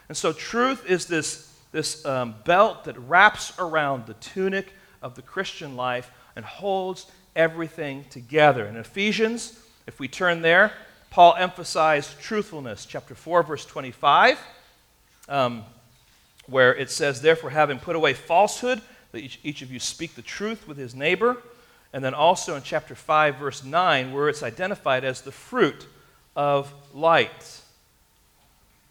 And 0.09 0.15
so, 0.15 0.31
truth 0.31 0.85
is 0.85 1.07
this, 1.07 1.51
this 1.71 2.05
um, 2.05 2.35
belt 2.45 2.83
that 2.83 2.99
wraps 2.99 3.57
around 3.57 4.05
the 4.05 4.13
tunic 4.13 4.73
of 5.01 5.15
the 5.15 5.23
Christian 5.23 5.75
life 5.75 6.11
and 6.35 6.45
holds 6.45 7.07
everything 7.35 8.05
together. 8.09 8.65
In 8.65 8.75
Ephesians, 8.75 9.59
if 9.87 9.99
we 9.99 10.07
turn 10.07 10.41
there, 10.41 10.73
Paul 11.09 11.35
emphasized 11.37 12.19
truthfulness, 12.19 12.85
chapter 12.85 13.15
4, 13.15 13.43
verse 13.43 13.65
25, 13.65 14.39
um, 15.27 15.63
where 16.47 16.73
it 16.75 16.89
says, 16.89 17.21
Therefore, 17.21 17.49
having 17.49 17.79
put 17.79 17.95
away 17.95 18.13
falsehood, 18.13 18.81
that 19.11 19.19
each, 19.19 19.39
each 19.43 19.61
of 19.61 19.71
you 19.71 19.79
speak 19.79 20.15
the 20.15 20.21
truth 20.21 20.67
with 20.67 20.77
his 20.77 20.95
neighbor. 20.95 21.37
And 21.93 22.03
then 22.03 22.13
also 22.13 22.55
in 22.55 22.63
chapter 22.63 22.95
5, 22.95 23.35
verse 23.35 23.63
9, 23.63 24.13
where 24.13 24.29
it's 24.29 24.43
identified 24.43 25.03
as 25.03 25.21
the 25.21 25.31
fruit 25.31 25.85
of 26.35 26.73
light. 26.93 27.61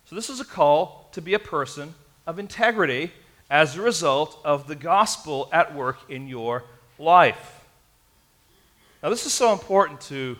So, 0.04 0.14
this 0.14 0.28
is 0.28 0.40
a 0.40 0.44
call 0.44 1.08
to 1.12 1.22
be 1.22 1.32
a 1.34 1.38
person 1.38 1.94
of 2.26 2.38
integrity 2.38 3.12
as 3.48 3.76
a 3.76 3.82
result 3.82 4.38
of 4.44 4.66
the 4.66 4.76
gospel 4.76 5.48
at 5.52 5.74
work 5.74 5.98
in 6.10 6.28
your 6.28 6.64
life. 6.98 7.59
Now, 9.02 9.08
this 9.08 9.24
is 9.24 9.32
so 9.32 9.52
important 9.52 10.00
to, 10.02 10.36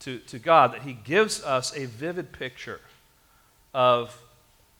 to, 0.00 0.18
to 0.18 0.38
God 0.38 0.72
that 0.72 0.82
He 0.82 0.92
gives 0.92 1.42
us 1.42 1.76
a 1.76 1.86
vivid 1.86 2.30
picture 2.32 2.80
of 3.74 4.16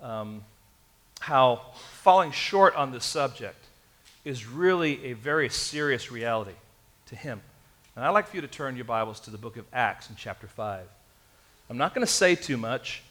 um, 0.01 0.43
how 1.19 1.63
falling 2.03 2.31
short 2.31 2.77
on 2.77 2.93
this 2.93 3.05
subject 3.05 3.57
is 4.25 4.47
really 4.47 5.07
a 5.07 5.13
very 5.15 5.49
serious 5.49 6.13
reality 6.13 6.55
to 7.07 7.17
Him. 7.17 7.41
And 7.97 8.05
I'd 8.05 8.11
like 8.11 8.29
for 8.29 8.37
you 8.37 8.43
to 8.43 8.49
turn 8.49 8.77
your 8.77 8.85
Bibles 8.85 9.19
to 9.21 9.31
the 9.31 9.39
book 9.39 9.57
of 9.57 9.65
Acts 9.73 10.09
in 10.11 10.17
chapter 10.17 10.47
5. 10.47 10.87
I'm 11.69 11.77
not 11.77 11.95
going 11.95 12.07
to 12.07 12.13
say 12.13 12.37
too 12.37 12.57
much. 12.57 13.03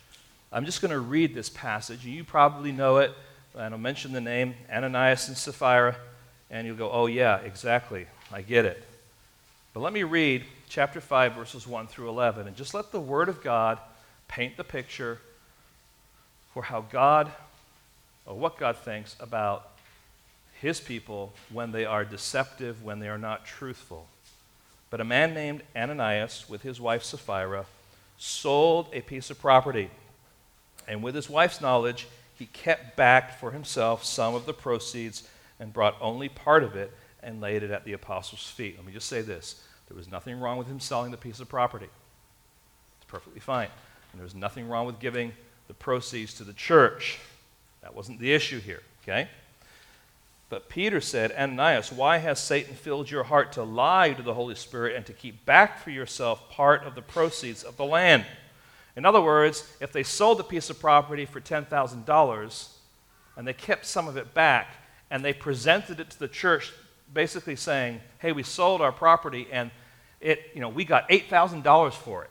I'm 0.53 0.65
just 0.65 0.81
going 0.81 0.91
to 0.91 0.99
read 0.99 1.33
this 1.33 1.49
passage. 1.49 2.05
And 2.05 2.13
you 2.13 2.23
probably 2.23 2.71
know 2.71 2.97
it, 2.97 3.11
and 3.53 3.73
I'll 3.73 3.79
mention 3.79 4.13
the 4.13 4.21
name 4.21 4.55
Ananias 4.71 5.27
and 5.27 5.35
Sapphira, 5.35 5.97
and 6.49 6.65
you'll 6.65 6.77
go, 6.77 6.89
oh, 6.89 7.07
yeah, 7.07 7.39
exactly. 7.39 8.07
I 8.31 8.41
get 8.41 8.63
it. 8.63 8.81
But 9.77 9.83
let 9.83 9.93
me 9.93 10.01
read 10.01 10.43
chapter 10.67 10.99
5, 10.99 11.35
verses 11.35 11.67
1 11.67 11.85
through 11.85 12.09
11, 12.09 12.47
and 12.47 12.55
just 12.55 12.73
let 12.73 12.91
the 12.91 12.99
Word 12.99 13.29
of 13.29 13.43
God 13.43 13.77
paint 14.27 14.57
the 14.57 14.63
picture 14.63 15.19
for 16.51 16.63
how 16.63 16.81
God, 16.81 17.31
or 18.25 18.35
what 18.35 18.57
God 18.57 18.77
thinks 18.77 19.15
about 19.19 19.69
His 20.59 20.81
people 20.81 21.31
when 21.51 21.73
they 21.73 21.85
are 21.85 22.03
deceptive, 22.03 22.83
when 22.83 22.97
they 22.97 23.07
are 23.07 23.19
not 23.19 23.45
truthful. 23.45 24.07
But 24.89 24.99
a 24.99 25.03
man 25.03 25.35
named 25.35 25.61
Ananias, 25.75 26.49
with 26.49 26.63
his 26.63 26.81
wife 26.81 27.03
Sapphira, 27.03 27.67
sold 28.17 28.89
a 28.93 29.01
piece 29.01 29.29
of 29.29 29.39
property. 29.39 29.91
And 30.87 31.03
with 31.03 31.13
his 31.13 31.29
wife's 31.29 31.61
knowledge, 31.61 32.07
he 32.33 32.47
kept 32.47 32.95
back 32.95 33.39
for 33.39 33.51
himself 33.51 34.03
some 34.03 34.33
of 34.33 34.47
the 34.47 34.55
proceeds 34.55 35.29
and 35.59 35.71
brought 35.71 35.95
only 36.01 36.29
part 36.29 36.63
of 36.63 36.75
it 36.75 36.91
and 37.21 37.41
laid 37.41 37.61
it 37.61 37.69
at 37.69 37.85
the 37.85 37.93
apostles' 37.93 38.49
feet. 38.49 38.75
Let 38.75 38.87
me 38.87 38.91
just 38.91 39.07
say 39.07 39.21
this 39.21 39.66
there 39.87 39.97
was 39.97 40.09
nothing 40.09 40.39
wrong 40.39 40.57
with 40.57 40.67
him 40.67 40.79
selling 40.79 41.11
the 41.11 41.17
piece 41.17 41.39
of 41.39 41.49
property, 41.49 41.87
it's 42.97 43.05
perfectly 43.07 43.39
fine. 43.39 43.69
And 44.11 44.19
there 44.19 44.23
was 44.23 44.35
nothing 44.35 44.67
wrong 44.67 44.85
with 44.85 44.99
giving 44.99 45.33
the 45.67 45.73
proceeds 45.73 46.33
to 46.35 46.43
the 46.43 46.53
church. 46.53 47.19
That 47.81 47.95
wasn't 47.95 48.19
the 48.19 48.33
issue 48.33 48.59
here, 48.59 48.81
okay? 49.03 49.27
But 50.49 50.69
Peter 50.69 51.01
said, 51.01 51.33
Ananias, 51.33 51.91
why 51.91 52.19
has 52.19 52.41
Satan 52.41 52.73
filled 52.73 53.11
your 53.11 53.23
heart 53.23 53.51
to 53.53 53.63
lie 53.63 54.13
to 54.13 54.23
the 54.23 54.33
Holy 54.33 54.55
Spirit 54.55 54.95
and 54.95 55.05
to 55.05 55.13
keep 55.13 55.45
back 55.45 55.83
for 55.83 55.89
yourself 55.89 56.49
part 56.49 56.85
of 56.85 56.95
the 56.95 57.01
proceeds 57.01 57.63
of 57.63 57.75
the 57.75 57.85
land? 57.85 58.25
In 58.95 59.05
other 59.05 59.21
words, 59.21 59.71
if 59.81 59.91
they 59.91 60.03
sold 60.03 60.39
the 60.39 60.43
piece 60.43 60.69
of 60.69 60.79
property 60.79 61.25
for 61.25 61.41
$10,000 61.41 62.69
and 63.35 63.47
they 63.47 63.53
kept 63.53 63.85
some 63.85 64.07
of 64.07 64.15
it 64.17 64.33
back 64.33 64.69
and 65.11 65.23
they 65.23 65.33
presented 65.33 65.99
it 65.99 66.09
to 66.11 66.19
the 66.19 66.27
church, 66.27 66.71
basically 67.13 67.55
saying, 67.55 68.01
hey, 68.19 68.31
we 68.31 68.43
sold 68.43 68.81
our 68.81 68.91
property 68.91 69.47
and 69.51 69.71
it, 70.19 70.51
you 70.53 70.61
know, 70.61 70.69
we 70.69 70.83
got 70.83 71.09
$8,000 71.09 71.93
for 71.93 72.23
it. 72.23 72.29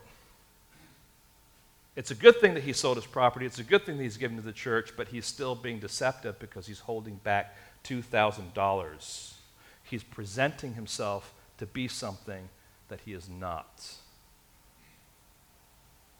It's 1.94 2.10
a 2.10 2.14
good 2.14 2.40
thing 2.40 2.54
that 2.54 2.62
he 2.62 2.74
sold 2.74 2.98
his 2.98 3.06
property. 3.06 3.46
It's 3.46 3.58
a 3.58 3.64
good 3.64 3.86
thing 3.86 3.96
that 3.96 4.02
he's 4.02 4.18
given 4.18 4.36
to 4.36 4.42
the 4.42 4.52
church, 4.52 4.92
but 4.96 5.08
he's 5.08 5.24
still 5.24 5.54
being 5.54 5.78
deceptive 5.78 6.38
because 6.38 6.66
he's 6.66 6.80
holding 6.80 7.16
back 7.16 7.56
$2,000. 7.84 9.32
He's 9.82 10.02
presenting 10.02 10.74
himself 10.74 11.32
to 11.58 11.64
be 11.64 11.88
something 11.88 12.50
that 12.88 13.00
he 13.04 13.14
is 13.14 13.28
not. 13.28 13.94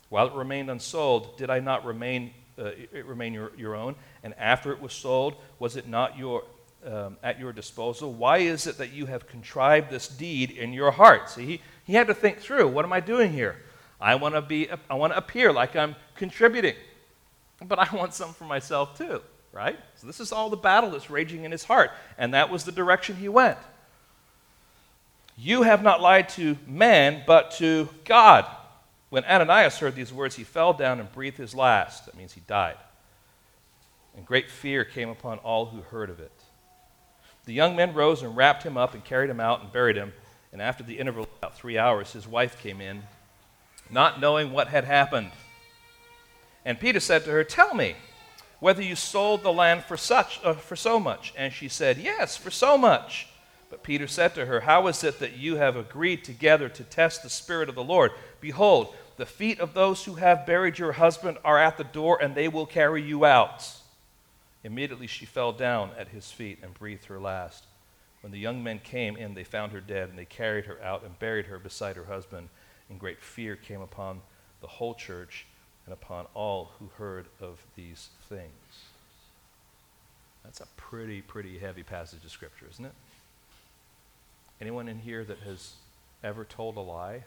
While 0.09 0.29
it 0.29 0.35
remained 0.35 0.71
unsold, 0.71 1.37
did 1.37 1.51
I 1.51 1.61
not 1.61 1.85
remain, 1.85 2.33
uh, 2.59 2.71
it 2.92 3.05
remain 3.05 3.35
your, 3.35 3.53
your 3.57 3.75
own? 3.75 3.97
And 4.23 4.35
after 4.38 4.73
it 4.73 4.81
was 4.81 4.92
sold, 4.92 5.37
was 5.59 5.77
it 5.77 5.88
not 5.88 6.16
your, 6.16 6.45
um, 6.87 7.16
at 7.22 7.38
your 7.38 7.53
disposal? 7.53 8.12
Why 8.12 8.38
is 8.38 8.66
it 8.66 8.79
that 8.79 8.92
you 8.92 9.07
have 9.07 9.27
contrived 9.27 9.90
this 9.90 10.09
deed 10.09 10.51
in 10.51 10.72
your 10.72 10.90
heart? 10.90 11.29
See, 11.31 11.46
he, 11.46 11.61
he 11.85 11.94
had 11.94 12.07
to 12.07 12.14
think 12.14 12.38
through 12.38 12.68
what 12.68 12.85
am 12.85 12.92
I 12.92 13.01
doing 13.01 13.33
here? 13.33 13.57
I 14.01 14.14
want 14.14 14.35
to 14.35 14.42
be 14.42 14.68
I 14.90 14.94
want 14.94 15.12
to 15.12 15.16
appear 15.16 15.53
like 15.53 15.75
I'm 15.75 15.96
contributing. 16.16 16.77
But 17.66 17.79
I 17.79 17.94
want 17.94 18.12
some 18.14 18.35
for 18.35 18.44
myself 18.44 18.99
too, 18.99 19.22
right? 19.53 19.79
So 19.96 20.07
this 20.07 20.20
is 20.20 20.33
all 20.33 20.51
the 20.51 20.57
battle 20.57 20.90
that's 20.90 21.11
raging 21.11 21.44
in 21.44 21.53
his 21.53 21.64
heart, 21.64 21.90
and 22.18 22.35
that 22.35 22.51
was 22.51 22.64
the 22.64 22.72
direction 22.72 23.16
he 23.16 23.29
went. 23.29 23.59
You 25.38 25.62
have 25.62 25.83
not 25.83 26.01
lied 26.01 26.29
to 26.31 26.57
man, 26.66 27.22
but 27.27 27.53
to 27.53 27.88
God. 28.05 28.46
When 29.09 29.25
Ananias 29.25 29.79
heard 29.79 29.94
these 29.94 30.12
words, 30.12 30.35
he 30.35 30.44
fell 30.44 30.72
down 30.72 30.99
and 30.99 31.12
breathed 31.12 31.37
his 31.37 31.55
last. 31.55 32.07
That 32.07 32.16
means 32.16 32.33
he 32.33 32.42
died. 32.46 32.77
And 34.16 34.27
great 34.27 34.51
fear 34.51 34.85
came 34.85 35.11
upon 35.11 35.38
all 35.38 35.66
who 35.66 35.83
heard 35.83 36.11
of 36.11 36.20
it. 36.20 36.33
The 37.46 37.54
young 37.54 37.76
men 37.76 37.94
rose 37.94 38.22
and 38.22 38.37
wrapped 38.37 38.64
him 38.64 38.76
up 38.76 38.92
and 38.92 39.04
carried 39.04 39.30
him 39.30 39.40
out 39.40 39.62
and 39.62 39.72
buried 39.72 39.96
him. 39.96 40.12
And 40.52 40.61
after 40.61 40.82
the 40.82 40.98
interval 40.98 41.24
of 41.24 41.30
about 41.38 41.56
three 41.56 41.78
hours, 41.78 42.12
his 42.12 42.26
wife 42.26 42.61
came 42.61 42.80
in, 42.80 43.04
not 43.88 44.20
knowing 44.20 44.52
what 44.52 44.68
had 44.68 44.85
happened. 44.85 45.30
And 46.64 46.80
Peter 46.80 46.98
said 46.98 47.24
to 47.24 47.30
her, 47.30 47.44
Tell 47.44 47.74
me 47.74 47.94
whether 48.59 48.82
you 48.82 48.96
sold 48.96 49.42
the 49.42 49.52
land 49.52 49.85
for, 49.85 49.96
such, 49.96 50.40
uh, 50.42 50.54
for 50.54 50.74
so 50.74 50.98
much. 50.98 51.32
And 51.37 51.52
she 51.52 51.68
said, 51.68 51.98
Yes, 51.98 52.37
for 52.37 52.50
so 52.50 52.76
much. 52.76 53.28
But 53.70 53.85
Peter 53.85 54.09
said 54.09 54.35
to 54.35 54.46
her, 54.46 54.61
How 54.61 54.87
is 54.88 55.04
it 55.04 55.20
that 55.20 55.37
you 55.37 55.56
have 55.56 55.76
agreed 55.76 56.24
together 56.24 56.68
to 56.68 56.85
test 56.85 57.22
the 57.22 57.30
Spirit 57.30 57.68
of 57.68 57.74
the 57.76 57.85
Lord? 57.85 58.11
Behold, 58.40 58.94
the 59.16 59.26
feet 59.26 59.61
of 59.61 59.74
those 59.74 60.04
who 60.04 60.14
have 60.14 60.46
buried 60.46 60.78
your 60.78 60.92
husband 60.92 61.38
are 61.44 61.59
at 61.59 61.76
the 61.76 61.85
door, 61.85 62.20
and 62.20 62.35
they 62.35 62.48
will 62.48 62.66
carry 62.66 63.02
you 63.02 63.24
out. 63.24 63.68
Immediately 64.64 65.07
she 65.07 65.27
fell 65.27 65.53
down 65.53 65.90
at 65.99 66.09
his 66.09 66.31
feet 66.31 66.59
and 66.62 66.75
breathed 66.75 67.07
her 67.07 67.21
last. 67.21 67.64
When 68.21 68.33
the 68.33 68.38
young 68.38 68.62
men 68.62 68.81
came 68.81 69.16
in, 69.16 69.35
they 69.35 69.45
found 69.45 69.73
her 69.73 69.81
dead, 69.81 70.09
and 70.09 70.19
they 70.19 70.25
carried 70.25 70.64
her 70.64 70.83
out 70.83 71.05
and 71.05 71.19
buried 71.19 71.47
her 71.47 71.59
beside 71.59 71.97
her 71.97 72.07
husband. 72.07 72.49
And 72.88 72.99
great 72.99 73.21
fear 73.21 73.57
came 73.57 73.81
upon 73.81 74.21
the 74.61 74.66
whole 74.66 74.95
church 74.95 75.47
and 75.85 75.92
upon 75.92 76.27
all 76.35 76.73
who 76.79 76.90
heard 76.99 77.27
of 77.40 77.61
these 77.77 78.09
things. 78.29 78.51
That's 80.45 80.61
a 80.61 80.66
pretty, 80.77 81.23
pretty 81.23 81.59
heavy 81.59 81.83
passage 81.83 82.25
of 82.25 82.31
Scripture, 82.31 82.66
isn't 82.71 82.85
it? 82.85 82.92
Anyone 84.61 84.88
in 84.88 84.99
here 84.99 85.25
that 85.25 85.38
has 85.40 85.75
ever 86.25 86.45
told 86.45 86.77
a 86.77 86.81
lie? 86.81 87.25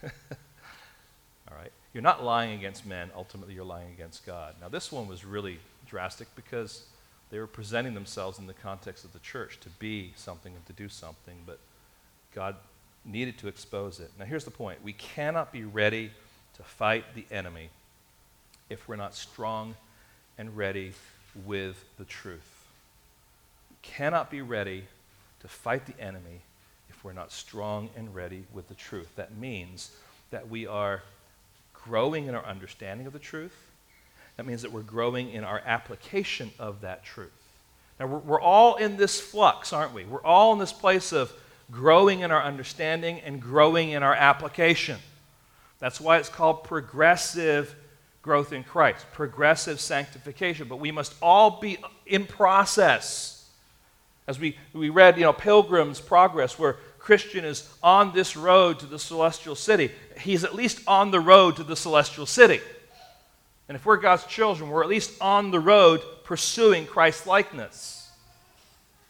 All 0.02 1.56
right. 1.56 1.72
You're 1.92 2.02
not 2.02 2.22
lying 2.22 2.52
against 2.58 2.86
men, 2.86 3.10
ultimately, 3.16 3.54
you're 3.54 3.64
lying 3.64 3.90
against 3.92 4.26
God. 4.26 4.54
Now, 4.60 4.68
this 4.68 4.92
one 4.92 5.08
was 5.08 5.24
really 5.24 5.58
drastic 5.86 6.28
because 6.36 6.84
they 7.30 7.38
were 7.38 7.46
presenting 7.46 7.94
themselves 7.94 8.38
in 8.38 8.46
the 8.46 8.54
context 8.54 9.04
of 9.04 9.12
the 9.12 9.18
church 9.20 9.58
to 9.60 9.68
be 9.70 10.12
something 10.16 10.54
and 10.54 10.66
to 10.66 10.72
do 10.72 10.88
something, 10.88 11.36
but 11.46 11.58
God 12.34 12.56
needed 13.04 13.38
to 13.38 13.48
expose 13.48 14.00
it. 14.00 14.10
Now, 14.18 14.24
here's 14.26 14.44
the 14.44 14.50
point 14.50 14.82
we 14.82 14.92
cannot 14.92 15.52
be 15.52 15.64
ready 15.64 16.10
to 16.56 16.62
fight 16.62 17.04
the 17.14 17.24
enemy 17.30 17.70
if 18.68 18.88
we're 18.88 18.96
not 18.96 19.14
strong 19.14 19.74
and 20.36 20.56
ready 20.56 20.92
with 21.46 21.84
the 21.98 22.04
truth. 22.04 22.66
We 23.70 23.76
cannot 23.82 24.30
be 24.30 24.42
ready 24.42 24.84
to 25.40 25.48
fight 25.48 25.86
the 25.86 25.98
enemy 26.02 26.40
if 26.88 27.04
we're 27.04 27.12
not 27.12 27.32
strong 27.32 27.90
and 27.96 28.14
ready 28.14 28.44
with 28.52 28.68
the 28.68 28.74
truth. 28.74 29.14
That 29.16 29.36
means 29.36 29.90
that 30.30 30.48
we 30.48 30.66
are 30.66 31.02
growing 31.88 32.26
in 32.26 32.34
our 32.34 32.44
understanding 32.44 33.06
of 33.06 33.12
the 33.12 33.18
truth. 33.18 33.56
That 34.36 34.46
means 34.46 34.62
that 34.62 34.72
we're 34.72 34.82
growing 34.82 35.30
in 35.30 35.42
our 35.42 35.60
application 35.64 36.50
of 36.58 36.82
that 36.82 37.04
truth. 37.04 37.30
Now, 37.98 38.06
we're, 38.06 38.18
we're 38.18 38.40
all 38.40 38.76
in 38.76 38.96
this 38.96 39.20
flux, 39.20 39.72
aren't 39.72 39.94
we? 39.94 40.04
We're 40.04 40.22
all 40.22 40.52
in 40.52 40.58
this 40.58 40.72
place 40.72 41.12
of 41.12 41.32
growing 41.70 42.20
in 42.20 42.30
our 42.30 42.42
understanding 42.42 43.20
and 43.20 43.40
growing 43.40 43.90
in 43.90 44.02
our 44.02 44.14
application. 44.14 44.98
That's 45.80 46.00
why 46.00 46.18
it's 46.18 46.28
called 46.28 46.64
progressive 46.64 47.74
growth 48.22 48.52
in 48.52 48.64
Christ, 48.64 49.06
progressive 49.12 49.80
sanctification. 49.80 50.68
But 50.68 50.80
we 50.80 50.92
must 50.92 51.14
all 51.22 51.60
be 51.60 51.78
in 52.06 52.26
process. 52.26 53.48
As 54.26 54.38
we, 54.38 54.58
we 54.72 54.90
read, 54.90 55.16
you 55.16 55.22
know, 55.22 55.32
Pilgrim's 55.32 56.00
Progress, 56.00 56.58
where 56.58 56.76
Christian 57.08 57.46
is 57.46 57.66
on 57.82 58.12
this 58.12 58.36
road 58.36 58.80
to 58.80 58.86
the 58.86 58.98
celestial 58.98 59.54
city, 59.54 59.90
he's 60.20 60.44
at 60.44 60.54
least 60.54 60.82
on 60.86 61.10
the 61.10 61.20
road 61.20 61.56
to 61.56 61.64
the 61.64 61.74
celestial 61.74 62.26
city. 62.26 62.60
And 63.66 63.74
if 63.74 63.86
we're 63.86 63.96
God's 63.96 64.26
children, 64.26 64.68
we're 64.68 64.82
at 64.82 64.90
least 64.90 65.12
on 65.18 65.50
the 65.50 65.58
road 65.58 66.02
pursuing 66.24 66.84
Christ 66.84 67.26
likeness. 67.26 68.10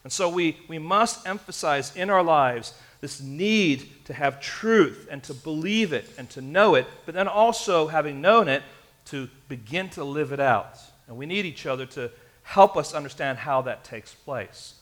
And 0.05 0.13
so 0.13 0.29
we, 0.29 0.59
we 0.69 0.79
must 0.79 1.27
emphasize 1.27 1.97
in 1.97 2.09
our 2.09 2.23
lives 2.23 2.73
this 3.01 3.21
need 3.21 3.89
to 4.05 4.15
have 4.15 4.41
truth 4.41 5.09
and 5.11 5.21
to 5.25 5.35
believe 5.35 5.93
it 5.93 6.09
and 6.17 6.31
to 6.31 6.41
know 6.41 6.77
it, 6.77 6.87
but 7.05 7.17
then 7.17 7.27
also, 7.27 7.89
having 7.89 8.21
known 8.21 8.47
it, 8.47 8.63
to 9.07 9.29
begin 9.49 9.89
to 9.91 10.05
live 10.05 10.31
it 10.31 10.39
out. 10.39 10.79
And 11.09 11.17
we 11.17 11.27
need 11.27 11.47
each 11.47 11.67
other 11.67 11.85
to 11.87 12.13
help 12.45 12.77
us 12.77 12.95
understand 12.95 13.39
how 13.39 13.63
that 13.63 13.83
takes 13.83 14.15
place. 14.15 14.75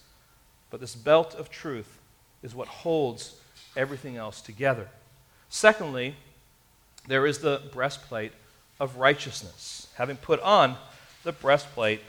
But 0.68 0.80
this 0.80 0.94
belt 0.94 1.34
of 1.34 1.48
truth 1.48 1.95
is 2.46 2.54
what 2.54 2.68
holds 2.68 3.34
everything 3.76 4.16
else 4.16 4.40
together. 4.40 4.88
Secondly, 5.50 6.14
there 7.08 7.26
is 7.26 7.40
the 7.40 7.60
breastplate 7.72 8.30
of 8.78 8.96
righteousness, 8.96 9.88
having 9.96 10.16
put 10.16 10.40
on 10.40 10.76
the 11.24 11.32
breastplate 11.32 12.00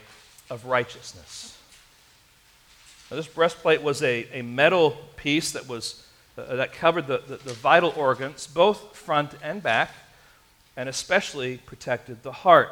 of 0.48 0.64
righteousness. 0.64 1.58
Now, 3.10 3.16
this 3.16 3.26
breastplate 3.26 3.82
was 3.82 4.00
a, 4.02 4.28
a 4.32 4.42
metal 4.42 4.96
piece 5.16 5.50
that, 5.52 5.68
was, 5.68 6.06
uh, 6.36 6.54
that 6.54 6.72
covered 6.72 7.08
the, 7.08 7.18
the, 7.26 7.36
the 7.38 7.54
vital 7.54 7.92
organs, 7.96 8.46
both 8.46 8.94
front 8.96 9.32
and 9.42 9.60
back, 9.60 9.90
and 10.76 10.88
especially 10.88 11.58
protected 11.58 12.22
the 12.22 12.32
heart. 12.32 12.70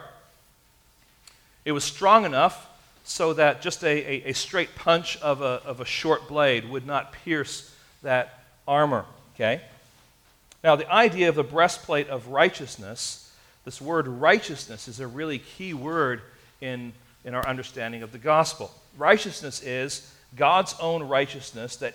It 1.65 1.73
was 1.73 1.83
strong 1.83 2.25
enough 2.25 2.69
so 3.07 3.33
that 3.35 3.63
just 3.63 3.85
a, 3.85 3.87
a, 3.87 4.31
a, 4.31 4.33
straight 4.33 4.75
punch 4.75 5.17
of 5.19 5.41
a, 5.41 5.63
of 5.65 5.81
a 5.81 5.85
short 5.85 6.27
blade 6.27 6.69
would 6.69 6.87
not 6.87 7.13
pierce 7.13 7.73
that 8.03 8.45
armor. 8.67 9.05
Okay? 9.35 9.61
Now, 10.65 10.75
the 10.75 10.91
idea 10.91 11.29
of 11.29 11.37
the 11.37 11.45
breastplate 11.45 12.09
of 12.09 12.29
righteousness, 12.29 13.33
this 13.65 13.81
word 13.81 14.09
righteousness 14.09 14.89
is 14.89 14.99
a 14.99 15.07
really 15.07 15.39
key 15.39 15.73
word 15.73 16.21
in, 16.61 16.93
in 17.25 17.35
our 17.35 17.47
understanding 17.47 18.03
of 18.03 18.11
the 18.11 18.19
gospel. 18.19 18.73
Righteousness 18.99 19.63
is 19.63 20.13
God's 20.35 20.75
own 20.81 21.05
righteousness 21.05 21.77
that, 21.77 21.95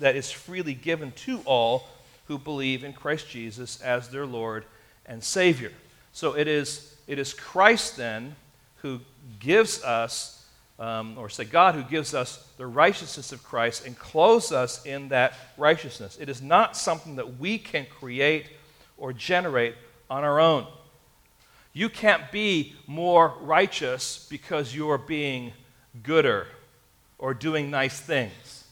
that 0.00 0.16
is 0.16 0.32
freely 0.32 0.74
given 0.74 1.12
to 1.12 1.40
all 1.44 1.86
who 2.26 2.36
believe 2.38 2.82
in 2.82 2.92
Christ 2.92 3.28
Jesus 3.30 3.80
as 3.80 4.08
their 4.08 4.26
Lord 4.26 4.64
and 5.06 5.22
Savior. 5.22 5.72
So 6.12 6.32
it 6.34 6.48
is, 6.48 6.96
it 7.06 7.18
is 7.18 7.32
Christ 7.32 7.96
then 7.96 8.34
who 8.82 9.00
gives 9.40 9.82
us, 9.82 10.37
um, 10.78 11.18
or 11.18 11.28
say 11.28 11.44
God 11.44 11.74
who 11.74 11.82
gives 11.82 12.14
us 12.14 12.46
the 12.56 12.66
righteousness 12.66 13.32
of 13.32 13.42
Christ 13.42 13.84
and 13.86 13.98
clothes 13.98 14.52
us 14.52 14.84
in 14.86 15.08
that 15.08 15.34
righteousness. 15.56 16.16
It 16.20 16.28
is 16.28 16.40
not 16.40 16.76
something 16.76 17.16
that 17.16 17.38
we 17.38 17.58
can 17.58 17.86
create 17.86 18.46
or 18.96 19.12
generate 19.12 19.74
on 20.08 20.24
our 20.24 20.40
own. 20.40 20.66
You 21.72 21.88
can't 21.88 22.30
be 22.32 22.74
more 22.86 23.34
righteous 23.40 24.26
because 24.30 24.74
you're 24.74 24.98
being 24.98 25.52
gooder 26.02 26.46
or 27.18 27.34
doing 27.34 27.70
nice 27.70 28.00
things. 28.00 28.64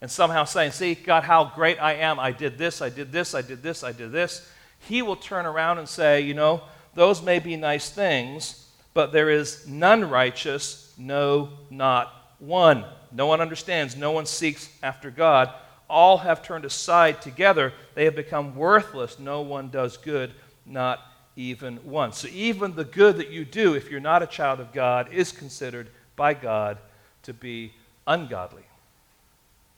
And 0.00 0.10
somehow 0.10 0.44
saying, 0.44 0.72
See, 0.72 0.94
God, 0.94 1.24
how 1.24 1.52
great 1.54 1.80
I 1.80 1.94
am. 1.94 2.18
I 2.18 2.32
did 2.32 2.58
this, 2.58 2.80
I 2.80 2.88
did 2.88 3.12
this, 3.12 3.34
I 3.34 3.42
did 3.42 3.62
this, 3.62 3.84
I 3.84 3.92
did 3.92 4.12
this. 4.12 4.50
He 4.80 5.02
will 5.02 5.16
turn 5.16 5.44
around 5.44 5.78
and 5.78 5.88
say, 5.88 6.22
You 6.22 6.34
know, 6.34 6.62
those 6.94 7.22
may 7.22 7.38
be 7.38 7.56
nice 7.56 7.90
things, 7.90 8.66
but 8.94 9.12
there 9.12 9.30
is 9.30 9.66
none 9.68 10.08
righteous, 10.08 10.89
no, 11.00 11.48
not 11.70 12.34
one. 12.38 12.84
No 13.10 13.26
one 13.26 13.40
understands, 13.40 13.96
no 13.96 14.12
one 14.12 14.26
seeks 14.26 14.68
after 14.82 15.10
God. 15.10 15.52
All 15.88 16.18
have 16.18 16.42
turned 16.42 16.64
aside 16.64 17.20
together. 17.22 17.72
They 17.94 18.04
have 18.04 18.14
become 18.14 18.54
worthless. 18.54 19.18
No 19.18 19.40
one 19.40 19.70
does 19.70 19.96
good, 19.96 20.32
not 20.64 21.00
even 21.34 21.78
one. 21.78 22.12
So, 22.12 22.28
even 22.28 22.76
the 22.76 22.84
good 22.84 23.16
that 23.16 23.30
you 23.30 23.44
do, 23.44 23.74
if 23.74 23.90
you're 23.90 23.98
not 23.98 24.22
a 24.22 24.26
child 24.26 24.60
of 24.60 24.72
God, 24.72 25.12
is 25.12 25.32
considered 25.32 25.88
by 26.14 26.34
God 26.34 26.78
to 27.24 27.32
be 27.32 27.72
ungodly. 28.06 28.62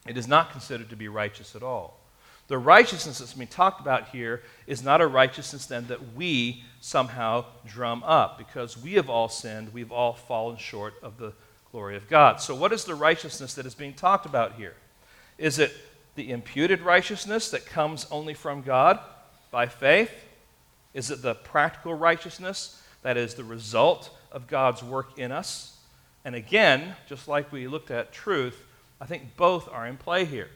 It 0.06 0.18
is 0.18 0.28
not 0.28 0.50
considered 0.50 0.90
to 0.90 0.96
be 0.96 1.08
righteous 1.08 1.54
at 1.54 1.62
all. 1.62 1.98
The 2.52 2.58
righteousness 2.58 3.20
that's 3.20 3.32
being 3.32 3.48
talked 3.48 3.80
about 3.80 4.10
here 4.10 4.42
is 4.66 4.82
not 4.82 5.00
a 5.00 5.06
righteousness 5.06 5.64
then 5.64 5.86
that 5.86 6.14
we 6.14 6.62
somehow 6.82 7.46
drum 7.66 8.02
up 8.04 8.36
because 8.36 8.76
we 8.76 8.92
have 8.92 9.08
all 9.08 9.30
sinned, 9.30 9.72
we've 9.72 9.90
all 9.90 10.12
fallen 10.12 10.58
short 10.58 10.92
of 11.02 11.16
the 11.16 11.32
glory 11.70 11.96
of 11.96 12.10
God. 12.10 12.42
So, 12.42 12.54
what 12.54 12.74
is 12.74 12.84
the 12.84 12.94
righteousness 12.94 13.54
that 13.54 13.64
is 13.64 13.74
being 13.74 13.94
talked 13.94 14.26
about 14.26 14.56
here? 14.56 14.74
Is 15.38 15.58
it 15.58 15.72
the 16.14 16.30
imputed 16.30 16.82
righteousness 16.82 17.50
that 17.52 17.64
comes 17.64 18.06
only 18.10 18.34
from 18.34 18.60
God 18.60 19.00
by 19.50 19.64
faith? 19.64 20.12
Is 20.92 21.10
it 21.10 21.22
the 21.22 21.36
practical 21.36 21.94
righteousness 21.94 22.82
that 23.00 23.16
is 23.16 23.32
the 23.32 23.44
result 23.44 24.10
of 24.30 24.46
God's 24.46 24.82
work 24.82 25.18
in 25.18 25.32
us? 25.32 25.78
And 26.22 26.34
again, 26.34 26.96
just 27.08 27.28
like 27.28 27.50
we 27.50 27.66
looked 27.66 27.90
at 27.90 28.12
truth, 28.12 28.62
I 29.00 29.06
think 29.06 29.38
both 29.38 29.70
are 29.72 29.86
in 29.86 29.96
play 29.96 30.26
here. 30.26 30.50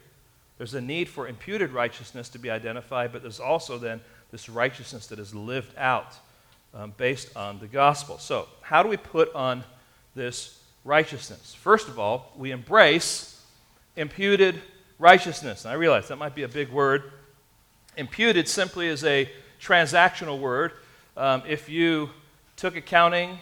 There's 0.58 0.74
a 0.74 0.80
need 0.80 1.08
for 1.08 1.28
imputed 1.28 1.72
righteousness 1.72 2.28
to 2.30 2.38
be 2.38 2.50
identified, 2.50 3.12
but 3.12 3.22
there's 3.22 3.40
also 3.40 3.78
then 3.78 4.00
this 4.30 4.48
righteousness 4.48 5.06
that 5.08 5.18
is 5.18 5.34
lived 5.34 5.76
out 5.76 6.14
um, 6.74 6.92
based 6.96 7.36
on 7.36 7.58
the 7.58 7.66
gospel. 7.66 8.18
So, 8.18 8.48
how 8.60 8.82
do 8.82 8.88
we 8.88 8.96
put 8.96 9.34
on 9.34 9.64
this 10.14 10.60
righteousness? 10.84 11.54
First 11.54 11.88
of 11.88 11.98
all, 11.98 12.32
we 12.36 12.50
embrace 12.50 13.42
imputed 13.96 14.60
righteousness. 14.98 15.64
And 15.64 15.72
I 15.72 15.74
realize 15.74 16.08
that 16.08 16.16
might 16.16 16.34
be 16.34 16.42
a 16.42 16.48
big 16.48 16.70
word. 16.70 17.12
Imputed 17.96 18.48
simply 18.48 18.88
is 18.88 19.04
a 19.04 19.30
transactional 19.60 20.38
word. 20.38 20.72
Um, 21.16 21.42
if 21.46 21.68
you 21.68 22.10
took 22.56 22.76
accounting 22.76 23.38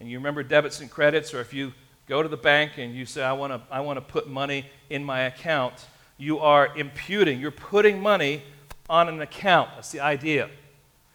and 0.00 0.10
you 0.10 0.18
remember 0.18 0.42
debits 0.42 0.80
and 0.80 0.90
credits, 0.90 1.34
or 1.34 1.40
if 1.40 1.52
you 1.52 1.72
go 2.06 2.22
to 2.22 2.28
the 2.28 2.36
bank 2.36 2.72
and 2.76 2.94
you 2.94 3.04
say, 3.04 3.22
I 3.22 3.32
want 3.32 3.52
to 3.52 3.60
I 3.72 3.80
wanna 3.80 4.00
put 4.00 4.28
money 4.28 4.66
in 4.90 5.04
my 5.04 5.22
account, 5.22 5.86
you 6.18 6.38
are 6.38 6.76
imputing, 6.76 7.40
you're 7.40 7.50
putting 7.50 8.00
money 8.00 8.42
on 8.88 9.08
an 9.08 9.20
account. 9.20 9.70
That's 9.74 9.90
the 9.90 10.00
idea. 10.00 10.48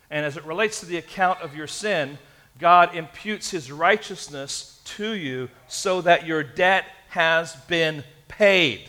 And 0.10 0.26
as 0.26 0.38
it 0.38 0.46
relates 0.46 0.82
to 0.82 0.86
the 0.86 0.98
account 0.98 1.42
of 1.42 1.56
your 1.56 1.68
sin, 1.68 2.18
God 2.60 2.96
imputes 2.96 3.50
his 3.50 3.72
righteousness 3.72 4.82
to 4.98 5.14
you 5.14 5.50
so 5.68 6.02
that 6.02 6.28
your 6.28 6.44
debt 6.44 6.86
has 7.10 7.56
been 7.68 8.04
paid. 8.28 8.82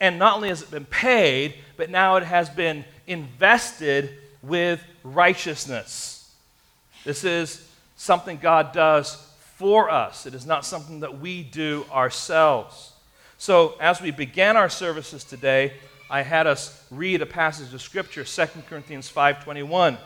And 0.00 0.18
not 0.18 0.36
only 0.36 0.48
has 0.48 0.62
it 0.62 0.70
been 0.70 0.84
paid, 0.84 1.54
but 1.76 1.90
now 1.90 2.16
it 2.16 2.24
has 2.24 2.50
been 2.50 2.84
invested 3.06 4.10
with 4.42 4.82
righteousness. 5.02 6.30
This 7.04 7.24
is 7.24 7.68
something 7.96 8.38
God 8.38 8.72
does 8.72 9.28
for 9.56 9.90
us, 9.90 10.26
it 10.26 10.34
is 10.34 10.44
not 10.44 10.64
something 10.64 11.00
that 11.00 11.20
we 11.20 11.44
do 11.44 11.84
ourselves. 11.92 12.91
So, 13.42 13.74
as 13.80 14.00
we 14.00 14.12
began 14.12 14.56
our 14.56 14.68
services 14.68 15.24
today, 15.24 15.72
I 16.08 16.22
had 16.22 16.46
us 16.46 16.80
read 16.92 17.22
a 17.22 17.26
passage 17.26 17.74
of 17.74 17.82
scripture, 17.82 18.24
2 18.24 18.68
Corinthians 18.68 19.08
5:21. 19.08 19.98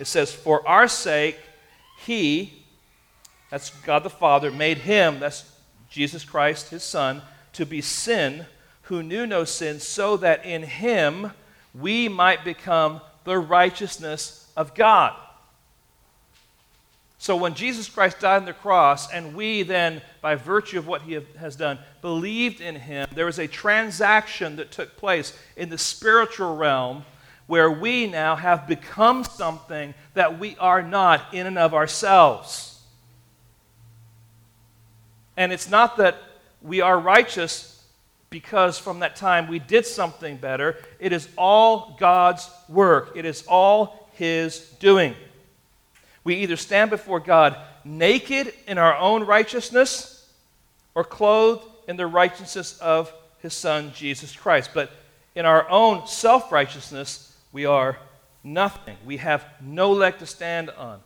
It 0.00 0.08
says, 0.08 0.32
"For 0.32 0.66
our 0.66 0.88
sake 0.88 1.38
he 1.98 2.64
that's 3.48 3.70
God 3.70 4.02
the 4.02 4.10
Father 4.10 4.50
made 4.50 4.78
him, 4.78 5.20
that's 5.20 5.44
Jesus 5.88 6.24
Christ, 6.24 6.70
his 6.70 6.82
son, 6.82 7.22
to 7.52 7.64
be 7.64 7.80
sin 7.80 8.48
who 8.82 9.04
knew 9.04 9.24
no 9.24 9.44
sin, 9.44 9.78
so 9.78 10.16
that 10.16 10.44
in 10.44 10.64
him 10.64 11.32
we 11.72 12.08
might 12.08 12.42
become 12.42 13.02
the 13.22 13.38
righteousness 13.38 14.48
of 14.56 14.74
God." 14.74 15.14
So 17.20 17.36
when 17.36 17.52
Jesus 17.52 17.86
Christ 17.86 18.20
died 18.20 18.38
on 18.38 18.44
the 18.46 18.54
cross, 18.54 19.12
and 19.12 19.34
we 19.34 19.62
then, 19.62 20.00
by 20.22 20.36
virtue 20.36 20.78
of 20.78 20.86
what 20.86 21.02
he 21.02 21.20
has 21.38 21.54
done, 21.54 21.78
believed 22.00 22.62
in 22.62 22.74
him, 22.74 23.06
there 23.14 23.26
was 23.26 23.38
a 23.38 23.46
transaction 23.46 24.56
that 24.56 24.70
took 24.70 24.96
place 24.96 25.38
in 25.54 25.68
the 25.68 25.76
spiritual 25.76 26.56
realm 26.56 27.04
where 27.46 27.70
we 27.70 28.06
now 28.06 28.36
have 28.36 28.66
become 28.66 29.22
something 29.22 29.92
that 30.14 30.38
we 30.38 30.56
are 30.56 30.80
not 30.80 31.34
in 31.34 31.46
and 31.46 31.58
of 31.58 31.74
ourselves. 31.74 32.80
And 35.36 35.52
it's 35.52 35.68
not 35.68 35.98
that 35.98 36.16
we 36.62 36.80
are 36.80 36.98
righteous 36.98 37.84
because 38.30 38.78
from 38.78 39.00
that 39.00 39.14
time 39.14 39.46
we 39.46 39.58
did 39.58 39.84
something 39.84 40.38
better. 40.38 40.78
It 40.98 41.12
is 41.12 41.28
all 41.36 41.98
God's 42.00 42.48
work, 42.66 43.12
it 43.14 43.26
is 43.26 43.44
all 43.46 44.08
His 44.14 44.70
doing. 44.80 45.14
We 46.24 46.36
either 46.36 46.56
stand 46.56 46.90
before 46.90 47.20
God 47.20 47.56
naked 47.84 48.52
in 48.66 48.78
our 48.78 48.96
own 48.96 49.24
righteousness 49.24 50.28
or 50.94 51.04
clothed 51.04 51.64
in 51.88 51.96
the 51.96 52.06
righteousness 52.06 52.78
of 52.78 53.12
his 53.38 53.54
Son, 53.54 53.92
Jesus 53.94 54.34
Christ. 54.34 54.70
But 54.74 54.90
in 55.34 55.46
our 55.46 55.68
own 55.68 56.06
self 56.06 56.52
righteousness, 56.52 57.36
we 57.52 57.64
are 57.66 57.98
nothing. 58.44 58.96
We 59.04 59.18
have 59.18 59.44
no 59.60 59.92
leg 59.92 60.18
to 60.18 60.26
stand 60.26 60.70
on. 60.70 61.00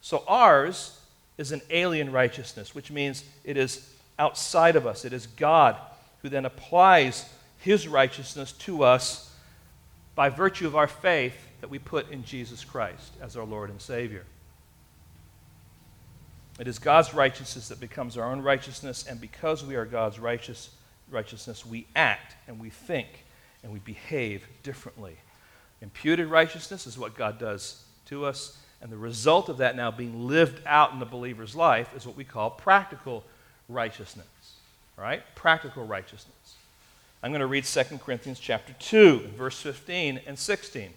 So 0.00 0.24
ours 0.26 0.98
is 1.36 1.52
an 1.52 1.62
alien 1.70 2.10
righteousness, 2.12 2.74
which 2.74 2.90
means 2.90 3.24
it 3.44 3.56
is 3.56 3.92
outside 4.18 4.76
of 4.76 4.86
us. 4.86 5.04
It 5.04 5.12
is 5.12 5.26
God 5.26 5.76
who 6.22 6.28
then 6.28 6.44
applies 6.44 7.28
his 7.58 7.86
righteousness 7.86 8.52
to 8.52 8.82
us 8.82 9.32
by 10.14 10.28
virtue 10.28 10.66
of 10.66 10.76
our 10.76 10.88
faith 10.88 11.36
that 11.60 11.70
we 11.70 11.78
put 11.78 12.10
in 12.10 12.24
Jesus 12.24 12.64
Christ 12.64 13.12
as 13.20 13.36
our 13.36 13.44
Lord 13.44 13.70
and 13.70 13.80
Savior. 13.80 14.24
It 16.58 16.66
is 16.66 16.78
God's 16.78 17.14
righteousness 17.14 17.68
that 17.68 17.78
becomes 17.78 18.16
our 18.16 18.30
own 18.30 18.42
righteousness, 18.42 19.06
and 19.08 19.20
because 19.20 19.64
we 19.64 19.76
are 19.76 19.84
God's 19.84 20.18
righteous, 20.18 20.70
righteousness, 21.10 21.64
we 21.64 21.86
act 21.94 22.34
and 22.48 22.58
we 22.58 22.70
think 22.70 23.24
and 23.62 23.72
we 23.72 23.78
behave 23.78 24.46
differently. 24.62 25.16
Imputed 25.80 26.26
righteousness 26.26 26.86
is 26.86 26.98
what 26.98 27.16
God 27.16 27.38
does 27.38 27.84
to 28.06 28.24
us, 28.24 28.58
and 28.82 28.90
the 28.90 28.96
result 28.96 29.48
of 29.48 29.58
that 29.58 29.76
now 29.76 29.90
being 29.90 30.26
lived 30.26 30.60
out 30.66 30.92
in 30.92 30.98
the 30.98 31.06
believer's 31.06 31.54
life 31.54 31.94
is 31.96 32.06
what 32.06 32.16
we 32.16 32.24
call 32.24 32.50
practical 32.50 33.24
righteousness. 33.68 34.26
All 34.96 35.04
right? 35.04 35.22
Practical 35.36 35.84
righteousness. 35.84 36.34
I'm 37.22 37.30
going 37.30 37.40
to 37.40 37.46
read 37.46 37.64
2 37.64 37.82
Corinthians 37.98 38.40
chapter 38.40 38.74
2, 38.78 39.30
verse 39.36 39.60
15 39.60 40.20
and 40.26 40.38
16. 40.38 40.90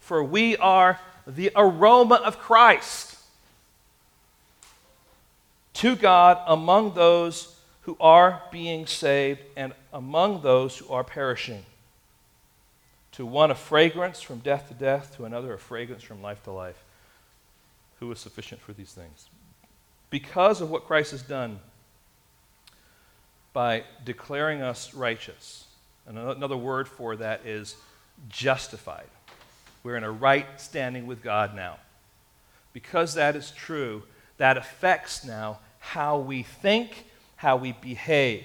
For 0.00 0.22
we 0.22 0.56
are 0.58 1.00
the 1.26 1.50
aroma 1.54 2.16
of 2.16 2.38
Christ 2.38 3.15
to 5.76 5.94
God 5.94 6.40
among 6.46 6.94
those 6.94 7.54
who 7.82 7.96
are 8.00 8.42
being 8.50 8.86
saved 8.86 9.40
and 9.56 9.72
among 9.92 10.42
those 10.42 10.78
who 10.78 10.92
are 10.92 11.04
perishing. 11.04 11.64
To 13.12 13.24
one 13.24 13.50
a 13.50 13.54
fragrance 13.54 14.20
from 14.20 14.40
death 14.40 14.68
to 14.68 14.74
death, 14.74 15.16
to 15.16 15.24
another 15.24 15.54
a 15.54 15.58
fragrance 15.58 16.02
from 16.02 16.22
life 16.22 16.42
to 16.44 16.50
life. 16.50 16.82
Who 18.00 18.10
is 18.10 18.18
sufficient 18.18 18.60
for 18.60 18.72
these 18.72 18.92
things? 18.92 19.28
Because 20.10 20.60
of 20.60 20.70
what 20.70 20.86
Christ 20.86 21.12
has 21.12 21.22
done 21.22 21.60
by 23.52 23.84
declaring 24.04 24.62
us 24.62 24.94
righteous, 24.94 25.66
another 26.06 26.56
word 26.56 26.88
for 26.88 27.16
that 27.16 27.46
is 27.46 27.76
justified. 28.28 29.06
We're 29.82 29.96
in 29.96 30.04
a 30.04 30.10
right 30.10 30.60
standing 30.60 31.06
with 31.06 31.22
God 31.22 31.54
now. 31.54 31.78
Because 32.72 33.14
that 33.14 33.36
is 33.36 33.50
true, 33.50 34.02
that 34.38 34.56
affects 34.56 35.24
now 35.24 35.58
how 35.86 36.18
we 36.18 36.42
think, 36.42 37.04
how 37.36 37.56
we 37.56 37.72
behave, 37.72 38.44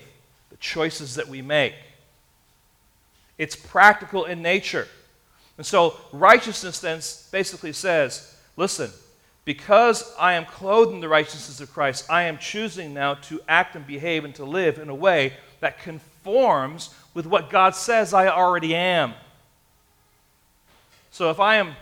the 0.52 0.58
choices 0.58 1.16
that 1.16 1.28
we 1.28 1.42
make. 1.42 1.74
It's 3.38 3.56
practical 3.56 4.26
in 4.26 4.44
nature. 4.44 4.88
And 5.58 5.66
so 5.66 5.98
righteousness 6.12 6.80
then 6.80 7.02
basically 7.32 7.74
says 7.74 8.36
listen, 8.58 8.92
because 9.44 10.14
I 10.20 10.34
am 10.34 10.46
clothed 10.46 10.94
in 10.94 11.00
the 11.00 11.10
righteousness 11.10 11.60
of 11.60 11.74
Christ, 11.74 12.06
I 12.12 12.24
am 12.24 12.38
choosing 12.38 12.94
now 12.94 13.16
to 13.16 13.42
act 13.48 13.76
and 13.76 13.88
behave 13.88 14.24
and 14.24 14.36
to 14.36 14.46
live 14.46 14.78
in 14.78 14.90
a 14.90 14.96
way 14.96 15.34
that 15.62 15.80
conforms 15.80 16.94
with 17.16 17.26
what 17.26 17.50
God 17.50 17.74
says 17.76 18.14
I 18.14 18.28
already 18.28 18.76
am. 18.76 19.14
So 21.10 21.32
if 21.32 21.40
I 21.40 21.56
am 21.56 21.76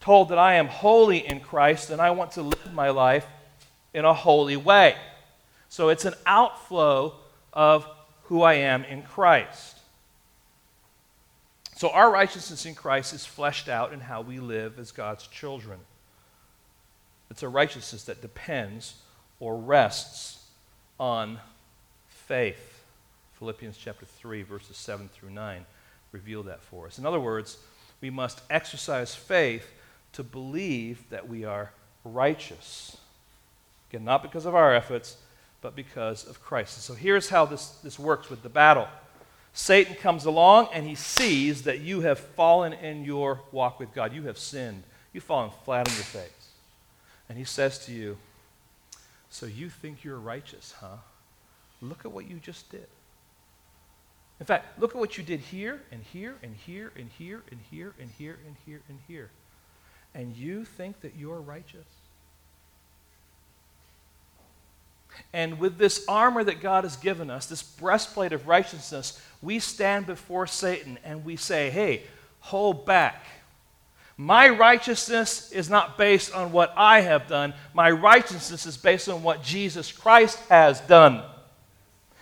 told 0.00 0.30
that 0.30 0.38
I 0.38 0.54
am 0.54 0.68
holy 0.68 1.26
in 1.26 1.40
Christ, 1.40 1.90
and 1.90 2.00
I 2.00 2.10
want 2.12 2.32
to 2.32 2.42
live 2.42 2.72
my 2.72 2.88
life 2.90 3.26
in 3.96 4.04
a 4.04 4.12
holy 4.12 4.58
way. 4.58 4.94
So 5.70 5.88
it's 5.88 6.04
an 6.04 6.12
outflow 6.26 7.14
of 7.54 7.88
who 8.24 8.42
I 8.42 8.54
am 8.54 8.84
in 8.84 9.02
Christ. 9.02 9.78
So 11.76 11.88
our 11.88 12.12
righteousness 12.12 12.66
in 12.66 12.74
Christ 12.74 13.14
is 13.14 13.24
fleshed 13.24 13.70
out 13.70 13.94
in 13.94 14.00
how 14.00 14.20
we 14.20 14.38
live 14.38 14.78
as 14.78 14.92
God's 14.92 15.26
children. 15.26 15.78
It's 17.30 17.42
a 17.42 17.48
righteousness 17.48 18.04
that 18.04 18.20
depends 18.20 18.96
or 19.40 19.56
rests 19.56 20.44
on 21.00 21.40
faith. 22.06 22.84
Philippians 23.38 23.78
chapter 23.78 24.04
3, 24.04 24.42
verses 24.42 24.76
7 24.76 25.08
through 25.08 25.30
9 25.30 25.64
reveal 26.12 26.42
that 26.42 26.62
for 26.62 26.86
us. 26.86 26.98
In 26.98 27.06
other 27.06 27.20
words, 27.20 27.56
we 28.02 28.10
must 28.10 28.42
exercise 28.50 29.14
faith 29.14 29.72
to 30.12 30.22
believe 30.22 31.08
that 31.08 31.26
we 31.26 31.46
are 31.46 31.72
righteous. 32.04 32.98
Again, 33.90 34.04
not 34.04 34.22
because 34.22 34.46
of 34.46 34.54
our 34.54 34.74
efforts, 34.74 35.16
but 35.60 35.74
because 35.74 36.26
of 36.26 36.42
Christ. 36.42 36.76
And 36.76 36.82
so 36.82 36.94
here's 36.94 37.28
how 37.28 37.46
this, 37.46 37.68
this 37.82 37.98
works 37.98 38.30
with 38.30 38.42
the 38.42 38.48
battle 38.48 38.88
Satan 39.52 39.94
comes 39.94 40.26
along 40.26 40.68
and 40.74 40.86
he 40.86 40.94
sees 40.94 41.62
that 41.62 41.80
you 41.80 42.02
have 42.02 42.18
fallen 42.18 42.74
in 42.74 43.06
your 43.06 43.40
walk 43.52 43.80
with 43.80 43.94
God. 43.94 44.12
You 44.12 44.24
have 44.24 44.36
sinned. 44.36 44.82
You've 45.14 45.24
fallen 45.24 45.50
flat 45.64 45.88
on 45.88 45.94
your 45.94 46.04
face. 46.04 46.50
And 47.28 47.38
he 47.38 47.44
says 47.44 47.78
to 47.86 47.92
you, 47.92 48.18
So 49.30 49.46
you 49.46 49.70
think 49.70 50.04
you're 50.04 50.18
righteous, 50.18 50.74
huh? 50.78 50.98
Look 51.80 52.04
at 52.04 52.12
what 52.12 52.28
you 52.28 52.36
just 52.36 52.70
did. 52.70 52.86
In 54.38 54.44
fact, 54.44 54.78
look 54.78 54.90
at 54.90 54.98
what 54.98 55.16
you 55.16 55.24
did 55.24 55.40
here 55.40 55.80
and 55.90 56.02
here 56.12 56.34
and 56.42 56.54
here 56.54 56.92
and 56.94 57.08
here 57.18 57.42
and 57.50 57.58
here 57.70 57.94
and 57.98 58.10
here 58.18 58.38
and 58.46 58.56
here 58.66 58.82
and 58.90 58.98
here. 59.08 59.30
And 60.14 60.36
you 60.36 60.66
think 60.66 61.00
that 61.00 61.16
you're 61.16 61.40
righteous? 61.40 61.86
And 65.32 65.58
with 65.58 65.78
this 65.78 66.04
armor 66.08 66.44
that 66.44 66.60
God 66.60 66.84
has 66.84 66.96
given 66.96 67.30
us, 67.30 67.46
this 67.46 67.62
breastplate 67.62 68.32
of 68.32 68.48
righteousness, 68.48 69.20
we 69.42 69.58
stand 69.58 70.06
before 70.06 70.46
Satan 70.46 70.98
and 71.04 71.24
we 71.24 71.36
say, 71.36 71.70
hey, 71.70 72.02
hold 72.40 72.86
back. 72.86 73.24
My 74.16 74.48
righteousness 74.48 75.52
is 75.52 75.68
not 75.68 75.98
based 75.98 76.34
on 76.34 76.52
what 76.52 76.72
I 76.76 77.00
have 77.02 77.28
done. 77.28 77.52
My 77.74 77.90
righteousness 77.90 78.64
is 78.64 78.76
based 78.76 79.08
on 79.08 79.22
what 79.22 79.42
Jesus 79.42 79.92
Christ 79.92 80.38
has 80.48 80.80
done. 80.80 81.22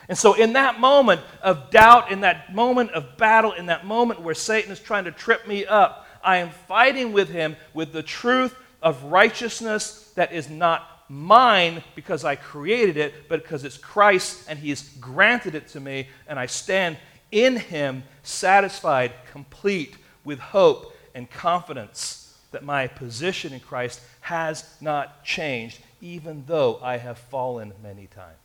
And 0.09 0.19
so, 0.19 0.35
in 0.35 0.55
that 0.55 0.81
moment 0.81 1.21
of 1.41 1.71
doubt, 1.71 2.11
in 2.11 2.21
that 2.23 2.55
moment 2.55 2.91
of 2.91 3.17
battle, 3.17 3.53
in 3.53 3.67
that 3.67 3.87
moment 3.87 4.21
where 4.21 4.35
Satan 4.35 4.73
is 4.73 4.81
trying 4.81 5.05
to 5.05 5.13
trip 5.13 5.47
me 5.47 5.65
up, 5.65 6.07
I 6.23 6.39
am 6.39 6.51
fighting 6.51 7.13
with 7.13 7.29
him 7.29 7.57
with 7.73 7.93
the 7.93 8.03
truth 8.03 8.55
of 8.83 9.05
righteousness 9.05 10.13
that 10.15 10.33
is 10.33 10.51
not 10.51 10.94
mine 11.09 11.83
because 11.95 12.25
I 12.25 12.37
created 12.37 12.97
it, 12.97 13.29
but 13.29 13.43
because 13.43 13.65
it's 13.65 13.77
Christ 13.77 14.47
and 14.49 14.59
He's 14.59 14.89
granted 15.01 15.55
it 15.55 15.69
to 15.69 15.81
me, 15.81 16.09
and 16.27 16.39
I 16.39 16.47
stand 16.47 16.97
in 17.31 17.57
Him 17.57 18.05
satisfied, 18.23 19.13
complete, 19.31 19.97
with 20.25 20.39
hope 20.39 20.97
and 21.15 21.31
confidence 21.31 22.37
that 22.53 22.65
my 22.65 22.87
position 22.87 23.53
in 23.53 23.61
Christ 23.61 24.01
has 24.21 24.65
not 24.81 25.25
changed, 25.25 25.81
even 26.01 26.45
though 26.47 26.79
I 26.83 26.97
have 26.97 27.19
fallen 27.19 27.73
many 27.83 28.07
times. 28.07 28.37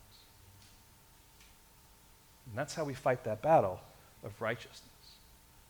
And 2.48 2.58
that's 2.58 2.74
how 2.74 2.84
we 2.84 2.94
fight 2.94 3.24
that 3.26 3.42
battle 3.42 3.80
of 4.24 4.42
righteousness. 4.42 4.82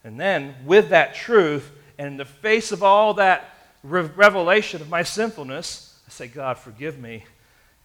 And 0.03 0.19
then, 0.19 0.55
with 0.65 0.89
that 0.89 1.13
truth, 1.13 1.69
and 1.97 2.07
in 2.07 2.17
the 2.17 2.25
face 2.25 2.71
of 2.71 2.81
all 2.81 3.15
that 3.15 3.53
revelation 3.83 4.81
of 4.81 4.89
my 4.89 5.03
sinfulness, 5.03 5.88
I 6.09 6.11
say, 6.11 6.27
God, 6.27 6.57
forgive 6.57 6.97
me. 6.97 7.23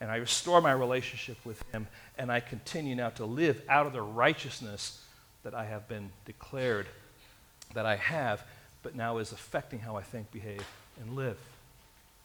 And 0.00 0.10
I 0.10 0.16
restore 0.16 0.62
my 0.62 0.72
relationship 0.72 1.36
with 1.44 1.62
Him. 1.72 1.86
And 2.16 2.32
I 2.32 2.40
continue 2.40 2.96
now 2.96 3.10
to 3.10 3.26
live 3.26 3.60
out 3.68 3.86
of 3.86 3.92
the 3.92 4.00
righteousness 4.00 5.02
that 5.42 5.52
I 5.52 5.66
have 5.66 5.86
been 5.88 6.10
declared 6.24 6.86
that 7.74 7.84
I 7.84 7.96
have, 7.96 8.42
but 8.82 8.96
now 8.96 9.18
is 9.18 9.30
affecting 9.30 9.78
how 9.78 9.96
I 9.96 10.02
think, 10.02 10.32
behave, 10.32 10.66
and 11.02 11.14
live. 11.14 11.36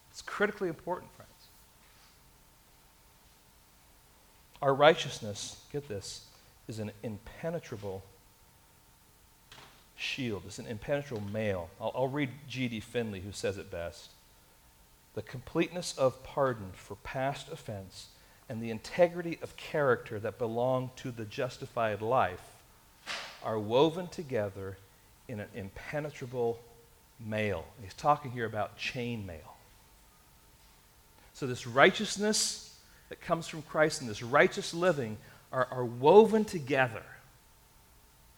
It's 0.09 0.21
critically 0.21 0.69
important, 0.69 1.11
friends. 1.17 1.29
Our 4.61 4.73
righteousness, 4.73 5.61
get 5.69 5.89
this, 5.89 6.27
is 6.69 6.79
an 6.79 6.91
impenetrable 7.03 8.03
shield. 9.97 10.43
It's 10.45 10.59
an 10.59 10.67
impenetrable 10.67 11.23
mail. 11.29 11.69
I'll, 11.81 11.91
I'll 11.93 12.07
read 12.07 12.29
G.D. 12.47 12.79
Findlay, 12.79 13.19
who 13.19 13.33
says 13.33 13.57
it 13.57 13.69
best 13.69 14.11
the 15.15 15.21
completeness 15.21 15.97
of 15.97 16.23
pardon 16.23 16.71
for 16.73 16.95
past 16.95 17.49
offense, 17.51 18.07
and 18.47 18.61
the 18.61 18.71
integrity 18.71 19.37
of 19.41 19.55
character 19.57 20.19
that 20.19 20.37
belong 20.37 20.91
to 20.95 21.11
the 21.11 21.25
justified 21.25 22.01
life 22.01 22.41
are 23.43 23.59
woven 23.59 24.07
together 24.07 24.77
in 25.27 25.39
an 25.39 25.47
impenetrable 25.53 26.59
mail. 27.19 27.65
He's 27.81 27.93
talking 27.93 28.31
here 28.31 28.45
about 28.45 28.77
chain 28.77 29.25
mail. 29.25 29.55
So, 31.33 31.47
this 31.47 31.65
righteousness 31.65 32.77
that 33.09 33.21
comes 33.21 33.47
from 33.47 33.61
Christ 33.63 34.01
and 34.01 34.09
this 34.09 34.21
righteous 34.21 34.73
living 34.73 35.17
are, 35.51 35.67
are 35.71 35.85
woven 35.85 36.45
together, 36.45 37.03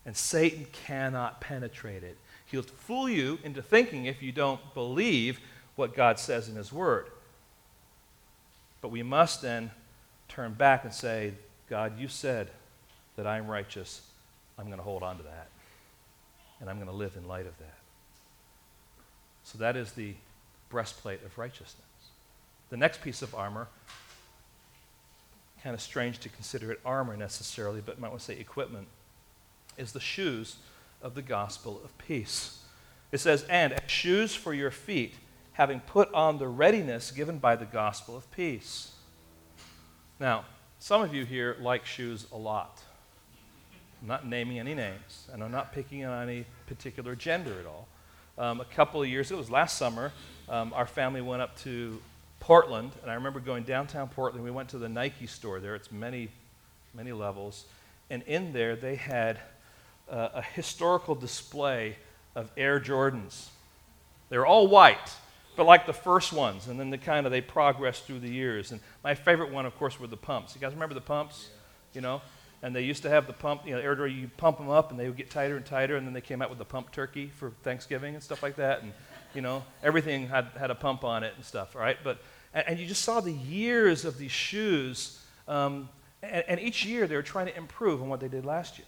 and 0.05 0.15
Satan 0.15 0.67
cannot 0.71 1.41
penetrate 1.41 2.03
it. 2.03 2.17
He'll 2.45 2.63
fool 2.63 3.09
you 3.09 3.39
into 3.43 3.61
thinking, 3.61 4.05
if 4.05 4.21
you 4.21 4.31
don't 4.31 4.73
believe, 4.73 5.39
what 5.75 5.95
God 5.95 6.19
says 6.19 6.49
in 6.49 6.55
His 6.55 6.71
Word. 6.71 7.07
But 8.81 8.89
we 8.89 9.03
must 9.03 9.41
then 9.41 9.71
turn 10.27 10.53
back 10.53 10.83
and 10.83 10.93
say, 10.93 11.33
God, 11.69 11.99
you 11.99 12.07
said 12.07 12.49
that 13.15 13.27
I'm 13.27 13.47
righteous. 13.47 14.01
I'm 14.57 14.65
going 14.65 14.77
to 14.77 14.83
hold 14.83 15.03
on 15.03 15.17
to 15.17 15.23
that. 15.23 15.49
And 16.59 16.69
I'm 16.69 16.77
going 16.77 16.89
to 16.89 16.95
live 16.95 17.15
in 17.15 17.27
light 17.27 17.45
of 17.45 17.57
that. 17.59 17.77
So 19.43 19.57
that 19.57 19.75
is 19.75 19.93
the 19.93 20.13
breastplate 20.69 21.23
of 21.25 21.37
righteousness. 21.37 21.75
The 22.69 22.77
next 22.77 23.01
piece 23.01 23.21
of 23.21 23.35
armor, 23.35 23.67
kind 25.63 25.73
of 25.73 25.81
strange 25.81 26.19
to 26.19 26.29
consider 26.29 26.71
it 26.71 26.79
armor 26.85 27.17
necessarily, 27.17 27.81
but 27.85 27.99
might 27.99 28.09
want 28.09 28.19
to 28.19 28.25
say 28.25 28.39
equipment, 28.39 28.87
is 29.77 29.91
the 29.91 29.99
shoes 29.99 30.57
of 31.01 31.15
the 31.15 31.21
gospel 31.21 31.81
of 31.83 31.97
peace. 31.97 32.63
It 33.11 33.19
says, 33.19 33.43
and 33.49 33.75
shoes 33.87 34.33
for 34.33 34.53
your 34.53 34.71
feet 34.71 35.15
having 35.61 35.79
put 35.79 36.11
on 36.11 36.39
the 36.39 36.47
readiness 36.47 37.11
given 37.11 37.37
by 37.37 37.55
the 37.55 37.65
gospel 37.65 38.17
of 38.17 38.29
peace. 38.31 38.93
Now, 40.19 40.43
some 40.79 41.03
of 41.03 41.13
you 41.13 41.23
here 41.23 41.55
like 41.61 41.85
shoes 41.85 42.25
a 42.31 42.35
lot. 42.35 42.81
I'm 44.01 44.07
not 44.07 44.25
naming 44.25 44.57
any 44.57 44.73
names, 44.73 45.27
and 45.31 45.43
I'm 45.43 45.51
not 45.51 45.71
picking 45.71 46.03
on 46.03 46.27
any 46.27 46.47
particular 46.65 47.15
gender 47.15 47.59
at 47.59 47.67
all. 47.67 47.87
Um, 48.39 48.59
a 48.59 48.65
couple 48.65 49.03
of 49.03 49.07
years 49.07 49.29
it 49.29 49.37
was 49.37 49.51
last 49.51 49.77
summer, 49.77 50.11
um, 50.49 50.73
our 50.73 50.87
family 50.87 51.21
went 51.21 51.43
up 51.43 51.55
to 51.59 52.01
Portland, 52.39 52.89
and 53.03 53.11
I 53.11 53.13
remember 53.13 53.39
going 53.39 53.61
downtown 53.61 54.07
Portland. 54.07 54.43
We 54.43 54.49
went 54.49 54.69
to 54.69 54.79
the 54.79 54.89
Nike 54.89 55.27
store 55.27 55.59
there. 55.59 55.75
It's 55.75 55.91
many, 55.91 56.29
many 56.95 57.11
levels. 57.11 57.65
And 58.09 58.23
in 58.23 58.51
there, 58.51 58.75
they 58.75 58.95
had 58.95 59.39
uh, 60.09 60.29
a 60.33 60.41
historical 60.41 61.13
display 61.13 61.97
of 62.33 62.49
Air 62.57 62.79
Jordans. 62.79 63.49
They 64.29 64.39
were 64.39 64.47
all 64.47 64.67
white, 64.67 65.11
but 65.55 65.65
like 65.65 65.85
the 65.85 65.93
first 65.93 66.33
ones, 66.33 66.67
and 66.67 66.79
then 66.79 66.89
they 66.89 66.97
kind 66.97 67.25
of 67.25 67.31
they 67.31 67.41
progressed 67.41 68.05
through 68.05 68.19
the 68.19 68.29
years. 68.29 68.71
And 68.71 68.81
my 69.03 69.15
favorite 69.15 69.51
one, 69.51 69.65
of 69.65 69.77
course, 69.77 69.99
were 69.99 70.07
the 70.07 70.17
pumps. 70.17 70.55
You 70.55 70.61
guys 70.61 70.73
remember 70.73 70.95
the 70.95 71.01
pumps? 71.01 71.49
You 71.93 72.01
know, 72.01 72.21
and 72.61 72.75
they 72.75 72.83
used 72.83 73.03
to 73.03 73.09
have 73.09 73.27
the 73.27 73.33
pump, 73.33 73.63
you 73.65 73.71
know, 73.71 73.79
air 73.79 73.95
dryer, 73.95 74.07
you 74.07 74.29
pump 74.37 74.57
them 74.57 74.69
up, 74.69 74.91
and 74.91 74.99
they 74.99 75.07
would 75.07 75.17
get 75.17 75.29
tighter 75.29 75.57
and 75.57 75.65
tighter, 75.65 75.97
and 75.97 76.05
then 76.05 76.13
they 76.13 76.21
came 76.21 76.41
out 76.41 76.49
with 76.49 76.59
the 76.59 76.65
pump 76.65 76.91
turkey 76.91 77.31
for 77.35 77.51
Thanksgiving 77.63 78.13
and 78.13 78.23
stuff 78.23 78.43
like 78.43 78.55
that, 78.57 78.83
and 78.83 78.93
you 79.33 79.41
know, 79.41 79.63
everything 79.83 80.27
had 80.27 80.47
had 80.57 80.71
a 80.71 80.75
pump 80.75 81.03
on 81.03 81.23
it 81.23 81.33
and 81.35 81.43
stuff, 81.43 81.75
right? 81.75 81.97
But 82.03 82.21
and, 82.53 82.67
and 82.67 82.79
you 82.79 82.85
just 82.85 83.03
saw 83.03 83.19
the 83.19 83.31
years 83.31 84.05
of 84.05 84.17
these 84.17 84.31
shoes, 84.31 85.19
um, 85.47 85.89
and, 86.21 86.43
and 86.47 86.59
each 86.59 86.85
year 86.85 87.07
they 87.07 87.15
were 87.15 87.21
trying 87.23 87.47
to 87.47 87.57
improve 87.57 88.01
on 88.01 88.09
what 88.09 88.19
they 88.19 88.27
did 88.27 88.45
last 88.45 88.77
year. 88.77 88.87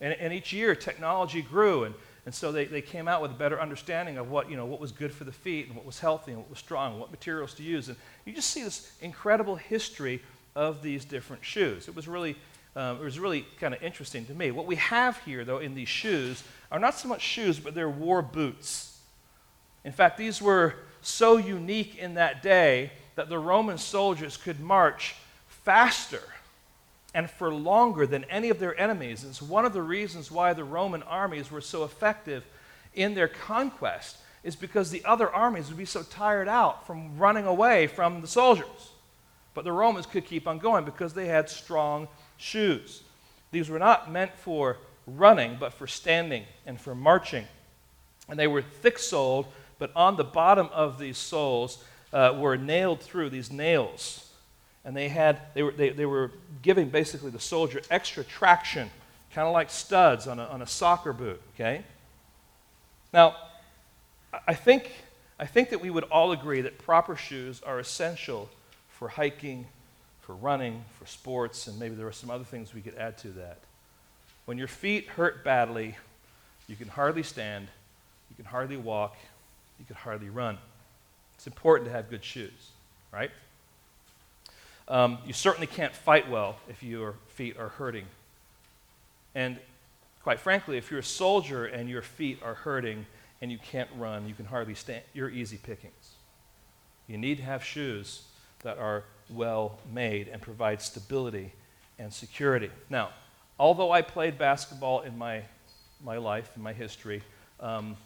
And, 0.00 0.14
and 0.14 0.32
each 0.32 0.52
year 0.52 0.74
technology 0.74 1.42
grew, 1.42 1.84
and 1.84 1.94
and 2.24 2.34
so 2.34 2.52
they, 2.52 2.66
they 2.66 2.82
came 2.82 3.08
out 3.08 3.20
with 3.20 3.32
a 3.32 3.34
better 3.34 3.60
understanding 3.60 4.16
of 4.16 4.30
what, 4.30 4.48
you 4.48 4.56
know, 4.56 4.64
what 4.64 4.80
was 4.80 4.92
good 4.92 5.12
for 5.12 5.24
the 5.24 5.32
feet 5.32 5.66
and 5.66 5.74
what 5.74 5.84
was 5.84 5.98
healthy 5.98 6.30
and 6.30 6.40
what 6.40 6.48
was 6.48 6.58
strong 6.58 6.92
and 6.92 7.00
what 7.00 7.10
materials 7.10 7.54
to 7.54 7.62
use. 7.62 7.88
And 7.88 7.96
you 8.24 8.32
just 8.32 8.50
see 8.50 8.62
this 8.62 8.92
incredible 9.00 9.56
history 9.56 10.22
of 10.54 10.82
these 10.82 11.04
different 11.04 11.44
shoes. 11.44 11.88
It 11.88 11.96
was 11.96 12.06
really, 12.06 12.36
um, 12.76 12.98
it 12.98 13.02
was 13.02 13.18
really 13.18 13.44
kind 13.58 13.74
of 13.74 13.82
interesting 13.82 14.24
to 14.26 14.34
me. 14.34 14.52
What 14.52 14.66
we 14.66 14.76
have 14.76 15.18
here, 15.24 15.44
though, 15.44 15.58
in 15.58 15.74
these 15.74 15.88
shoes 15.88 16.44
are 16.70 16.78
not 16.78 16.94
so 16.94 17.08
much 17.08 17.22
shoes, 17.22 17.58
but 17.58 17.74
they're 17.74 17.90
war 17.90 18.22
boots. 18.22 19.00
In 19.84 19.92
fact, 19.92 20.16
these 20.16 20.40
were 20.40 20.76
so 21.00 21.38
unique 21.38 21.96
in 21.98 22.14
that 22.14 22.40
day 22.40 22.92
that 23.16 23.28
the 23.28 23.38
Roman 23.38 23.78
soldiers 23.78 24.36
could 24.36 24.60
march 24.60 25.16
faster 25.48 26.22
and 27.14 27.28
for 27.30 27.52
longer 27.52 28.06
than 28.06 28.24
any 28.24 28.48
of 28.48 28.58
their 28.58 28.78
enemies. 28.80 29.24
It's 29.24 29.42
one 29.42 29.64
of 29.64 29.72
the 29.72 29.82
reasons 29.82 30.30
why 30.30 30.54
the 30.54 30.64
Roman 30.64 31.02
armies 31.02 31.50
were 31.50 31.60
so 31.60 31.84
effective 31.84 32.44
in 32.94 33.14
their 33.14 33.28
conquest, 33.28 34.18
is 34.42 34.56
because 34.56 34.90
the 34.90 35.04
other 35.04 35.30
armies 35.30 35.68
would 35.68 35.78
be 35.78 35.84
so 35.84 36.02
tired 36.02 36.48
out 36.48 36.86
from 36.86 37.18
running 37.18 37.46
away 37.46 37.86
from 37.86 38.20
the 38.20 38.26
soldiers. 38.26 38.92
But 39.54 39.64
the 39.64 39.72
Romans 39.72 40.06
could 40.06 40.26
keep 40.26 40.48
on 40.48 40.58
going 40.58 40.84
because 40.84 41.12
they 41.12 41.26
had 41.26 41.48
strong 41.48 42.08
shoes. 42.38 43.02
These 43.50 43.68
were 43.68 43.78
not 43.78 44.10
meant 44.10 44.34
for 44.34 44.78
running, 45.06 45.56
but 45.60 45.74
for 45.74 45.86
standing 45.86 46.44
and 46.66 46.80
for 46.80 46.94
marching. 46.94 47.46
And 48.28 48.38
they 48.38 48.46
were 48.46 48.62
thick 48.62 48.98
soled, 48.98 49.46
but 49.78 49.92
on 49.94 50.16
the 50.16 50.24
bottom 50.24 50.70
of 50.72 50.98
these 50.98 51.18
soles 51.18 51.84
uh, 52.12 52.34
were 52.36 52.56
nailed 52.56 53.00
through 53.00 53.30
these 53.30 53.52
nails 53.52 54.31
and 54.84 54.96
they 54.96 55.08
had 55.08 55.40
they 55.54 55.62
were, 55.62 55.72
they, 55.72 55.90
they 55.90 56.06
were 56.06 56.30
giving 56.62 56.88
basically 56.88 57.30
the 57.30 57.40
soldier 57.40 57.80
extra 57.90 58.24
traction 58.24 58.90
kind 59.34 59.46
of 59.46 59.52
like 59.52 59.70
studs 59.70 60.26
on 60.26 60.38
a, 60.38 60.44
on 60.44 60.62
a 60.62 60.66
soccer 60.66 61.12
boot 61.12 61.40
okay? 61.54 61.82
Now 63.12 63.36
i 64.46 64.54
think 64.54 64.90
i 65.38 65.44
think 65.44 65.70
that 65.70 65.80
we 65.80 65.90
would 65.90 66.04
all 66.04 66.32
agree 66.32 66.62
that 66.62 66.78
proper 66.78 67.14
shoes 67.16 67.60
are 67.62 67.78
essential 67.78 68.48
for 68.88 69.08
hiking 69.08 69.66
for 70.22 70.34
running 70.34 70.84
for 70.98 71.06
sports 71.06 71.66
and 71.66 71.78
maybe 71.78 71.94
there 71.94 72.06
are 72.06 72.12
some 72.12 72.30
other 72.30 72.44
things 72.44 72.72
we 72.72 72.80
could 72.80 72.94
add 72.94 73.18
to 73.18 73.28
that. 73.28 73.58
When 74.44 74.56
your 74.56 74.68
feet 74.68 75.08
hurt 75.08 75.44
badly 75.44 75.96
you 76.68 76.76
can 76.76 76.88
hardly 76.88 77.22
stand 77.22 77.68
you 78.30 78.36
can 78.36 78.44
hardly 78.46 78.76
walk 78.76 79.16
you 79.78 79.84
can 79.84 79.96
hardly 79.96 80.30
run. 80.30 80.58
It's 81.34 81.46
important 81.46 81.88
to 81.88 81.92
have 81.92 82.08
good 82.08 82.24
shoes 82.24 82.70
right 83.12 83.30
um, 84.88 85.18
you 85.26 85.32
certainly 85.32 85.66
can't 85.66 85.94
fight 85.94 86.30
well 86.30 86.56
if 86.68 86.82
your 86.82 87.14
feet 87.28 87.56
are 87.58 87.68
hurting. 87.68 88.04
And 89.34 89.58
quite 90.22 90.40
frankly, 90.40 90.76
if 90.76 90.90
you're 90.90 91.00
a 91.00 91.04
soldier 91.04 91.64
and 91.66 91.88
your 91.88 92.02
feet 92.02 92.40
are 92.42 92.54
hurting 92.54 93.06
and 93.40 93.50
you 93.50 93.58
can't 93.58 93.88
run, 93.96 94.28
you 94.28 94.34
can 94.34 94.44
hardly 94.44 94.74
stand, 94.74 95.02
you're 95.14 95.30
easy 95.30 95.56
pickings. 95.56 96.12
You 97.06 97.18
need 97.18 97.38
to 97.38 97.44
have 97.44 97.64
shoes 97.64 98.22
that 98.62 98.78
are 98.78 99.04
well 99.30 99.78
made 99.92 100.28
and 100.28 100.40
provide 100.40 100.80
stability 100.80 101.52
and 101.98 102.12
security. 102.12 102.70
Now, 102.88 103.10
although 103.58 103.90
I 103.90 104.02
played 104.02 104.38
basketball 104.38 105.00
in 105.00 105.18
my, 105.18 105.42
my 106.04 106.16
life, 106.16 106.50
in 106.56 106.62
my 106.62 106.72
history, 106.72 107.22
um, 107.60 107.96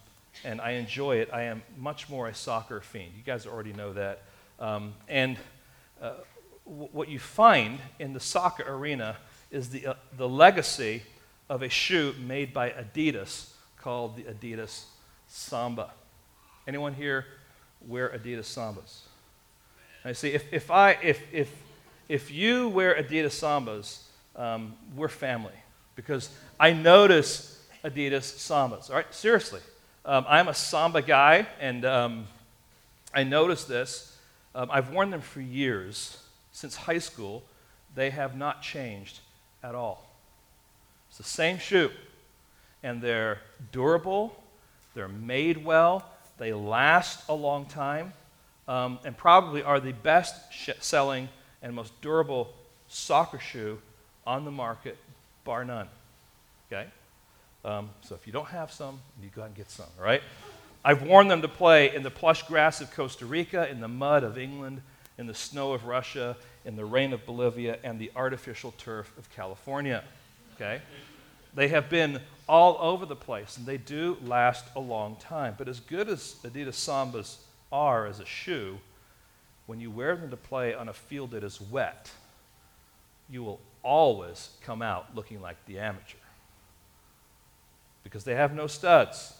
and 0.45 0.61
I 0.61 0.73
enjoy 0.73 1.17
it, 1.17 1.31
I 1.33 1.43
am 1.43 1.63
much 1.79 2.09
more 2.09 2.29
a 2.29 2.35
soccer 2.35 2.81
fiend. 2.81 3.13
You 3.17 3.23
guys 3.25 3.47
already 3.47 3.73
know 3.73 3.93
that. 3.95 4.23
Um, 4.61 4.95
and 5.09 5.37
uh, 6.01 6.13
what 6.67 7.09
you 7.09 7.19
find 7.19 7.79
in 7.99 8.13
the 8.13 8.21
soccer 8.21 8.65
arena 8.67 9.17
is 9.51 9.71
the, 9.71 9.87
uh, 9.87 9.95
the 10.17 10.29
legacy 10.29 11.03
of 11.49 11.63
a 11.63 11.69
shoe 11.69 12.15
made 12.27 12.53
by 12.53 12.71
Adidas 12.71 13.51
called 13.79 14.17
the 14.17 14.25
Adidas 14.25 14.85
Samba. 15.29 15.93
Anyone 16.67 16.95
here 16.95 17.25
wear 17.87 18.09
Adidas 18.09 18.45
Sambas? 18.45 19.03
I 20.05 20.13
see, 20.13 20.31
if, 20.31 20.53
if, 20.53 20.71
I, 20.71 20.99
if, 21.03 21.23
if, 21.33 21.51
if 22.09 22.31
you 22.33 22.69
wear 22.69 23.01
Adidas 23.01 23.31
Sambas, 23.31 24.03
um, 24.35 24.75
we're 24.97 25.09
family 25.09 25.55
because 25.95 26.31
I 26.59 26.73
notice 26.73 27.65
Adidas 27.85 28.25
Sambas. 28.25 28.91
All 28.91 28.97
right, 28.97 29.15
seriously. 29.15 29.61
Um, 30.05 30.25
I'm 30.29 30.49
a 30.49 30.55
Samba 30.55 31.03
guy, 31.03 31.47
and 31.61 31.85
um, 31.85 32.27
I 33.15 33.23
notice 33.23 33.65
this. 33.65 34.17
Um, 34.55 34.69
I've 34.73 34.91
worn 34.91 35.11
them 35.11 35.21
for 35.21 35.41
years 35.41 36.19
since 36.57 36.75
high 36.75 36.97
school, 36.97 37.43
they 37.95 38.09
have 38.09 38.35
not 38.35 38.63
changed 38.63 39.21
at 39.63 39.75
all. 39.75 40.07
It's 41.11 41.19
the 41.19 41.25
same 41.25 41.59
shoe, 41.59 41.91
and 42.83 43.03
they're 43.03 43.41
durable, 43.73 44.35
they're 44.95 45.07
made 45.07 45.63
well, 45.63 46.11
they 46.39 46.55
last 46.55 47.29
a 47.29 47.35
long 47.35 47.67
time, 47.67 48.15
um, 48.69 48.99
and 49.05 49.15
probably 49.15 49.63
are 49.63 49.79
the 49.79 49.93
best 49.93 50.35
selling 50.81 51.29
and 51.61 51.75
most 51.75 51.93
durable 52.01 52.55
soccer 52.89 53.39
shoe 53.39 53.79
on 54.27 54.47
the 54.47 54.51
market, 54.51 54.97
bar 55.45 55.63
none. 55.63 55.89
Okay? 56.73 56.87
Um, 57.67 57.91
so 58.01 58.15
if 58.15 58.27
you 58.27 58.33
don't 58.33 58.49
have 58.49 58.73
some, 58.73 58.99
you 59.23 59.29
go 59.29 59.43
out 59.43 59.49
and 59.49 59.55
get 59.55 59.71
some, 59.71 59.87
all 59.99 60.07
right? 60.07 60.23
I've 60.83 61.03
worn 61.03 61.29
them 61.29 61.43
to 61.43 61.49
play 61.49 61.95
in 61.95 62.03
the 62.03 62.11
plush 62.11 62.45
grass 62.45 62.81
of 62.81 62.91
Costa 62.95 63.27
Rica, 63.27 63.69
in 63.69 63.83
the 63.83 63.89
mud 63.89 64.25
of 64.25 64.39
England, 64.39 64.81
in 65.19 65.27
the 65.27 65.35
snow 65.35 65.73
of 65.73 65.87
Russia, 65.87 66.37
in 66.65 66.77
the 66.77 66.85
rain 66.85 67.13
of 67.13 67.25
Bolivia, 67.25 67.79
and 67.83 67.99
the 67.99 68.11
artificial 68.17 68.73
turf 68.79 69.13
of 69.19 69.31
California. 69.31 70.05
Okay? 70.55 70.81
They 71.55 71.69
have 71.69 71.89
been 71.89 72.21
all 72.49 72.77
over 72.81 73.07
the 73.07 73.17
place, 73.17 73.57
and 73.57 73.67
they 73.67 73.79
do 73.79 74.19
last 74.23 74.65
a 74.77 74.81
long 74.81 75.17
time. 75.17 75.55
But 75.57 75.69
as 75.69 75.81
good 75.81 76.09
as 76.09 76.37
Adidas 76.45 76.75
Sambas 76.75 77.37
are 77.73 78.07
as 78.07 78.21
a 78.21 78.27
shoe, 78.27 78.79
when 79.67 79.81
you 79.81 79.91
wear 79.91 80.17
them 80.17 80.31
to 80.31 80.37
play 80.37 80.75
on 80.75 80.89
a 80.89 80.93
field 80.93 81.33
that 81.33 81.43
is 81.43 81.61
wet, 81.61 82.11
you 83.29 83.43
will 83.43 83.61
always 83.83 84.51
come 84.63 84.83
out 84.83 85.15
looking 85.15 85.41
like 85.41 85.57
the 85.67 85.79
amateur. 85.79 86.19
Because 88.05 88.25
they 88.25 88.35
have 88.35 88.55
no 88.55 88.67
studs. 88.67 89.35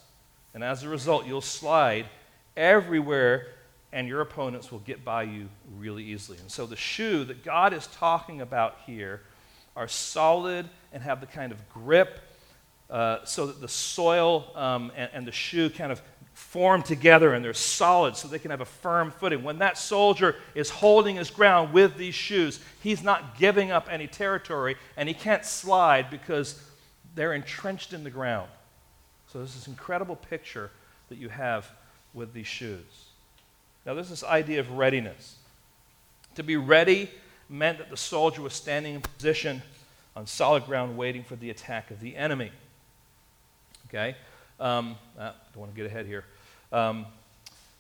And 0.55 0.65
as 0.65 0.83
a 0.83 0.89
result, 0.89 1.27
you'll 1.27 1.41
slide 1.41 2.07
everywhere 2.57 3.49
and 3.97 4.07
your 4.07 4.21
opponents 4.21 4.71
will 4.71 4.81
get 4.81 5.07
by 5.07 5.23
you 5.23 5.49
really 5.79 6.05
easily. 6.05 6.37
And 6.37 6.51
so 6.51 6.67
the 6.67 6.77
shoe 6.77 7.25
that 7.25 7.43
God 7.43 7.73
is 7.73 7.87
talking 7.87 8.43
about 8.43 8.77
here 8.85 9.23
are 9.75 9.89
solid 9.89 10.69
and 10.93 11.03
have 11.03 11.23
the 11.23 11.27
kind 11.27 11.51
of 11.51 11.67
grip 11.71 12.21
uh, 12.91 13.25
so 13.25 13.47
that 13.47 13.59
the 13.59 13.69
soil 13.69 14.53
um, 14.55 14.93
and, 14.95 15.09
and 15.15 15.27
the 15.27 15.33
shoe 15.33 15.71
kind 15.71 15.91
of 15.91 16.03
form 16.35 16.83
together 16.83 17.33
and 17.33 17.43
they're 17.43 17.55
solid 17.55 18.17
so 18.17 18.29
they 18.29 18.39
can 18.39 18.51
have 18.51 18.61
a 18.61 18.67
firm 18.67 19.11
footing. 19.13 19.43
When 19.43 19.61
that 19.61 19.79
soldier 19.79 20.37
is 20.55 20.69
holding 20.69 21.17
his 21.17 21.31
ground 21.31 21.73
with 21.73 21.97
these 21.97 22.15
shoes, 22.15 22.61
he's 22.83 23.03
not 23.03 23.39
giving 23.39 23.71
up 23.71 23.89
any 23.91 24.07
territory 24.07 24.77
and 24.99 25.09
he 25.09 25.15
can't 25.15 25.43
slide 25.43 26.11
because 26.11 26.63
they're 27.15 27.33
entrenched 27.33 27.95
in 27.95 28.05
the 28.05 28.11
ground. 28.11 28.51
So 29.33 29.41
this 29.41 29.67
incredible 29.67 30.17
picture 30.17 30.71
that 31.09 31.17
you 31.17 31.31
have 31.31 31.67
with 32.13 32.35
these 32.35 32.47
shoes. 32.47 33.06
Now, 33.87 33.95
there's 33.95 34.11
this 34.11 34.25
idea 34.25 34.59
of 34.59 34.73
readiness. 34.73 35.37
To 36.35 36.43
be 36.43 36.57
ready 36.57 37.09
meant 37.49 37.79
that 37.79 37.89
the 37.89 37.97
soldier 37.97 38.43
was 38.43 38.53
standing 38.53 38.97
in 38.97 39.01
position 39.01 39.63
on 40.17 40.27
solid 40.27 40.67
ground 40.67 40.97
waiting 40.97 41.23
for 41.23 41.37
the 41.37 41.51
attack 41.51 41.93
of 41.93 42.01
the 42.01 42.17
enemy. 42.17 42.51
Okay? 43.89 44.17
Um, 44.59 44.97
ah, 45.19 45.35
don't 45.55 45.61
want 45.61 45.73
to 45.73 45.77
get 45.81 45.87
ahead 45.87 46.07
here. 46.07 46.25
Um, 46.73 47.07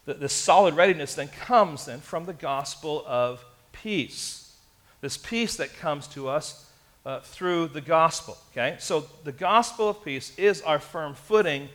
the, 0.04 0.14
the 0.14 0.28
solid 0.28 0.76
readiness 0.76 1.16
then 1.16 1.26
comes 1.26 1.86
then 1.86 1.98
from 1.98 2.24
the 2.24 2.32
gospel 2.32 3.02
of 3.04 3.44
peace. 3.72 4.54
This 5.00 5.16
peace 5.16 5.56
that 5.56 5.76
comes 5.76 6.06
to 6.08 6.28
us 6.28 6.70
uh, 7.04 7.20
through 7.20 7.68
the 7.68 7.80
gospel. 7.80 8.38
Okay? 8.52 8.76
So 8.78 9.06
the 9.24 9.32
gospel 9.32 9.88
of 9.88 10.04
peace 10.04 10.32
is 10.38 10.62
our 10.62 10.78
firm 10.78 11.14
footing 11.14 11.68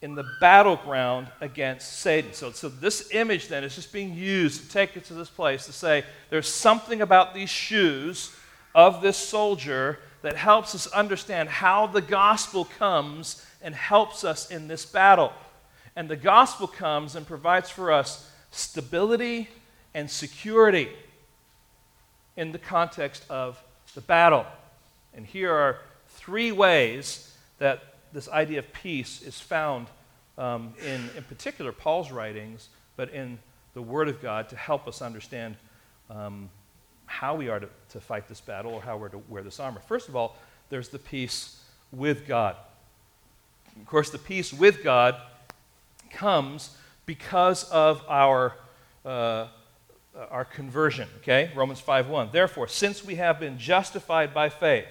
in 0.00 0.14
the 0.14 0.24
battleground 0.40 1.28
against 1.40 1.98
Satan. 1.98 2.32
So, 2.32 2.52
so 2.52 2.68
this 2.68 3.10
image 3.12 3.48
then 3.48 3.64
is 3.64 3.74
just 3.74 3.92
being 3.92 4.14
used 4.14 4.62
to 4.62 4.68
take 4.68 4.96
it 4.96 5.04
to 5.06 5.14
this 5.14 5.28
place 5.28 5.66
to 5.66 5.72
say 5.72 6.04
there's 6.30 6.48
something 6.48 7.00
about 7.00 7.34
these 7.34 7.50
shoes 7.50 8.34
of 8.74 9.02
this 9.02 9.16
soldier 9.16 9.98
that 10.22 10.36
helps 10.36 10.74
us 10.74 10.86
understand 10.88 11.48
how 11.48 11.86
the 11.86 12.00
gospel 12.00 12.64
comes 12.64 13.44
and 13.60 13.74
helps 13.74 14.24
us 14.24 14.50
in 14.50 14.68
this 14.68 14.86
battle. 14.86 15.32
And 15.96 16.08
the 16.08 16.16
gospel 16.16 16.68
comes 16.68 17.16
and 17.16 17.26
provides 17.26 17.70
for 17.70 17.90
us 17.92 18.30
stability 18.52 19.48
and 19.94 20.08
security 20.08 20.88
in 22.36 22.52
the 22.52 22.58
context 22.58 23.24
of 23.28 23.60
the 23.94 24.00
battle. 24.00 24.46
And 25.12 25.26
here 25.26 25.52
are 25.52 25.78
three 26.10 26.52
ways 26.52 27.34
that 27.58 27.82
this 28.12 28.28
idea 28.28 28.60
of 28.60 28.72
peace 28.72 29.22
is 29.22 29.40
found 29.40 29.86
um, 30.36 30.72
in, 30.84 31.10
in 31.16 31.24
particular, 31.24 31.72
Paul's 31.72 32.10
writings, 32.12 32.68
but 32.96 33.10
in 33.10 33.38
the 33.74 33.82
Word 33.82 34.08
of 34.08 34.22
God 34.22 34.48
to 34.50 34.56
help 34.56 34.86
us 34.86 35.02
understand 35.02 35.56
um, 36.10 36.48
how 37.06 37.34
we 37.34 37.48
are 37.48 37.58
to, 37.58 37.68
to 37.90 38.00
fight 38.00 38.28
this 38.28 38.40
battle 38.40 38.72
or 38.72 38.80
how 38.80 38.96
we're 38.96 39.08
to 39.08 39.18
wear 39.28 39.42
this 39.42 39.58
armor. 39.58 39.80
First 39.80 40.08
of 40.08 40.16
all, 40.16 40.36
there's 40.70 40.90
the 40.90 40.98
peace 40.98 41.62
with 41.90 42.26
God. 42.26 42.56
Of 43.80 43.86
course, 43.86 44.10
the 44.10 44.18
peace 44.18 44.52
with 44.52 44.82
God 44.84 45.16
comes 46.10 46.76
because 47.06 47.64
of 47.64 48.02
our, 48.08 48.54
uh, 49.04 49.46
our 50.30 50.44
conversion. 50.44 51.08
Okay? 51.18 51.50
Romans 51.54 51.80
5.1. 51.80 52.32
Therefore, 52.32 52.68
since 52.68 53.04
we 53.04 53.16
have 53.16 53.40
been 53.40 53.58
justified 53.58 54.34
by 54.34 54.48
faith, 54.48 54.86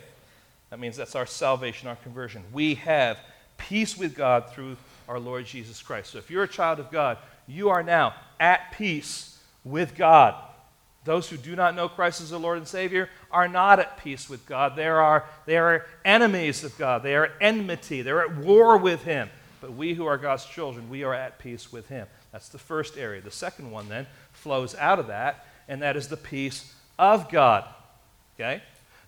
that 0.69 0.79
means 0.79 0.97
that's 0.97 1.15
our 1.15 1.25
salvation, 1.25 1.87
our 1.87 1.95
conversion. 1.97 2.43
We 2.51 2.75
have 2.75 3.17
peace 3.57 3.97
with 3.97 4.15
God 4.15 4.51
through 4.51 4.77
our 5.07 5.19
Lord 5.19 5.45
Jesus 5.45 5.81
Christ. 5.81 6.11
So 6.11 6.17
if 6.17 6.29
you're 6.29 6.43
a 6.43 6.47
child 6.47 6.79
of 6.79 6.91
God, 6.91 7.17
you 7.47 7.69
are 7.69 7.83
now 7.83 8.13
at 8.39 8.71
peace 8.73 9.39
with 9.63 9.95
God. 9.95 10.35
Those 11.05 11.29
who 11.29 11.37
do 11.37 11.55
not 11.55 11.73
know 11.73 11.87
Christ 11.87 12.19
as 12.19 12.31
the 12.31 12.39
Lord 12.39 12.57
and 12.57 12.67
Savior 12.67 13.09
are 13.31 13.47
not 13.47 13.79
at 13.79 13.97
peace 14.03 14.29
with 14.29 14.45
God. 14.45 14.75
They 14.75 14.87
are, 14.87 15.23
they 15.45 15.57
are 15.57 15.85
enemies 16.03 16.65
of 16.65 16.77
God. 16.77 17.01
They 17.01 17.15
are 17.15 17.31
enmity. 17.39 18.01
They're 18.01 18.21
at 18.21 18.35
war 18.35 18.77
with 18.77 19.03
Him. 19.03 19.29
But 19.61 19.73
we 19.73 19.93
who 19.93 20.05
are 20.05 20.17
God's 20.17 20.45
children, 20.45 20.89
we 20.89 21.03
are 21.03 21.13
at 21.13 21.39
peace 21.39 21.71
with 21.71 21.87
Him. 21.87 22.07
That's 22.33 22.49
the 22.49 22.57
first 22.57 22.97
area. 22.97 23.21
The 23.21 23.31
second 23.31 23.71
one 23.71 23.87
then 23.87 24.05
flows 24.33 24.75
out 24.75 24.99
of 24.99 25.07
that, 25.07 25.45
and 25.69 25.81
that 25.81 25.95
is 25.95 26.09
the 26.09 26.17
peace 26.17 26.73
of 26.99 27.31
God. 27.31 27.63
Okay? 28.35 28.61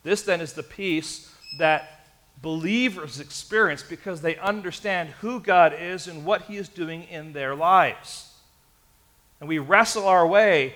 This 0.03 0.21
then 0.21 0.39
is 0.39 0.53
the 0.53 0.63
peace 0.63 1.35
that 1.57 2.05
believers 2.41 3.19
experience 3.19 3.83
because 3.83 4.21
they 4.21 4.37
understand 4.37 5.09
who 5.21 5.39
God 5.39 5.75
is 5.77 6.07
and 6.07 6.25
what 6.25 6.43
He 6.43 6.57
is 6.57 6.69
doing 6.69 7.03
in 7.03 7.33
their 7.33 7.55
lives. 7.55 8.33
And 9.39 9.49
we 9.49 9.59
wrestle 9.59 10.07
our 10.07 10.27
way 10.27 10.75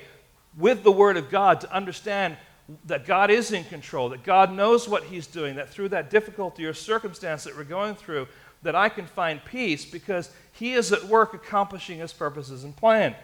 with 0.58 0.84
the 0.84 0.92
Word 0.92 1.18
of 1.18 1.30
God 1.30 1.62
to 1.62 1.74
understand 1.74 2.38
that 2.86 3.06
God 3.06 3.30
is 3.30 3.52
in 3.52 3.64
control, 3.66 4.10
that 4.10 4.24
God 4.24 4.52
knows 4.52 4.88
what 4.88 5.04
He's 5.04 5.28
doing, 5.28 5.56
that 5.56 5.70
through 5.70 5.90
that 5.90 6.10
difficulty 6.10 6.66
or 6.66 6.74
circumstance 6.74 7.44
that 7.44 7.56
we're 7.56 7.64
going 7.64 7.96
through, 7.96 8.28
that 8.62 8.76
I 8.76 8.90
can 8.90 9.06
find 9.06 9.44
peace 9.44 9.86
because 9.86 10.32
He 10.54 10.74
is 10.74 10.92
at 10.92 11.04
work 11.06 11.34
accomplishing 11.34 12.00
His 12.00 12.14
purposes 12.14 12.64
and 12.64 12.76
plan. 12.76 13.16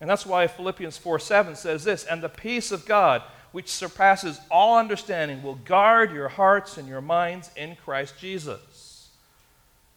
And 0.00 0.10
that's 0.10 0.26
why 0.26 0.46
Philippians 0.46 0.98
4 0.98 1.18
7 1.18 1.56
says 1.56 1.84
this, 1.84 2.04
and 2.04 2.22
the 2.22 2.28
peace 2.28 2.70
of 2.72 2.84
God 2.84 3.22
which 3.56 3.68
surpasses 3.70 4.38
all 4.50 4.76
understanding, 4.76 5.42
will 5.42 5.54
guard 5.54 6.12
your 6.12 6.28
hearts 6.28 6.76
and 6.76 6.86
your 6.86 7.00
minds 7.00 7.50
in 7.56 7.74
Christ 7.74 8.12
Jesus. 8.18 9.08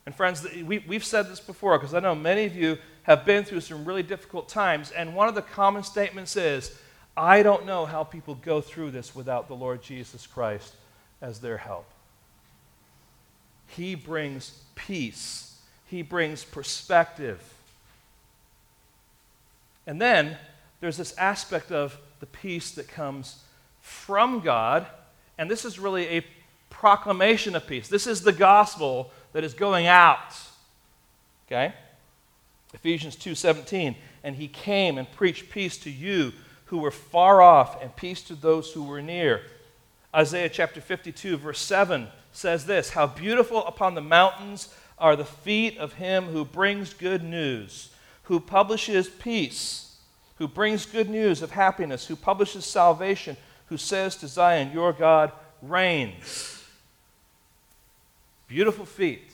And 0.06 0.16
friends, 0.16 0.48
we, 0.64 0.80
we've 0.88 1.04
said 1.04 1.28
this 1.28 1.42
before 1.42 1.78
because 1.78 1.94
I 1.94 2.00
know 2.00 2.16
many 2.16 2.46
of 2.46 2.56
you 2.56 2.78
have 3.04 3.26
been 3.26 3.44
through 3.44 3.60
some 3.60 3.84
really 3.84 4.02
difficult 4.02 4.48
times, 4.48 4.92
and 4.92 5.14
one 5.14 5.28
of 5.28 5.36
the 5.36 5.42
common 5.42 5.84
statements 5.84 6.38
is, 6.38 6.74
I 7.18 7.44
don't 7.44 7.66
know 7.66 7.86
how 7.86 8.06
people 8.06 8.36
go 8.36 8.62
through 8.62 8.92
this 8.92 9.14
without 9.14 9.50
the 9.50 9.56
Lord 9.56 9.82
Jesus 9.84 10.26
Christ 10.26 10.74
as 11.22 11.42
their 11.42 11.58
help. 11.58 11.86
He 13.68 13.94
brings 13.94 14.58
peace, 14.76 15.60
He 15.88 16.02
brings 16.02 16.46
perspective. 16.46 17.44
And 19.86 20.02
then 20.02 20.38
there's 20.80 20.96
this 20.96 21.14
aspect 21.18 21.74
of 21.74 21.98
the 22.22 22.26
peace 22.26 22.72
that 22.72 22.88
comes 22.88 23.44
from 23.90 24.40
God, 24.40 24.86
and 25.38 25.50
this 25.50 25.66
is 25.66 25.80
really 25.80 26.08
a 26.08 26.26
proclamation 26.70 27.56
of 27.56 27.68
peace. 27.68 27.88
This 27.88 28.08
is 28.08 28.22
the 28.22 28.32
gospel 28.32 29.12
that 29.34 29.44
is 29.44 29.54
going 29.54 29.88
out. 29.88 30.38
Okay? 31.48 31.74
Ephesians 32.74 33.16
2:17, 33.16 33.96
and 34.24 34.36
he 34.36 34.48
came 34.48 34.98
and 34.98 35.12
preached 35.12 35.50
peace 35.50 35.78
to 35.80 35.90
you 35.90 36.34
who 36.66 36.78
were 36.78 36.92
far 36.92 37.42
off 37.42 37.82
and 37.82 37.96
peace 37.96 38.22
to 38.22 38.36
those 38.36 38.72
who 38.74 38.84
were 38.84 39.02
near. 39.02 39.42
Isaiah 40.16 40.50
chapter 40.50 40.82
52 40.82 41.38
verse 41.38 41.60
7 41.60 42.08
says 42.32 42.68
this, 42.68 42.92
how 42.92 43.08
beautiful 43.08 43.66
upon 43.66 43.96
the 43.96 44.02
mountains 44.02 44.74
are 45.00 45.16
the 45.16 45.26
feet 45.26 45.78
of 45.80 45.94
him 45.94 46.26
who 46.26 46.46
brings 46.46 46.94
good 46.94 47.24
news, 47.24 47.90
who 48.24 48.40
publishes 48.40 49.10
peace, 49.10 49.98
who 50.36 50.48
brings 50.48 50.86
good 50.86 51.10
news 51.10 51.42
of 51.42 51.52
happiness, 51.52 52.06
who 52.06 52.16
publishes 52.16 52.66
salvation, 52.66 53.36
who 53.70 53.78
says 53.78 54.16
to 54.18 54.28
Zion, 54.28 54.72
Your 54.74 54.92
God 54.92 55.32
reigns. 55.62 56.64
Beautiful 58.48 58.86
feet 58.86 59.32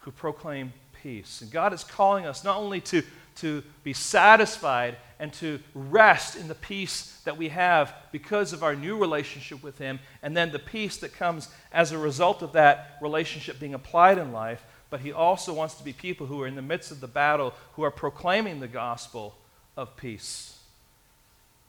who 0.00 0.12
proclaim 0.12 0.72
peace. 1.02 1.42
And 1.42 1.50
God 1.50 1.72
is 1.72 1.84
calling 1.84 2.24
us 2.24 2.44
not 2.44 2.56
only 2.56 2.80
to, 2.82 3.02
to 3.36 3.62
be 3.82 3.92
satisfied 3.92 4.96
and 5.18 5.32
to 5.34 5.58
rest 5.74 6.36
in 6.36 6.48
the 6.48 6.54
peace 6.54 7.20
that 7.24 7.36
we 7.36 7.48
have 7.48 7.94
because 8.12 8.52
of 8.52 8.62
our 8.62 8.76
new 8.76 8.96
relationship 8.96 9.62
with 9.62 9.78
Him, 9.78 9.98
and 10.22 10.36
then 10.36 10.52
the 10.52 10.58
peace 10.58 10.96
that 10.98 11.12
comes 11.12 11.48
as 11.72 11.90
a 11.90 11.98
result 11.98 12.42
of 12.42 12.52
that 12.52 12.98
relationship 13.00 13.58
being 13.58 13.74
applied 13.74 14.18
in 14.18 14.32
life, 14.32 14.64
but 14.90 15.00
He 15.00 15.12
also 15.12 15.52
wants 15.52 15.74
to 15.74 15.84
be 15.84 15.92
people 15.92 16.26
who 16.26 16.40
are 16.42 16.46
in 16.46 16.56
the 16.56 16.62
midst 16.62 16.92
of 16.92 17.00
the 17.00 17.08
battle, 17.08 17.54
who 17.74 17.82
are 17.82 17.90
proclaiming 17.90 18.60
the 18.60 18.68
gospel 18.68 19.34
of 19.76 19.96
peace. 19.96 20.58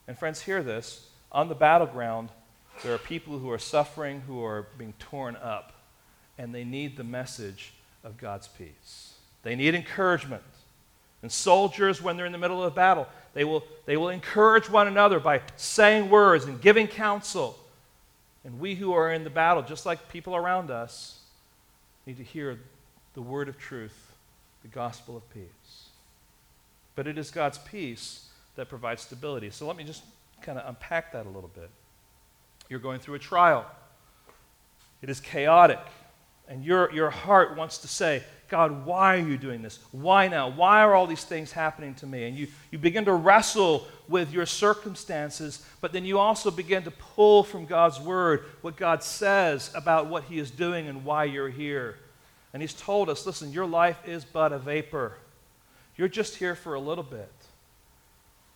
And 0.08 0.18
friends, 0.18 0.42
hear 0.42 0.62
this 0.62 1.08
on 1.34 1.50
the 1.50 1.56
battleground, 1.56 2.30
there 2.84 2.94
are 2.94 3.00
people 3.00 3.40
who 3.40 3.50
are 3.52 3.60
suffering, 3.60 4.22
who 4.22 4.44
are 4.44 4.68
being 4.78 4.94
torn 5.00 5.36
up, 5.36 5.74
and 6.38 6.54
they 6.54 6.64
need 6.64 6.98
the 6.98 7.04
message 7.04 7.74
of 8.04 8.18
God's 8.18 8.48
peace. 8.48 9.14
They 9.44 9.56
need 9.56 9.76
encouragement. 9.76 10.44
And 11.22 11.32
soldiers, 11.32 12.02
when 12.02 12.18
they're 12.18 12.26
in 12.26 12.32
the 12.32 12.38
middle 12.38 12.62
of 12.62 12.72
a 12.72 12.76
battle, 12.76 13.08
they 13.34 13.44
will, 13.44 13.64
they 13.86 13.96
will 13.98 14.10
encourage 14.10 14.70
one 14.70 14.88
another 14.88 15.20
by 15.20 15.42
saying 15.56 16.10
words 16.10 16.46
and 16.46 16.60
giving 16.60 16.88
counsel. 16.88 17.58
And 18.44 18.60
we 18.60 18.76
who 18.76 18.94
are 18.94 19.12
in 19.12 19.24
the 19.24 19.30
battle, 19.30 19.64
just 19.64 19.86
like 19.86 20.10
people 20.10 20.36
around 20.36 20.70
us, 20.70 21.20
need 22.06 22.18
to 22.18 22.24
hear 22.24 22.60
the 23.14 23.22
word 23.22 23.48
of 23.48 23.58
truth, 23.58 24.14
the 24.64 24.68
gospel 24.68 25.16
of 25.16 25.34
peace. 25.34 25.88
But 26.96 27.08
it 27.08 27.18
is 27.18 27.32
God's 27.32 27.58
peace 27.58 28.28
that 28.56 28.68
provides 28.70 29.04
stability. 29.04 29.50
So 29.50 29.66
let 29.66 29.78
me 29.78 29.84
just 29.84 30.04
kind 30.44 30.60
of 30.60 30.68
unpack 30.68 31.14
that 31.14 31.26
a 31.26 31.30
little 31.30 31.52
bit. 31.54 31.70
You're 32.70 32.80
going 32.80 33.00
through 33.00 33.16
a 33.16 33.20
trial, 33.20 33.66
it 35.02 35.10
is 35.10 35.20
chaotic, 35.20 35.80
and 36.48 36.64
your, 36.64 36.92
your 36.94 37.10
heart 37.10 37.58
wants 37.58 37.80
to 37.80 37.88
say, 37.88 38.24
God, 38.50 38.86
why 38.86 39.16
are 39.16 39.28
you 39.28 39.38
doing 39.38 39.62
this? 39.64 39.80
Why 39.92 40.28
now? 40.28 40.50
Why 40.50 40.82
are 40.82 40.94
all 40.94 41.08
these 41.08 41.24
things 41.24 41.52
happening 41.52 41.96
to 41.96 42.06
me? 42.06 42.26
And 42.28 42.38
you, 42.38 42.48
you 42.70 42.78
begin 42.78 43.06
to 43.06 43.14
wrestle 43.14 43.88
with 44.08 44.32
your 44.32 44.46
circumstances, 44.46 45.66
but 45.82 45.92
then 45.92 46.06
you 46.06 46.20
also 46.20 46.52
begin 46.52 46.84
to 46.84 46.92
pull 46.92 47.44
from 47.44 47.66
God's 47.66 48.00
word 48.00 48.46
what 48.62 48.76
God 48.76 49.02
says 49.02 49.72
about 49.74 50.08
what 50.08 50.26
He 50.26 50.38
is 50.38 50.52
doing 50.52 50.88
and 50.88 51.04
why 51.04 51.24
you're 51.24 51.50
here. 51.50 51.98
And 52.54 52.62
He's 52.62 52.74
told 52.76 53.10
us 53.10 53.26
listen, 53.26 53.52
your 53.52 53.66
life 53.66 53.98
is 54.06 54.24
but 54.24 54.54
a 54.54 54.60
vapor. 54.60 55.18
You're 55.96 56.08
just 56.08 56.36
here 56.36 56.54
for 56.54 56.76
a 56.76 56.80
little 56.80 57.04
bit. 57.04 57.32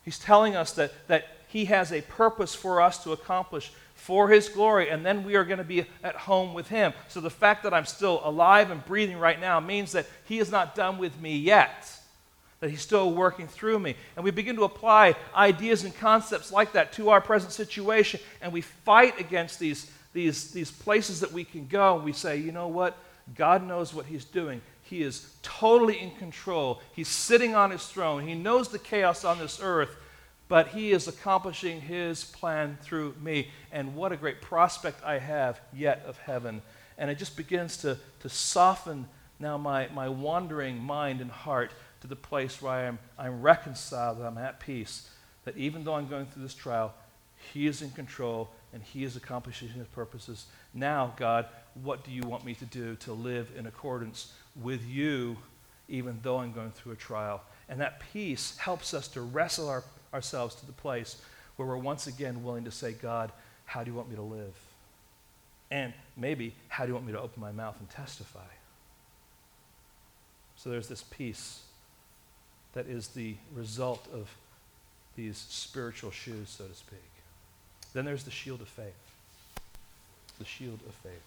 He's 0.03 0.19
telling 0.19 0.55
us 0.55 0.73
that, 0.73 0.91
that 1.07 1.25
he 1.47 1.65
has 1.65 1.91
a 1.91 2.01
purpose 2.01 2.53
for 2.53 2.81
us 2.81 3.03
to 3.03 3.13
accomplish 3.13 3.71
for 3.97 4.29
His 4.29 4.47
glory, 4.47 4.89
and 4.89 5.05
then 5.05 5.23
we 5.23 5.35
are 5.35 5.43
going 5.43 5.57
to 5.57 5.63
be 5.63 5.85
at 6.03 6.15
home 6.15 6.53
with 6.53 6.67
Him. 6.67 6.93
So 7.07 7.19
the 7.19 7.29
fact 7.29 7.63
that 7.63 7.73
I'm 7.73 7.85
still 7.85 8.21
alive 8.23 8.69
and 8.69 8.85
breathing 8.85 9.17
right 9.17 9.39
now 9.39 9.59
means 9.59 9.91
that 9.93 10.05
He 10.25 10.39
is 10.39 10.51
not 10.51 10.75
done 10.75 10.97
with 10.97 11.19
me 11.19 11.35
yet, 11.35 11.91
that 12.59 12.69
He's 12.69 12.81
still 12.81 13.11
working 13.11 13.47
through 13.47 13.79
me. 13.79 13.95
And 14.15 14.23
we 14.23 14.31
begin 14.31 14.55
to 14.57 14.65
apply 14.65 15.15
ideas 15.35 15.83
and 15.83 15.95
concepts 15.95 16.51
like 16.51 16.73
that 16.73 16.93
to 16.93 17.09
our 17.09 17.21
present 17.21 17.53
situation, 17.53 18.19
and 18.41 18.53
we 18.53 18.61
fight 18.61 19.19
against 19.19 19.59
these, 19.59 19.91
these, 20.13 20.51
these 20.51 20.71
places 20.71 21.21
that 21.21 21.31
we 21.31 21.43
can 21.43 21.65
go. 21.67 21.95
And 21.95 22.05
we 22.05 22.13
say, 22.13 22.37
you 22.37 22.51
know 22.51 22.67
what? 22.67 22.97
God 23.35 23.65
knows 23.65 23.93
what 23.93 24.05
He's 24.05 24.25
doing. 24.25 24.61
He 24.83 25.01
is 25.01 25.35
totally 25.41 25.99
in 25.99 26.11
control. 26.11 26.81
He's 26.93 27.09
sitting 27.09 27.55
on 27.55 27.71
His 27.71 27.85
throne. 27.87 28.27
He 28.27 28.35
knows 28.35 28.69
the 28.69 28.79
chaos 28.79 29.25
on 29.25 29.39
this 29.39 29.59
earth 29.61 29.97
but 30.47 30.69
He 30.69 30.91
is 30.91 31.07
accomplishing 31.07 31.81
His 31.81 32.23
plan 32.23 32.77
through 32.81 33.15
me. 33.21 33.49
And 33.71 33.95
what 33.95 34.11
a 34.11 34.17
great 34.17 34.41
prospect 34.41 35.03
I 35.03 35.19
have 35.19 35.59
yet 35.73 36.03
of 36.05 36.17
heaven. 36.17 36.61
And 36.97 37.09
it 37.11 37.17
just 37.17 37.37
begins 37.37 37.77
to, 37.77 37.97
to 38.21 38.29
soften 38.29 39.07
now 39.39 39.57
my, 39.57 39.87
my 39.93 40.09
wandering 40.09 40.79
mind 40.79 41.21
and 41.21 41.29
heart 41.29 41.71
to 42.01 42.07
the 42.07 42.15
place 42.15 42.61
where 42.61 42.71
I 42.71 42.81
am, 42.83 42.99
I'm 43.17 43.41
reconciled, 43.41 44.19
that 44.19 44.25
I'm 44.25 44.37
at 44.37 44.59
peace. 44.59 45.09
That 45.45 45.57
even 45.57 45.83
though 45.83 45.95
I'm 45.95 46.07
going 46.07 46.25
through 46.25 46.43
this 46.43 46.53
trial, 46.53 46.93
He 47.53 47.67
is 47.67 47.81
in 47.81 47.91
control 47.91 48.49
and 48.73 48.83
He 48.83 49.03
is 49.03 49.15
accomplishing 49.15 49.69
His 49.69 49.87
purposes. 49.87 50.45
Now, 50.73 51.13
God, 51.17 51.45
what 51.75 52.03
do 52.03 52.11
you 52.11 52.21
want 52.23 52.45
me 52.45 52.53
to 52.55 52.65
do 52.65 52.95
to 52.97 53.13
live 53.13 53.51
in 53.57 53.67
accordance 53.67 54.33
with 54.55 54.85
you, 54.87 55.37
even 55.87 56.19
though 56.21 56.37
I'm 56.37 56.51
going 56.51 56.71
through 56.71 56.93
a 56.93 56.97
trial? 56.97 57.41
And 57.69 57.79
that 57.81 58.01
peace 58.11 58.57
helps 58.57 58.93
us 58.93 59.07
to 59.09 59.21
wrestle 59.21 59.69
our, 59.69 59.83
ourselves 60.13 60.55
to 60.55 60.65
the 60.65 60.71
place 60.71 61.21
where 61.55 61.67
we're 61.67 61.77
once 61.77 62.07
again 62.07 62.43
willing 62.43 62.63
to 62.65 62.71
say, 62.71 62.93
God, 62.93 63.31
how 63.65 63.83
do 63.83 63.91
you 63.91 63.97
want 63.97 64.09
me 64.09 64.15
to 64.15 64.21
live? 64.21 64.55
And 65.69 65.93
maybe, 66.15 66.53
how 66.69 66.85
do 66.85 66.89
you 66.89 66.93
want 66.93 67.05
me 67.05 67.13
to 67.13 67.19
open 67.19 67.41
my 67.41 67.51
mouth 67.51 67.75
and 67.79 67.89
testify? 67.89 68.39
So 70.55 70.69
there's 70.69 70.87
this 70.87 71.03
peace 71.03 71.61
that 72.73 72.87
is 72.87 73.09
the 73.09 73.35
result 73.53 74.07
of 74.13 74.29
these 75.15 75.37
spiritual 75.49 76.11
shoes, 76.11 76.49
so 76.49 76.65
to 76.65 76.75
speak. 76.75 76.99
Then 77.93 78.05
there's 78.05 78.23
the 78.23 78.31
shield 78.31 78.61
of 78.61 78.67
faith. 78.67 78.93
The 80.39 80.45
shield 80.45 80.79
of 80.87 80.93
faith. 80.95 81.23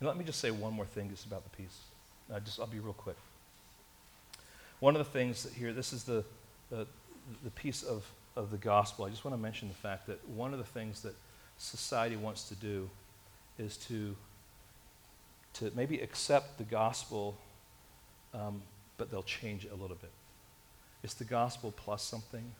And 0.00 0.06
let 0.08 0.16
me 0.16 0.24
just 0.24 0.40
say 0.40 0.50
one 0.50 0.72
more 0.72 0.86
thing 0.86 1.10
just 1.10 1.26
about 1.26 1.44
the. 1.44 1.50
Uh, 2.34 2.40
just, 2.40 2.58
I'll 2.58 2.66
be 2.66 2.78
real 2.78 2.94
quick. 2.94 3.16
One 4.80 4.96
of 4.96 4.98
the 4.98 5.10
things 5.10 5.46
here, 5.54 5.72
this 5.74 5.92
is 5.92 6.04
the, 6.04 6.24
the, 6.70 6.86
the 7.44 7.50
piece 7.50 7.82
of, 7.82 8.04
of 8.34 8.50
the 8.50 8.56
gospel. 8.56 9.04
I 9.04 9.10
just 9.10 9.24
want 9.24 9.36
to 9.36 9.42
mention 9.42 9.68
the 9.68 9.74
fact 9.74 10.06
that 10.06 10.26
one 10.28 10.52
of 10.52 10.58
the 10.58 10.64
things 10.64 11.02
that 11.02 11.14
society 11.58 12.16
wants 12.16 12.48
to 12.48 12.54
do 12.54 12.88
is 13.58 13.76
to, 13.76 14.16
to 15.54 15.70
maybe 15.74 16.00
accept 16.00 16.56
the 16.56 16.64
gospel, 16.64 17.36
um, 18.32 18.62
but 18.96 19.10
they'll 19.10 19.22
change 19.22 19.66
it 19.66 19.72
a 19.72 19.74
little 19.74 19.96
bit. 19.96 20.10
It's 21.02 21.14
the 21.14 21.24
gospel 21.24 21.74
plus 21.76 22.02
something, 22.02 22.52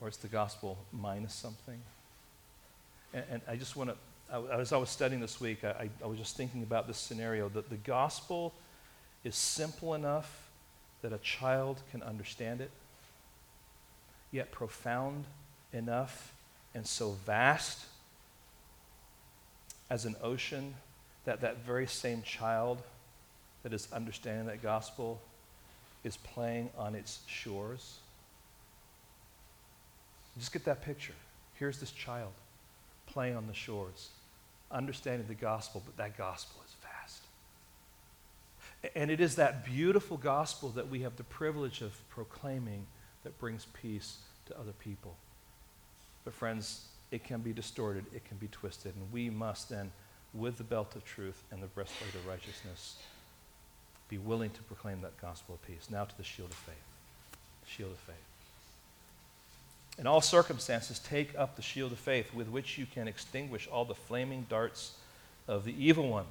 or 0.00 0.08
it's 0.08 0.16
the 0.16 0.28
gospel 0.28 0.78
minus 0.92 1.34
something. 1.34 1.80
And, 3.12 3.24
and 3.30 3.42
I 3.46 3.56
just 3.56 3.76
want 3.76 3.90
to 3.90 3.96
as 4.30 4.72
I 4.72 4.76
was 4.76 4.90
studying 4.90 5.20
this 5.20 5.40
week, 5.40 5.64
I, 5.64 5.88
I, 6.02 6.06
was 6.06 6.18
just 6.18 6.36
thinking 6.36 6.62
about 6.62 6.86
this 6.86 6.98
scenario 6.98 7.48
that 7.50 7.70
the 7.70 7.76
gospel 7.76 8.54
is 9.22 9.36
simple 9.36 9.94
enough 9.94 10.50
that 11.02 11.12
a 11.12 11.18
child 11.18 11.82
can 11.90 12.02
understand 12.02 12.60
it, 12.60 12.70
yet 14.32 14.50
profound 14.50 15.24
enough 15.72 16.32
and 16.74 16.86
so 16.86 17.12
vast 17.24 17.86
as 19.90 20.04
an 20.04 20.16
ocean 20.22 20.74
that 21.24 21.40
that 21.42 21.64
very 21.64 21.86
same 21.86 22.22
child 22.22 22.82
that 23.62 23.72
is 23.72 23.88
understanding 23.92 24.46
that 24.46 24.62
gospel 24.62 25.20
is 26.02 26.16
playing 26.18 26.70
on 26.76 26.94
its 26.94 27.20
shores. 27.26 27.98
Just 30.38 30.52
get 30.52 30.64
that 30.64 30.82
picture. 30.82 31.14
Here's 31.54 31.78
this 31.78 31.92
child 31.92 32.32
playing 33.14 33.36
on 33.36 33.46
the 33.46 33.54
shores, 33.54 34.10
understanding 34.70 35.26
the 35.28 35.34
gospel, 35.34 35.82
but 35.86 35.96
that 35.96 36.18
gospel 36.18 36.60
is 36.66 36.74
vast. 36.82 37.22
And 38.94 39.10
it 39.10 39.20
is 39.20 39.36
that 39.36 39.64
beautiful 39.64 40.16
gospel 40.16 40.68
that 40.70 40.90
we 40.90 41.00
have 41.00 41.16
the 41.16 41.24
privilege 41.24 41.80
of 41.80 41.92
proclaiming 42.10 42.86
that 43.22 43.38
brings 43.38 43.66
peace 43.80 44.18
to 44.46 44.58
other 44.58 44.72
people. 44.72 45.14
But, 46.24 46.34
friends, 46.34 46.86
it 47.10 47.24
can 47.24 47.40
be 47.40 47.52
distorted, 47.52 48.04
it 48.14 48.24
can 48.26 48.36
be 48.36 48.48
twisted, 48.48 48.94
and 48.96 49.12
we 49.12 49.30
must 49.30 49.70
then, 49.70 49.92
with 50.34 50.58
the 50.58 50.64
belt 50.64 50.96
of 50.96 51.04
truth 51.04 51.42
and 51.52 51.62
the 51.62 51.68
breastplate 51.68 52.14
of 52.14 52.26
righteousness, 52.26 52.96
be 54.08 54.18
willing 54.18 54.50
to 54.50 54.62
proclaim 54.64 55.00
that 55.02 55.18
gospel 55.20 55.54
of 55.54 55.66
peace. 55.66 55.88
Now 55.90 56.04
to 56.04 56.16
the 56.16 56.24
shield 56.24 56.50
of 56.50 56.56
faith. 56.56 56.74
Shield 57.66 57.92
of 57.92 57.98
faith. 57.98 58.16
In 59.98 60.06
all 60.06 60.20
circumstances, 60.20 60.98
take 60.98 61.36
up 61.38 61.54
the 61.54 61.62
shield 61.62 61.92
of 61.92 61.98
faith 61.98 62.34
with 62.34 62.48
which 62.48 62.78
you 62.78 62.86
can 62.86 63.06
extinguish 63.06 63.68
all 63.70 63.84
the 63.84 63.94
flaming 63.94 64.46
darts 64.48 64.92
of 65.46 65.64
the 65.64 65.74
evil 65.78 66.08
one. 66.08 66.26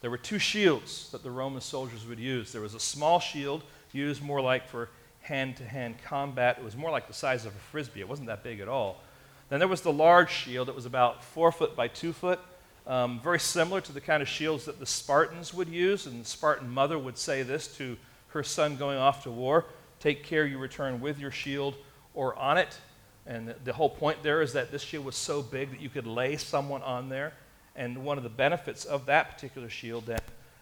There 0.00 0.10
were 0.10 0.18
two 0.18 0.38
shields 0.38 1.10
that 1.10 1.22
the 1.22 1.30
Roman 1.30 1.60
soldiers 1.60 2.06
would 2.06 2.18
use. 2.18 2.50
There 2.50 2.62
was 2.62 2.74
a 2.74 2.80
small 2.80 3.20
shield 3.20 3.62
used 3.92 4.22
more 4.22 4.40
like 4.40 4.66
for 4.68 4.88
hand 5.20 5.56
to 5.58 5.64
hand 5.64 5.96
combat. 6.04 6.58
It 6.58 6.64
was 6.64 6.76
more 6.76 6.90
like 6.90 7.06
the 7.06 7.14
size 7.14 7.44
of 7.44 7.54
a 7.54 7.58
frisbee, 7.58 8.00
it 8.00 8.08
wasn't 8.08 8.28
that 8.28 8.42
big 8.42 8.60
at 8.60 8.68
all. 8.68 9.00
Then 9.48 9.58
there 9.58 9.68
was 9.68 9.82
the 9.82 9.92
large 9.92 10.30
shield 10.30 10.68
that 10.68 10.74
was 10.74 10.86
about 10.86 11.22
four 11.22 11.52
foot 11.52 11.76
by 11.76 11.88
two 11.88 12.14
foot, 12.14 12.40
um, 12.86 13.20
very 13.22 13.38
similar 13.38 13.82
to 13.82 13.92
the 13.92 14.00
kind 14.00 14.22
of 14.22 14.28
shields 14.28 14.64
that 14.64 14.80
the 14.80 14.86
Spartans 14.86 15.52
would 15.52 15.68
use. 15.68 16.06
And 16.06 16.22
the 16.22 16.28
Spartan 16.28 16.70
mother 16.70 16.98
would 16.98 17.18
say 17.18 17.42
this 17.42 17.68
to 17.76 17.98
her 18.28 18.42
son 18.42 18.76
going 18.76 18.96
off 18.96 19.24
to 19.24 19.30
war 19.30 19.66
Take 20.02 20.24
care 20.24 20.44
you 20.44 20.58
return 20.58 21.00
with 21.00 21.20
your 21.20 21.30
shield 21.30 21.76
or 22.12 22.36
on 22.36 22.58
it. 22.58 22.76
And 23.24 23.54
the, 23.62 23.72
whole 23.72 23.88
point 23.88 24.20
there 24.24 24.42
is 24.42 24.52
that 24.54 24.72
this 24.72 24.82
shield 24.82 25.04
was 25.04 25.14
so 25.14 25.42
big 25.42 25.70
that 25.70 25.80
you 25.80 25.88
could 25.88 26.08
lay 26.08 26.36
someone 26.38 26.82
on 26.82 27.08
there. 27.08 27.34
And 27.76 28.04
one 28.04 28.18
of 28.18 28.24
the 28.24 28.28
benefits 28.28 28.84
of 28.84 29.06
that 29.06 29.30
particular 29.30 29.68
shield 29.68 30.06
then 30.06 30.18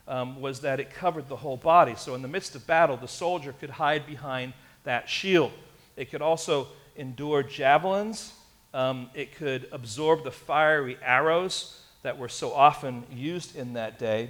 um, 0.07 0.43
was 0.43 0.61
that 0.61 0.79
it 0.79 0.93
covered 0.93 1.27
the 1.31 1.37
whole 1.37 1.57
body. 1.57 1.95
So 1.97 2.15
in 2.15 2.21
the 2.21 2.29
midst 2.29 2.55
of 2.55 2.67
battle, 2.67 2.99
the 2.99 3.09
soldier 3.09 3.55
could 3.59 3.71
hide 3.71 4.05
behind 4.05 4.53
that 4.85 5.09
shield. 5.09 5.53
It 5.97 6.11
could 6.11 6.21
also 6.21 6.69
endure 6.95 7.43
javelins. 7.43 8.35
Um, 8.75 9.09
it 9.15 9.35
could 9.35 9.69
absorb 9.73 10.23
the 10.23 10.31
fiery 10.31 10.99
arrows 11.03 11.81
that 12.03 12.19
were 12.19 12.29
so 12.29 12.53
often 12.53 13.05
used 13.11 13.57
in 13.57 13.73
that 13.73 13.99
day. 13.99 14.29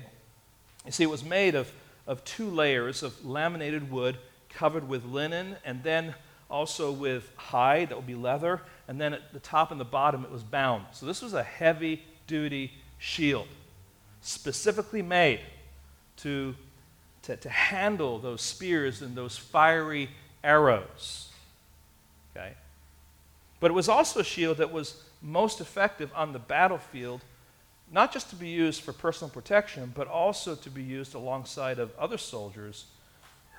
You 0.86 0.92
see, 0.92 1.02
it 1.02 1.10
was 1.10 1.24
made 1.24 1.56
of, 1.56 1.72
of 2.06 2.22
two 2.24 2.48
layers 2.48 3.02
of 3.02 3.26
laminated 3.26 3.90
wood 3.90 4.16
covered 4.50 4.88
with 4.88 5.04
linen, 5.04 5.56
and 5.64 5.82
then 5.82 6.14
also 6.50 6.90
with 6.90 7.30
hide, 7.36 7.90
that 7.90 7.96
would 7.96 8.06
be 8.06 8.14
leather, 8.14 8.60
and 8.88 9.00
then 9.00 9.14
at 9.14 9.32
the 9.32 9.40
top 9.40 9.70
and 9.70 9.80
the 9.80 9.84
bottom 9.84 10.24
it 10.24 10.30
was 10.30 10.42
bound. 10.42 10.84
So 10.92 11.06
this 11.06 11.22
was 11.22 11.32
a 11.32 11.42
heavy 11.42 12.02
duty 12.26 12.72
shield, 12.98 13.48
specifically 14.20 15.02
made 15.02 15.40
to, 16.18 16.54
to, 17.22 17.36
to 17.36 17.48
handle 17.48 18.18
those 18.18 18.42
spears 18.42 19.00
and 19.00 19.16
those 19.16 19.38
fiery 19.38 20.10
arrows. 20.42 21.28
Okay? 22.36 22.52
But 23.60 23.70
it 23.70 23.74
was 23.74 23.88
also 23.88 24.20
a 24.20 24.24
shield 24.24 24.58
that 24.58 24.72
was 24.72 25.02
most 25.22 25.60
effective 25.60 26.10
on 26.14 26.32
the 26.32 26.38
battlefield, 26.38 27.22
not 27.92 28.12
just 28.12 28.30
to 28.30 28.36
be 28.36 28.48
used 28.48 28.82
for 28.82 28.92
personal 28.92 29.30
protection, 29.30 29.92
but 29.94 30.08
also 30.08 30.54
to 30.54 30.70
be 30.70 30.82
used 30.82 31.14
alongside 31.14 31.78
of 31.78 31.96
other 31.98 32.18
soldiers 32.18 32.86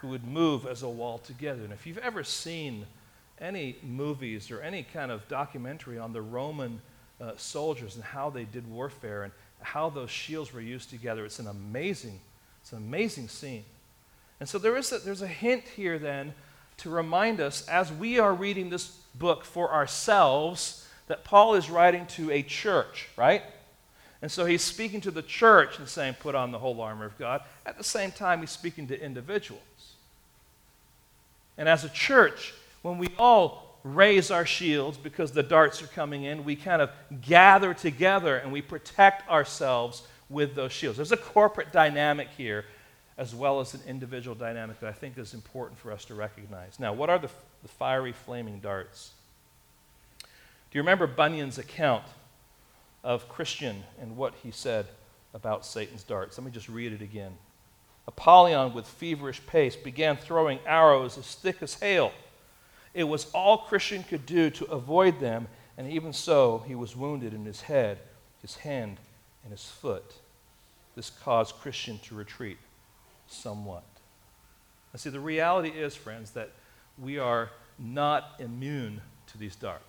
who 0.01 0.07
would 0.07 0.25
move 0.25 0.65
as 0.65 0.81
a 0.81 0.89
wall 0.89 1.19
together. 1.19 1.63
And 1.63 1.71
if 1.71 1.85
you've 1.85 1.99
ever 1.99 2.23
seen 2.23 2.85
any 3.39 3.75
movies 3.83 4.49
or 4.49 4.61
any 4.61 4.83
kind 4.83 5.11
of 5.11 5.27
documentary 5.27 5.99
on 5.99 6.11
the 6.11 6.21
Roman 6.21 6.81
uh, 7.19 7.33
soldiers 7.37 7.95
and 7.95 8.03
how 8.03 8.31
they 8.31 8.43
did 8.43 8.69
warfare 8.69 9.23
and 9.23 9.31
how 9.61 9.89
those 9.89 10.09
shields 10.09 10.51
were 10.53 10.61
used 10.61 10.89
together, 10.89 11.23
it's 11.23 11.37
an 11.39 11.47
amazing, 11.47 12.19
it's 12.61 12.71
an 12.71 12.79
amazing 12.79 13.27
scene. 13.27 13.63
And 14.39 14.49
so 14.49 14.57
there 14.57 14.75
is 14.75 14.91
a, 14.91 14.97
there's 14.97 15.21
a 15.21 15.27
hint 15.27 15.65
here 15.75 15.99
then 15.99 16.33
to 16.77 16.89
remind 16.89 17.39
us 17.39 17.67
as 17.67 17.91
we 17.91 18.17
are 18.17 18.33
reading 18.33 18.71
this 18.71 18.87
book 19.13 19.45
for 19.45 19.71
ourselves 19.71 20.87
that 21.07 21.23
Paul 21.23 21.53
is 21.53 21.69
writing 21.69 22.07
to 22.07 22.31
a 22.31 22.41
church, 22.41 23.07
right? 23.17 23.43
And 24.23 24.31
so 24.31 24.45
he's 24.45 24.63
speaking 24.63 25.01
to 25.01 25.11
the 25.11 25.21
church 25.21 25.77
and 25.77 25.87
saying, 25.87 26.15
put 26.19 26.33
on 26.33 26.51
the 26.51 26.59
whole 26.59 26.79
armor 26.81 27.05
of 27.05 27.17
God. 27.19 27.41
At 27.65 27.77
the 27.77 27.83
same 27.83 28.11
time, 28.11 28.39
he's 28.39 28.51
speaking 28.51 28.87
to 28.87 28.99
individuals. 28.99 29.61
And 31.61 31.69
as 31.69 31.83
a 31.83 31.89
church, 31.89 32.55
when 32.81 32.97
we 32.97 33.09
all 33.19 33.77
raise 33.83 34.31
our 34.31 34.47
shields 34.47 34.97
because 34.97 35.31
the 35.31 35.43
darts 35.43 35.79
are 35.83 35.87
coming 35.87 36.23
in, 36.23 36.43
we 36.43 36.55
kind 36.55 36.81
of 36.81 36.89
gather 37.21 37.75
together 37.75 38.37
and 38.37 38.51
we 38.51 38.63
protect 38.63 39.29
ourselves 39.29 40.01
with 40.27 40.55
those 40.55 40.71
shields. 40.71 40.97
There's 40.97 41.11
a 41.11 41.17
corporate 41.17 41.71
dynamic 41.71 42.29
here 42.35 42.65
as 43.15 43.35
well 43.35 43.59
as 43.59 43.75
an 43.75 43.81
individual 43.87 44.33
dynamic 44.35 44.79
that 44.79 44.89
I 44.89 44.91
think 44.91 45.19
is 45.19 45.35
important 45.35 45.77
for 45.77 45.91
us 45.91 46.03
to 46.05 46.15
recognize. 46.15 46.79
Now, 46.79 46.93
what 46.93 47.11
are 47.11 47.19
the, 47.19 47.29
the 47.61 47.69
fiery, 47.69 48.11
flaming 48.11 48.59
darts? 48.59 49.11
Do 50.19 50.27
you 50.71 50.81
remember 50.81 51.05
Bunyan's 51.05 51.59
account 51.59 52.05
of 53.03 53.29
Christian 53.29 53.83
and 54.01 54.17
what 54.17 54.33
he 54.41 54.49
said 54.49 54.87
about 55.35 55.63
Satan's 55.63 56.01
darts? 56.01 56.39
Let 56.39 56.45
me 56.45 56.51
just 56.51 56.69
read 56.69 56.91
it 56.91 57.03
again. 57.03 57.33
Apollyon, 58.17 58.73
with 58.73 58.85
feverish 58.85 59.41
pace, 59.47 59.75
began 59.75 60.17
throwing 60.17 60.59
arrows 60.65 61.17
as 61.17 61.35
thick 61.35 61.61
as 61.61 61.75
hail. 61.75 62.11
It 62.93 63.05
was 63.05 63.31
all 63.31 63.59
Christian 63.59 64.03
could 64.03 64.25
do 64.25 64.49
to 64.51 64.65
avoid 64.65 65.19
them, 65.19 65.47
and 65.77 65.89
even 65.89 66.13
so, 66.13 66.63
he 66.67 66.75
was 66.75 66.95
wounded 66.95 67.33
in 67.33 67.45
his 67.45 67.61
head, 67.61 67.99
his 68.41 68.57
hand, 68.57 68.97
and 69.43 69.51
his 69.51 69.65
foot. 69.65 70.15
This 70.95 71.09
caused 71.09 71.55
Christian 71.55 71.99
to 71.99 72.15
retreat 72.15 72.57
somewhat. 73.27 73.83
Now, 74.93 74.97
see, 74.97 75.09
the 75.09 75.19
reality 75.19 75.69
is, 75.69 75.95
friends, 75.95 76.31
that 76.31 76.51
we 76.97 77.17
are 77.17 77.49
not 77.79 78.35
immune 78.39 79.01
to 79.27 79.37
these 79.37 79.55
darts. 79.55 79.85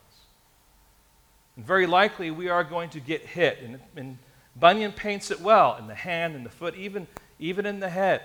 And 1.56 1.66
very 1.66 1.86
likely 1.86 2.30
we 2.30 2.48
are 2.48 2.62
going 2.62 2.88
to 2.90 3.00
get 3.00 3.22
hit. 3.22 3.58
And, 3.62 3.80
and 3.96 4.18
Bunyan 4.54 4.92
paints 4.92 5.30
it 5.30 5.40
well 5.40 5.76
in 5.76 5.88
the 5.88 5.94
hand, 5.94 6.36
and 6.36 6.46
the 6.46 6.50
foot, 6.50 6.76
even, 6.76 7.08
even 7.42 7.66
in 7.66 7.80
the 7.80 7.90
head. 7.90 8.22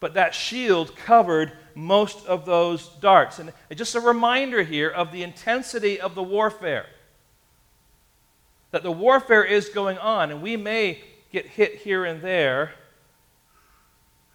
But 0.00 0.14
that 0.14 0.34
shield 0.34 0.96
covered 0.96 1.52
most 1.74 2.26
of 2.26 2.46
those 2.46 2.88
darts. 3.00 3.38
And 3.38 3.52
just 3.74 3.94
a 3.94 4.00
reminder 4.00 4.62
here 4.62 4.88
of 4.88 5.12
the 5.12 5.22
intensity 5.22 6.00
of 6.00 6.14
the 6.14 6.22
warfare. 6.22 6.86
That 8.72 8.82
the 8.82 8.92
warfare 8.92 9.44
is 9.44 9.68
going 9.68 9.98
on, 9.98 10.30
and 10.30 10.42
we 10.42 10.56
may 10.56 11.00
get 11.32 11.46
hit 11.46 11.76
here 11.76 12.04
and 12.04 12.22
there. 12.22 12.72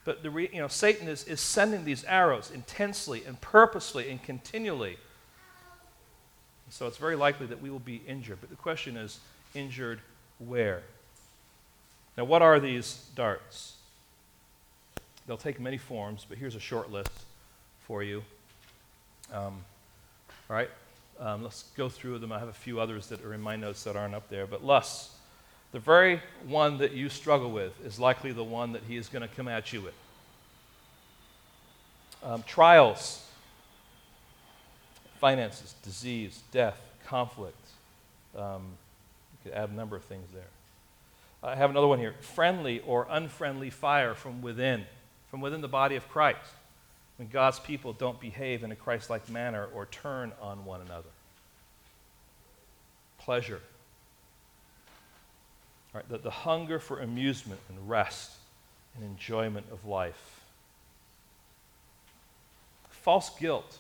But 0.03 0.21
the 0.21 0.30
re, 0.30 0.49
you 0.53 0.61
know, 0.61 0.67
Satan 0.67 1.07
is, 1.07 1.23
is 1.23 1.41
sending 1.41 1.84
these 1.84 2.03
arrows 2.03 2.51
intensely 2.53 3.23
and 3.26 3.39
purposely 3.41 4.09
and 4.09 4.21
continually. 4.21 4.97
So 6.69 6.88
it's 6.88 6.97
very 6.97 7.15
likely 7.15 7.47
that 7.47 7.61
we 7.61 7.69
will 7.69 7.80
be 7.80 8.01
injured. 8.07 8.38
But 8.39 8.49
the 8.49 8.55
question 8.55 8.97
is 8.97 9.19
injured 9.55 9.99
where? 10.38 10.84
Now, 12.18 12.24
what 12.24 12.41
are 12.41 12.59
these 12.59 13.05
darts? 13.16 13.74
They'll 15.28 15.38
take 15.38 15.59
many 15.59 15.78
forms, 15.78 16.26
but 16.28 16.38
here's 16.38 16.55
a 16.55 16.59
short 16.59 16.91
list 16.91 17.11
for 17.82 18.03
you. 18.03 18.24
Um, 19.34 19.63
all 20.49 20.55
right, 20.55 20.70
um, 21.20 21.43
let's 21.43 21.63
go 21.76 21.89
through 21.89 22.20
them. 22.20 22.32
I 22.32 22.39
have 22.39 22.47
a 22.47 22.53
few 22.53 22.80
others 22.80 23.07
that 23.07 23.24
are 23.26 23.34
in 23.34 23.41
my 23.41 23.55
notes 23.55 23.84
that 23.84 23.95
aren't 23.95 24.16
up 24.16 24.30
there. 24.30 24.45
But 24.45 24.63
lust, 24.63 25.11
the 25.72 25.80
very 25.80 26.22
one 26.47 26.78
that 26.78 26.93
you 26.93 27.09
struggle 27.09 27.51
with, 27.51 27.74
is 27.86 27.99
likely 27.99 28.32
the 28.32 28.43
one 28.43 28.74
that 28.74 28.84
he 28.88 28.97
is 28.97 29.07
going 29.07 29.28
to 29.28 29.36
come 29.36 29.47
at 29.47 29.74
you 29.74 29.82
with. 29.82 29.93
Um, 32.24 32.43
trials, 32.43 33.26
finances, 35.20 35.74
disease, 35.84 36.41
death, 36.51 36.80
conflict. 37.07 37.57
Um, 38.38 38.61
you 39.43 39.51
could 39.51 39.57
add 39.57 39.70
a 39.70 39.74
number 39.74 39.95
of 39.95 40.03
things 40.03 40.28
there. 40.34 40.43
I 41.45 41.55
have 41.55 41.69
another 41.69 41.87
one 41.87 41.99
here 41.99 42.15
friendly 42.21 42.79
or 42.79 43.07
unfriendly 43.09 43.69
fire 43.69 44.15
from 44.15 44.41
within, 44.41 44.85
from 45.29 45.41
within 45.41 45.61
the 45.61 45.67
body 45.67 45.95
of 45.95 46.07
Christ, 46.09 46.51
when 47.17 47.27
God's 47.27 47.59
people 47.59 47.93
don't 47.93 48.19
behave 48.19 48.63
in 48.63 48.71
a 48.71 48.75
Christ 48.75 49.09
like 49.09 49.29
manner 49.29 49.67
or 49.73 49.85
turn 49.85 50.31
on 50.41 50.65
one 50.65 50.81
another. 50.81 51.09
Pleasure. 53.19 53.61
Right, 55.93 56.07
the, 56.09 56.17
the 56.17 56.31
hunger 56.31 56.79
for 56.79 56.99
amusement 56.99 57.59
and 57.69 57.89
rest 57.89 58.31
and 58.95 59.05
enjoyment 59.05 59.67
of 59.71 59.85
life. 59.85 60.41
False 62.89 63.29
guilt 63.39 63.79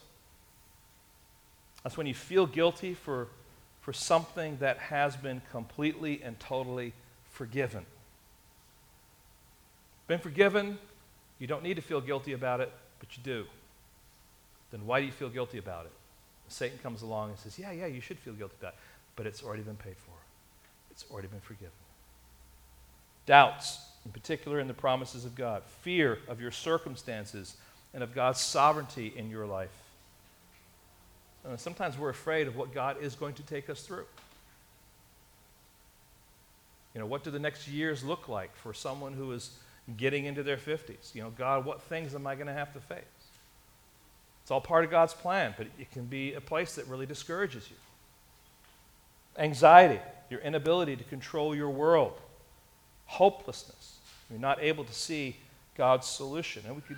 that's 1.85 1.97
when 1.97 2.07
you 2.07 2.15
feel 2.15 2.47
guilty 2.47 2.95
for, 2.95 3.27
for 3.81 3.93
something 3.93 4.57
that 4.57 4.79
has 4.79 5.15
been 5.15 5.43
completely 5.51 6.19
and 6.23 6.39
totally 6.39 6.93
forgiven. 7.35 7.85
Been 10.07 10.19
forgiven, 10.19 10.77
you 11.39 11.47
don't 11.47 11.63
need 11.63 11.75
to 11.75 11.81
feel 11.81 12.01
guilty 12.01 12.33
about 12.33 12.61
it, 12.61 12.71
but 12.99 13.15
you 13.17 13.23
do. 13.23 13.45
Then 14.71 14.85
why 14.85 14.99
do 14.99 15.05
you 15.05 15.11
feel 15.11 15.29
guilty 15.29 15.57
about 15.57 15.85
it? 15.85 15.91
Satan 16.47 16.77
comes 16.81 17.01
along 17.01 17.29
and 17.29 17.39
says, 17.39 17.57
Yeah, 17.57 17.71
yeah, 17.71 17.87
you 17.87 18.01
should 18.01 18.19
feel 18.19 18.33
guilty 18.33 18.55
about 18.59 18.73
it, 18.73 18.79
but 19.15 19.25
it's 19.25 19.43
already 19.43 19.63
been 19.63 19.75
paid 19.75 19.95
for, 19.97 20.13
it's 20.91 21.05
already 21.11 21.27
been 21.27 21.41
forgiven. 21.41 21.71
Doubts, 23.25 23.79
in 24.05 24.11
particular 24.11 24.59
in 24.59 24.67
the 24.67 24.73
promises 24.73 25.25
of 25.25 25.35
God, 25.35 25.63
fear 25.81 26.19
of 26.27 26.39
your 26.39 26.51
circumstances 26.51 27.57
and 27.93 28.03
of 28.03 28.13
God's 28.13 28.39
sovereignty 28.39 29.13
in 29.15 29.29
your 29.29 29.45
life 29.45 29.71
sometimes 31.57 31.97
we're 31.97 32.09
afraid 32.09 32.47
of 32.47 32.55
what 32.55 32.73
God 32.73 32.97
is 33.01 33.15
going 33.15 33.33
to 33.35 33.43
take 33.43 33.69
us 33.69 33.81
through. 33.81 34.05
You 36.95 37.01
know, 37.01 37.07
what 37.07 37.25
do 37.25 37.29
the 37.29 37.39
next 37.39 37.67
years 37.67 38.05
look 38.05 38.29
like 38.29 38.55
for 38.55 38.73
someone 38.73 39.13
who 39.13 39.33
is 39.33 39.51
getting 39.97 40.25
into 40.25 40.43
their 40.43 40.55
50s? 40.55 41.13
You 41.13 41.23
know, 41.23 41.29
God, 41.29 41.65
what 41.65 41.81
things 41.81 42.15
am 42.15 42.25
I 42.25 42.35
going 42.35 42.47
to 42.47 42.53
have 42.53 42.71
to 42.73 42.79
face? 42.79 43.03
It's 44.41 44.49
all 44.49 44.61
part 44.61 44.85
of 44.85 44.91
God's 44.91 45.13
plan, 45.13 45.53
but 45.57 45.67
it 45.77 45.91
can 45.91 46.05
be 46.05 46.33
a 46.33 46.41
place 46.41 46.75
that 46.75 46.87
really 46.87 47.05
discourages 47.05 47.69
you. 47.69 47.75
Anxiety, 49.37 49.99
your 50.29 50.39
inability 50.39 50.95
to 50.95 51.03
control 51.03 51.53
your 51.53 51.69
world. 51.69 52.13
Hopelessness, 53.07 53.97
you're 54.29 54.39
not 54.39 54.61
able 54.61 54.85
to 54.85 54.93
see 54.93 55.35
God's 55.75 56.07
solution. 56.07 56.63
And 56.65 56.75
we 56.75 56.81
could, 56.81 56.97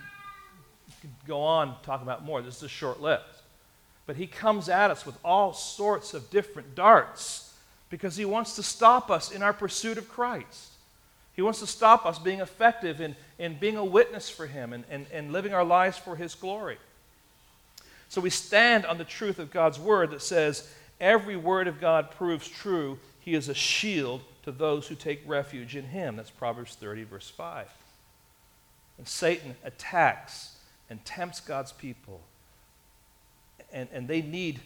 we 0.88 0.94
could 1.02 1.28
go 1.28 1.42
on 1.42 1.76
talk 1.82 2.04
about 2.04 2.24
more. 2.24 2.44
This 2.44 2.58
is 2.58 2.64
a 2.64 2.70
short 2.70 3.02
list. 3.02 3.24
But 4.06 4.16
he 4.16 4.28
comes 4.28 4.70
at 4.70 4.92
us 4.92 5.08
with 5.08 5.18
all 5.26 5.54
sorts 5.54 6.14
of 6.14 6.30
different 6.30 6.76
darts 6.76 7.47
because 7.90 8.16
he 8.16 8.26
wants 8.26 8.56
to 8.56 8.64
stop 8.64 9.10
us 9.10 9.32
in 9.32 9.42
our 9.42 9.54
pursuit 9.54 9.98
of 9.98 10.10
Christ. 10.10 10.72
He 11.34 11.42
wants 11.42 11.60
to 11.60 11.68
stop 11.68 12.06
us 12.06 12.20
being 12.20 12.42
effective 12.42 13.00
in, 13.00 13.16
in 13.38 13.58
being 13.60 13.78
a 13.78 13.86
witness 13.86 14.30
for 14.30 14.48
him 14.48 14.74
and, 14.74 14.84
and, 14.90 15.06
and 15.12 15.32
living 15.32 15.54
our 15.54 15.64
lives 15.64 15.98
for 15.98 16.16
his 16.16 16.36
glory. 16.36 16.78
So 18.10 18.22
we 18.22 18.30
stand 18.30 18.86
on 18.86 18.98
the 18.98 19.04
truth 19.04 19.38
of 19.38 19.52
God's 19.52 19.80
word 19.80 20.12
that 20.12 20.22
says, 20.22 20.70
Every 21.00 21.36
word 21.36 21.68
of 21.68 21.80
God 21.80 22.10
proves 22.12 22.48
true. 22.48 22.98
He 23.20 23.36
is 23.36 23.50
a 23.50 23.54
shield 23.54 24.22
to 24.44 24.52
those 24.52 24.88
who 24.88 24.96
take 24.96 25.22
refuge 25.28 25.76
in 25.76 25.84
him. 25.86 26.16
That's 26.16 26.32
Proverbs 26.32 26.76
30, 26.76 27.04
verse 27.04 27.30
5. 27.30 27.68
And 28.98 29.08
Satan 29.08 29.56
attacks 29.64 30.56
and 30.90 31.04
tempts 31.06 31.40
God's 31.40 31.72
people 31.72 32.22
and, 33.72 33.88
and 33.92 34.08
they 34.08 34.22
need 34.22 34.60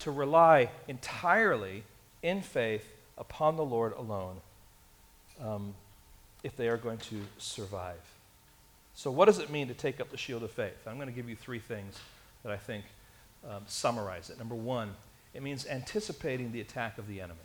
to 0.00 0.10
rely 0.10 0.70
entirely 0.88 1.82
in 2.22 2.42
faith 2.42 2.86
upon 3.18 3.56
the 3.56 3.64
Lord 3.64 3.92
alone 3.96 4.36
um, 5.42 5.74
if 6.42 6.56
they 6.56 6.68
are 6.68 6.76
going 6.76 6.98
to 6.98 7.20
survive. 7.38 8.00
So, 8.94 9.10
what 9.10 9.26
does 9.26 9.38
it 9.38 9.50
mean 9.50 9.68
to 9.68 9.74
take 9.74 10.00
up 10.00 10.10
the 10.10 10.16
shield 10.16 10.42
of 10.42 10.50
faith? 10.50 10.86
I'm 10.86 10.96
going 10.96 11.08
to 11.08 11.14
give 11.14 11.28
you 11.28 11.36
three 11.36 11.58
things 11.58 11.98
that 12.42 12.52
I 12.52 12.56
think 12.56 12.84
um, 13.48 13.62
summarize 13.66 14.30
it. 14.30 14.38
Number 14.38 14.54
one, 14.54 14.94
it 15.34 15.42
means 15.42 15.66
anticipating 15.66 16.52
the 16.52 16.60
attack 16.60 16.96
of 16.98 17.06
the 17.06 17.20
enemy. 17.20 17.38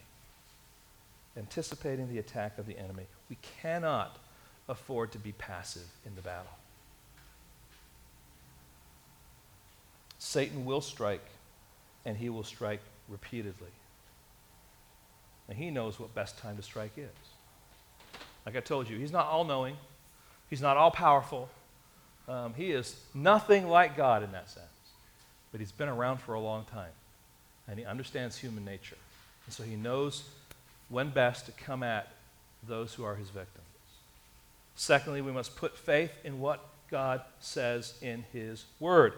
Anticipating 1.37 2.09
the 2.09 2.19
attack 2.19 2.57
of 2.57 2.65
the 2.65 2.77
enemy. 2.77 3.03
We 3.29 3.37
cannot 3.61 4.17
afford 4.69 5.11
to 5.11 5.17
be 5.17 5.33
passive 5.33 5.87
in 6.05 6.15
the 6.15 6.21
battle. 6.21 6.51
Satan 10.19 10.65
will 10.65 10.81
strike, 10.81 11.25
and 12.05 12.15
he 12.15 12.29
will 12.29 12.43
strike 12.43 12.81
repeatedly. 13.09 13.67
And 15.51 15.59
he 15.59 15.69
knows 15.69 15.99
what 15.99 16.15
best 16.15 16.37
time 16.37 16.55
to 16.55 16.63
strike 16.63 16.93
is. 16.95 17.09
Like 18.45 18.55
I 18.55 18.61
told 18.61 18.89
you, 18.89 18.97
he's 18.97 19.11
not 19.11 19.25
all 19.25 19.43
knowing, 19.43 19.75
he's 20.49 20.61
not 20.61 20.77
all 20.77 20.91
powerful. 20.91 21.49
Um, 22.29 22.53
he 22.53 22.71
is 22.71 22.95
nothing 23.13 23.67
like 23.67 23.97
God 23.97 24.23
in 24.23 24.31
that 24.31 24.49
sense. 24.49 24.65
But 25.51 25.59
he's 25.59 25.73
been 25.73 25.89
around 25.89 26.21
for 26.21 26.35
a 26.35 26.39
long 26.39 26.63
time, 26.71 26.93
and 27.67 27.77
he 27.77 27.83
understands 27.83 28.37
human 28.37 28.63
nature. 28.63 28.95
And 29.45 29.53
so 29.53 29.63
he 29.63 29.75
knows 29.75 30.23
when 30.87 31.09
best 31.09 31.47
to 31.47 31.51
come 31.51 31.83
at 31.83 32.07
those 32.65 32.93
who 32.93 33.03
are 33.03 33.15
his 33.15 33.27
victims. 33.27 33.65
Secondly, 34.75 35.21
we 35.21 35.33
must 35.33 35.57
put 35.57 35.77
faith 35.77 36.13
in 36.23 36.39
what 36.39 36.65
God 36.89 37.23
says 37.41 37.95
in 38.01 38.23
his 38.31 38.63
word. 38.79 39.15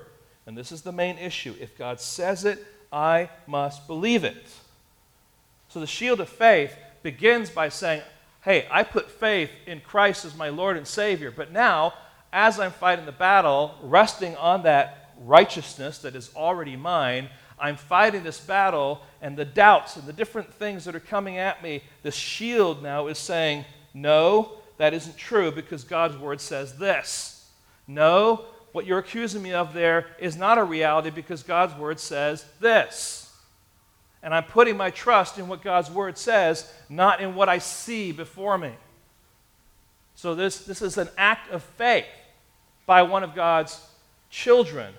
And 0.48 0.58
this 0.58 0.72
is 0.72 0.82
the 0.82 0.92
main 0.92 1.20
issue. 1.20 1.54
If 1.62 1.78
God 1.78 2.00
says 2.00 2.44
it, 2.44 2.66
I 2.92 3.30
must 3.46 3.86
believe 3.86 4.24
it. 4.24 4.48
So 5.74 5.80
the 5.80 5.88
shield 5.88 6.20
of 6.20 6.30
faith 6.30 6.78
begins 7.02 7.50
by 7.50 7.70
saying, 7.70 8.04
Hey, 8.42 8.68
I 8.70 8.84
put 8.84 9.10
faith 9.10 9.50
in 9.66 9.82
Christ 9.82 10.24
as 10.24 10.38
my 10.38 10.50
Lord 10.50 10.78
and 10.78 10.86
Savior, 10.86 11.32
but 11.32 11.52
now, 11.52 11.96
as 12.32 12.60
I'm 12.60 12.70
fighting 12.72 13.08
the 13.08 13.12
battle, 13.12 13.74
resting 13.82 14.36
on 14.36 14.62
that 14.64 15.16
righteousness 15.24 15.98
that 16.00 16.16
is 16.16 16.30
already 16.36 16.76
mine, 16.76 17.28
I'm 17.58 17.76
fighting 17.76 18.22
this 18.22 18.40
battle, 18.40 19.02
and 19.20 19.36
the 19.36 19.46
doubts 19.46 19.96
and 19.96 20.06
the 20.06 20.14
different 20.14 20.54
things 20.54 20.86
that 20.86 20.94
are 20.94 21.00
coming 21.00 21.40
at 21.40 21.64
me, 21.64 21.82
the 22.04 22.12
shield 22.12 22.84
now 22.84 23.08
is 23.08 23.18
saying, 23.18 23.66
No, 23.96 24.52
that 24.78 24.94
isn't 24.94 25.18
true 25.18 25.52
because 25.52 25.84
God's 25.84 26.18
word 26.18 26.40
says 26.40 26.78
this. 26.78 27.50
No, 27.88 28.46
what 28.74 28.86
you're 28.86 29.00
accusing 29.00 29.42
me 29.42 29.54
of 29.54 29.74
there 29.74 30.06
is 30.20 30.38
not 30.38 30.60
a 30.60 30.64
reality 30.64 31.10
because 31.10 31.42
God's 31.42 31.74
word 31.74 32.00
says 32.00 32.46
this. 32.60 33.33
And 34.24 34.34
I'm 34.34 34.46
putting 34.46 34.78
my 34.78 34.90
trust 34.90 35.38
in 35.38 35.50
what 35.50 35.62
God's 35.62 35.92
word 35.92 36.18
says, 36.18 36.72
not 36.90 37.20
in 37.20 37.36
what 37.36 37.50
I 37.50 37.58
see 37.58 38.14
before 38.14 38.58
me. 38.58 38.72
So, 40.16 40.34
this, 40.34 40.64
this 40.64 40.82
is 40.82 40.98
an 40.98 41.10
act 41.18 41.52
of 41.52 41.62
faith 41.62 42.06
by 42.86 43.02
one 43.02 43.24
of 43.24 43.36
God's 43.36 43.86
children 44.30 44.94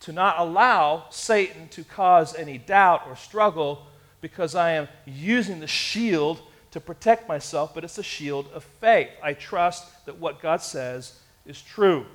to 0.00 0.12
not 0.12 0.38
allow 0.38 1.06
Satan 1.10 1.68
to 1.68 1.84
cause 1.84 2.34
any 2.34 2.58
doubt 2.58 3.02
or 3.06 3.16
struggle 3.16 3.86
because 4.20 4.54
I 4.54 4.72
am 4.72 4.88
using 5.06 5.60
the 5.60 5.66
shield 5.66 6.40
to 6.70 6.80
protect 6.80 7.28
myself, 7.28 7.74
but 7.74 7.84
it's 7.84 7.98
a 7.98 8.02
shield 8.02 8.48
of 8.54 8.64
faith. 8.80 9.08
I 9.22 9.34
trust 9.34 10.06
that 10.06 10.18
what 10.18 10.40
God 10.40 10.62
says 10.62 11.18
is 11.44 11.60
true. 11.60 12.06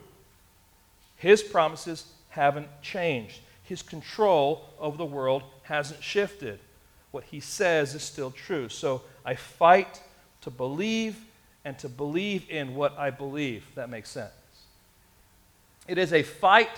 His 1.15 1.43
promises 1.43 2.05
haven't 2.29 2.67
changed. 2.81 3.39
His 3.63 3.81
control 3.81 4.69
over 4.79 4.97
the 4.97 5.05
world 5.05 5.43
hasn't 5.67 6.03
shifted. 6.03 6.59
What 7.11 7.25
he 7.25 7.39
says 7.39 7.95
is 7.95 8.03
still 8.03 8.31
true. 8.31 8.69
So 8.69 9.01
I 9.25 9.35
fight 9.35 10.01
to 10.41 10.49
believe 10.49 11.17
and 11.63 11.77
to 11.79 11.89
believe 11.89 12.49
in 12.49 12.75
what 12.75 12.97
I 12.97 13.09
believe. 13.09 13.65
That 13.75 13.89
makes 13.89 14.09
sense. 14.09 14.31
It 15.87 15.97
is 15.97 16.13
a 16.13 16.23
fight 16.23 16.69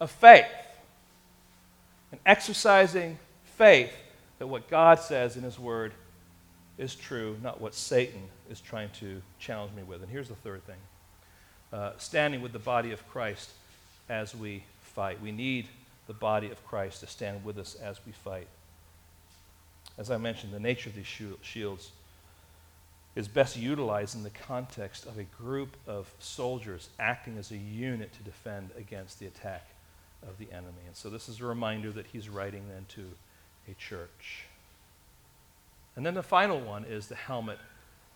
of 0.00 0.10
faith, 0.10 0.46
an 2.12 2.18
exercising 2.24 3.18
faith 3.56 3.92
that 4.38 4.46
what 4.46 4.68
God 4.68 4.98
says 5.00 5.36
in 5.36 5.42
His 5.42 5.58
Word 5.58 5.92
is 6.78 6.94
true, 6.94 7.36
not 7.42 7.60
what 7.60 7.74
Satan 7.74 8.22
is 8.50 8.60
trying 8.60 8.90
to 9.00 9.22
challenge 9.38 9.72
me 9.74 9.82
with. 9.82 10.02
And 10.02 10.10
here's 10.10 10.28
the 10.28 10.34
third 10.34 10.62
thing 10.66 10.76
uh, 11.72 11.92
standing 11.98 12.40
with 12.40 12.52
the 12.52 12.58
body 12.58 12.92
of 12.92 13.08
Christ 13.08 13.50
as 14.08 14.34
we 14.34 14.64
fight. 14.82 15.20
We 15.20 15.32
need 15.32 15.66
the 16.06 16.14
body 16.14 16.50
of 16.50 16.64
Christ 16.66 17.00
to 17.00 17.06
stand 17.06 17.44
with 17.44 17.58
us 17.58 17.76
as 17.76 17.98
we 18.04 18.12
fight. 18.12 18.48
As 19.96 20.10
I 20.10 20.16
mentioned, 20.16 20.52
the 20.52 20.60
nature 20.60 20.90
of 20.90 20.96
these 20.96 21.06
shields 21.42 21.90
is 23.14 23.28
best 23.28 23.56
utilized 23.56 24.16
in 24.16 24.24
the 24.24 24.30
context 24.30 25.06
of 25.06 25.18
a 25.18 25.24
group 25.24 25.76
of 25.86 26.12
soldiers 26.18 26.88
acting 26.98 27.38
as 27.38 27.52
a 27.52 27.56
unit 27.56 28.12
to 28.14 28.22
defend 28.22 28.70
against 28.76 29.20
the 29.20 29.26
attack 29.26 29.68
of 30.22 30.38
the 30.38 30.50
enemy. 30.52 30.82
And 30.86 30.96
so 30.96 31.10
this 31.10 31.28
is 31.28 31.40
a 31.40 31.44
reminder 31.44 31.92
that 31.92 32.06
he's 32.12 32.28
writing 32.28 32.64
then 32.68 32.86
to 32.90 33.04
a 33.70 33.74
church. 33.74 34.46
And 35.96 36.04
then 36.04 36.14
the 36.14 36.22
final 36.22 36.60
one 36.60 36.84
is 36.84 37.06
the 37.06 37.14
helmet 37.14 37.58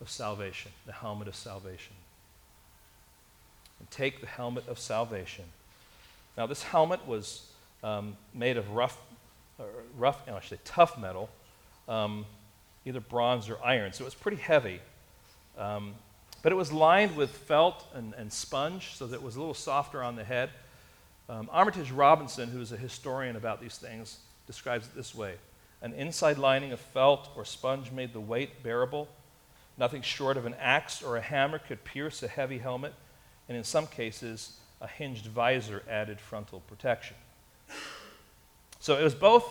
of 0.01 0.09
salvation, 0.09 0.71
the 0.85 0.91
helmet 0.91 1.27
of 1.29 1.35
salvation. 1.35 1.95
And 3.79 3.89
take 3.89 4.19
the 4.19 4.27
helmet 4.27 4.67
of 4.67 4.77
salvation. 4.77 5.45
Now, 6.37 6.45
this 6.45 6.63
helmet 6.63 7.07
was 7.07 7.49
um, 7.83 8.17
made 8.33 8.57
of 8.57 8.71
rough, 8.71 8.97
uh, 9.59 9.63
rough, 9.97 10.25
no, 10.27 10.35
actually 10.35 10.59
tough 10.63 10.97
metal, 10.97 11.29
um, 11.87 12.25
either 12.85 12.99
bronze 12.99 13.49
or 13.49 13.57
iron. 13.63 13.93
So 13.93 14.03
it 14.03 14.05
was 14.05 14.15
pretty 14.15 14.37
heavy. 14.37 14.79
Um, 15.57 15.95
but 16.41 16.51
it 16.51 16.55
was 16.55 16.71
lined 16.71 17.15
with 17.15 17.31
felt 17.31 17.85
and, 17.93 18.13
and, 18.13 18.31
sponge 18.31 18.95
so 18.95 19.07
that 19.07 19.15
it 19.17 19.23
was 19.23 19.35
a 19.35 19.39
little 19.39 19.53
softer 19.53 20.01
on 20.01 20.15
the 20.15 20.23
head. 20.23 20.49
Um, 21.27 21.49
Armitage 21.51 21.91
Robinson, 21.91 22.49
who's 22.49 22.71
a 22.71 22.77
historian 22.77 23.35
about 23.35 23.59
these 23.59 23.77
things, 23.77 24.19
describes 24.47 24.87
it 24.87 24.95
this 24.95 25.13
way 25.13 25.35
An 25.81 25.93
inside 25.93 26.37
lining 26.37 26.71
of 26.71 26.79
felt 26.79 27.29
or 27.35 27.43
sponge 27.43 27.91
made 27.91 28.13
the 28.13 28.21
weight 28.21 28.63
bearable. 28.63 29.07
Nothing 29.77 30.01
short 30.01 30.37
of 30.37 30.45
an 30.45 30.55
axe 30.59 31.01
or 31.01 31.17
a 31.17 31.21
hammer 31.21 31.59
could 31.59 31.83
pierce 31.83 32.23
a 32.23 32.27
heavy 32.27 32.57
helmet, 32.57 32.93
and 33.47 33.57
in 33.57 33.63
some 33.63 33.87
cases, 33.87 34.57
a 34.81 34.87
hinged 34.87 35.25
visor 35.27 35.83
added 35.89 36.19
frontal 36.19 36.61
protection. 36.67 37.15
So 38.79 38.97
it 38.97 39.03
was 39.03 39.15
both 39.15 39.45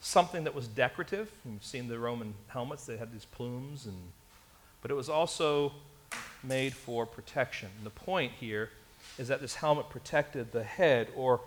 something 0.00 0.44
that 0.44 0.54
was 0.54 0.68
decorative. 0.68 1.30
You've 1.44 1.64
seen 1.64 1.88
the 1.88 1.98
Roman 1.98 2.34
helmets, 2.48 2.86
they 2.86 2.96
had 2.96 3.12
these 3.12 3.24
plumes, 3.24 3.86
and, 3.86 3.96
but 4.82 4.90
it 4.90 4.94
was 4.94 5.08
also 5.08 5.72
made 6.42 6.74
for 6.74 7.06
protection. 7.06 7.68
And 7.76 7.86
the 7.86 7.90
point 7.90 8.32
here 8.38 8.70
is 9.18 9.28
that 9.28 9.40
this 9.40 9.54
helmet 9.56 9.88
protected 9.90 10.52
the 10.52 10.62
head, 10.62 11.08
or 11.16 11.40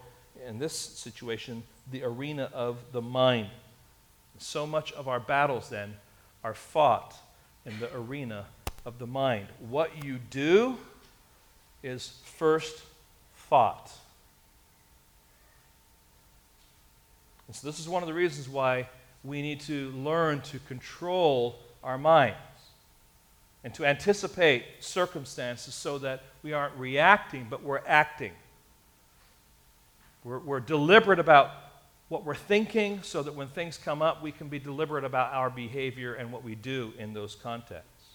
in 0.47 0.59
this 0.59 0.74
situation, 0.74 1.64
the 1.91 2.03
arena 2.03 2.49
of 2.53 2.78
the 2.91 3.01
mind. 3.01 3.49
So 4.38 4.66
much 4.66 4.91
of 4.93 5.07
our 5.07 5.20
battles 5.20 5.70
then 5.70 5.95
are 6.43 6.53
fought 6.53 7.16
in 7.66 7.80
the 7.80 7.95
arena 7.95 8.45
of 8.86 8.99
the 8.99 9.07
mind. 9.07 9.47
What 9.59 10.03
you 10.03 10.18
do 10.18 10.78
is 11.84 12.20
first 12.26 12.84
thought. 13.36 13.91
And 17.51 17.55
so, 17.57 17.67
this 17.67 17.81
is 17.81 17.89
one 17.89 18.01
of 18.01 18.07
the 18.07 18.13
reasons 18.13 18.47
why 18.47 18.87
we 19.25 19.41
need 19.41 19.59
to 19.59 19.89
learn 19.89 20.39
to 20.39 20.59
control 20.59 21.59
our 21.83 21.97
minds 21.97 22.37
and 23.65 23.73
to 23.73 23.85
anticipate 23.85 24.63
circumstances 24.79 25.75
so 25.75 25.97
that 25.97 26.23
we 26.43 26.53
aren't 26.53 26.73
reacting, 26.77 27.47
but 27.49 27.61
we're 27.61 27.81
acting. 27.85 28.31
We're, 30.23 30.39
we're 30.39 30.61
deliberate 30.61 31.19
about 31.19 31.51
what 32.07 32.23
we're 32.23 32.35
thinking 32.35 33.03
so 33.03 33.21
that 33.21 33.35
when 33.35 33.49
things 33.49 33.77
come 33.77 34.01
up, 34.01 34.23
we 34.23 34.31
can 34.31 34.47
be 34.47 34.57
deliberate 34.57 35.03
about 35.03 35.33
our 35.33 35.49
behavior 35.49 36.13
and 36.13 36.31
what 36.31 36.45
we 36.45 36.55
do 36.55 36.93
in 36.97 37.13
those 37.13 37.35
contexts. 37.35 38.11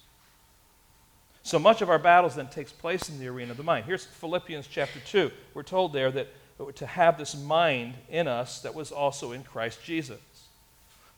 So 1.43 1.59
much 1.59 1.82
of 1.82 1.91
our 1.91 1.99
battles 1.99 2.37
then 2.37 2.47
takes 2.47 2.72
place 2.72 3.11
in 3.11 3.18
the 3.18 3.28
arena 3.28 3.51
of 3.51 3.59
the 3.59 3.64
mind. 3.64 3.84
Here's 3.84 4.07
Philippians 4.07 4.66
chapter 4.66 4.99
2. 5.01 5.30
We're 5.53 5.62
told 5.62 5.93
there 5.93 6.11
that 6.12 6.28
to 6.75 6.87
have 6.87 7.19
this 7.19 7.37
mind 7.37 7.95
in 8.09 8.27
us 8.27 8.61
that 8.63 8.75
was 8.75 8.91
also 8.91 9.33
in 9.33 9.43
Christ 9.43 9.83
Jesus. 9.85 10.19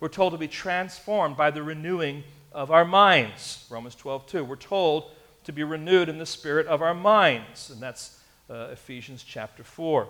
We're 0.00 0.08
told 0.08 0.32
to 0.32 0.38
be 0.38 0.48
transformed 0.48 1.36
by 1.36 1.50
the 1.50 1.62
renewing 1.62 2.24
of 2.52 2.70
our 2.70 2.84
minds. 2.84 3.66
Romans 3.70 3.94
12, 3.94 4.26
2. 4.26 4.44
We're 4.44 4.56
told 4.56 5.10
to 5.44 5.52
be 5.52 5.62
renewed 5.62 6.08
in 6.08 6.18
the 6.18 6.26
spirit 6.26 6.66
of 6.66 6.82
our 6.82 6.94
minds. 6.94 7.70
And 7.70 7.80
that's 7.80 8.20
uh, 8.50 8.68
Ephesians 8.72 9.24
chapter 9.24 9.62
4. 9.62 10.06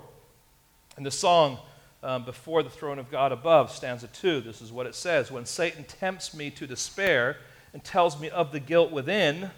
And 0.97 1.07
the 1.07 1.11
song, 1.11 1.59
um, 2.03 2.25
Before 2.25 2.63
the 2.63 2.71
Throne 2.71 2.99
of 2.99 3.11
God 3.11 3.33
Above, 3.33 3.71
stanza 3.71 4.09
2, 4.09 4.41
this 4.41 4.61
is 4.61 4.73
what 4.73 4.87
it 4.87 4.95
says 4.95 5.31
When 5.31 5.47
Satan 5.47 5.85
tempts 5.85 6.35
me 6.35 6.51
to 6.53 6.67
despair 6.67 7.37
and 7.73 7.85
tells 7.85 8.19
me 8.21 8.31
of 8.31 8.53
the 8.53 8.61
guilt 8.61 8.91
within, 8.91 9.51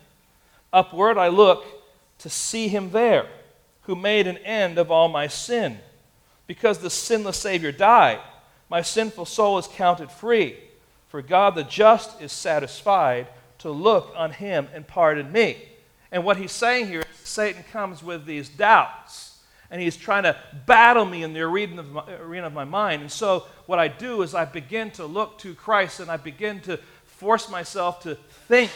upward 0.73 1.17
I 1.17 1.29
look 1.29 1.65
to 2.19 2.29
see 2.29 2.69
him 2.69 2.91
there 2.91 3.27
who 3.91 3.97
made 3.97 4.29
an 4.29 4.39
end 4.39 4.79
of 4.79 4.89
all 4.93 5.09
my 5.09 5.27
sin. 5.27 5.77
Because 6.47 6.79
the 6.79 6.89
sinless 6.89 7.39
Savior 7.39 7.73
died, 7.73 8.21
my 8.69 8.83
sinful 8.83 9.25
soul 9.25 9.59
is 9.59 9.67
counted 9.67 10.13
free. 10.13 10.57
For 11.09 11.23
God 11.23 11.57
the 11.57 11.65
just 11.65 12.23
is 12.23 12.31
satisfied 12.31 13.27
to 13.59 13.71
look 13.73 14.13
on 14.15 14.31
him 14.31 14.69
and 14.73 14.87
pardon 14.87 15.33
me. 15.33 15.57
And 16.13 16.25
what 16.25 16.37
he's 16.37 16.53
saying 16.53 16.87
here 16.87 17.01
is 17.01 17.29
Satan 17.29 17.65
comes 17.73 18.01
with 18.01 18.27
these 18.27 18.49
doubts, 18.49 19.41
and 19.73 19.83
he's 19.83 19.97
trying 19.97 20.23
to 20.23 20.37
battle 20.67 21.05
me 21.05 21.25
in 21.25 21.33
the 21.33 21.41
arena 21.41 21.81
of, 21.81 21.91
my, 21.91 22.13
arena 22.13 22.47
of 22.47 22.53
my 22.53 22.63
mind. 22.63 23.03
And 23.03 23.11
so, 23.11 23.47
what 23.67 23.81
I 23.81 23.89
do 23.89 24.23
is 24.23 24.37
I 24.37 24.45
begin 24.45 24.93
to 24.93 25.05
look 25.05 25.37
to 25.39 25.53
Christ 25.53 25.99
and 25.99 26.09
I 26.09 26.17
begin 26.17 26.61
to 26.61 26.77
force 27.07 27.51
myself 27.51 27.99
to 28.03 28.15
think 28.47 28.71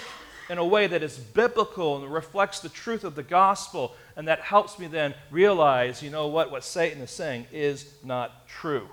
in 0.50 0.58
a 0.58 0.64
way 0.64 0.88
that 0.88 1.04
is 1.04 1.18
biblical 1.18 2.02
and 2.02 2.12
reflects 2.12 2.58
the 2.58 2.68
truth 2.68 3.04
of 3.04 3.14
the 3.14 3.22
gospel. 3.22 3.94
And 4.16 4.28
that 4.28 4.40
helps 4.40 4.78
me 4.78 4.86
then 4.86 5.14
realize, 5.30 6.02
you 6.02 6.10
know 6.10 6.28
what, 6.28 6.50
what 6.50 6.62
Satan 6.62 7.00
is 7.02 7.10
saying 7.10 7.46
is 7.52 7.92
not 8.04 8.46
true. 8.46 8.88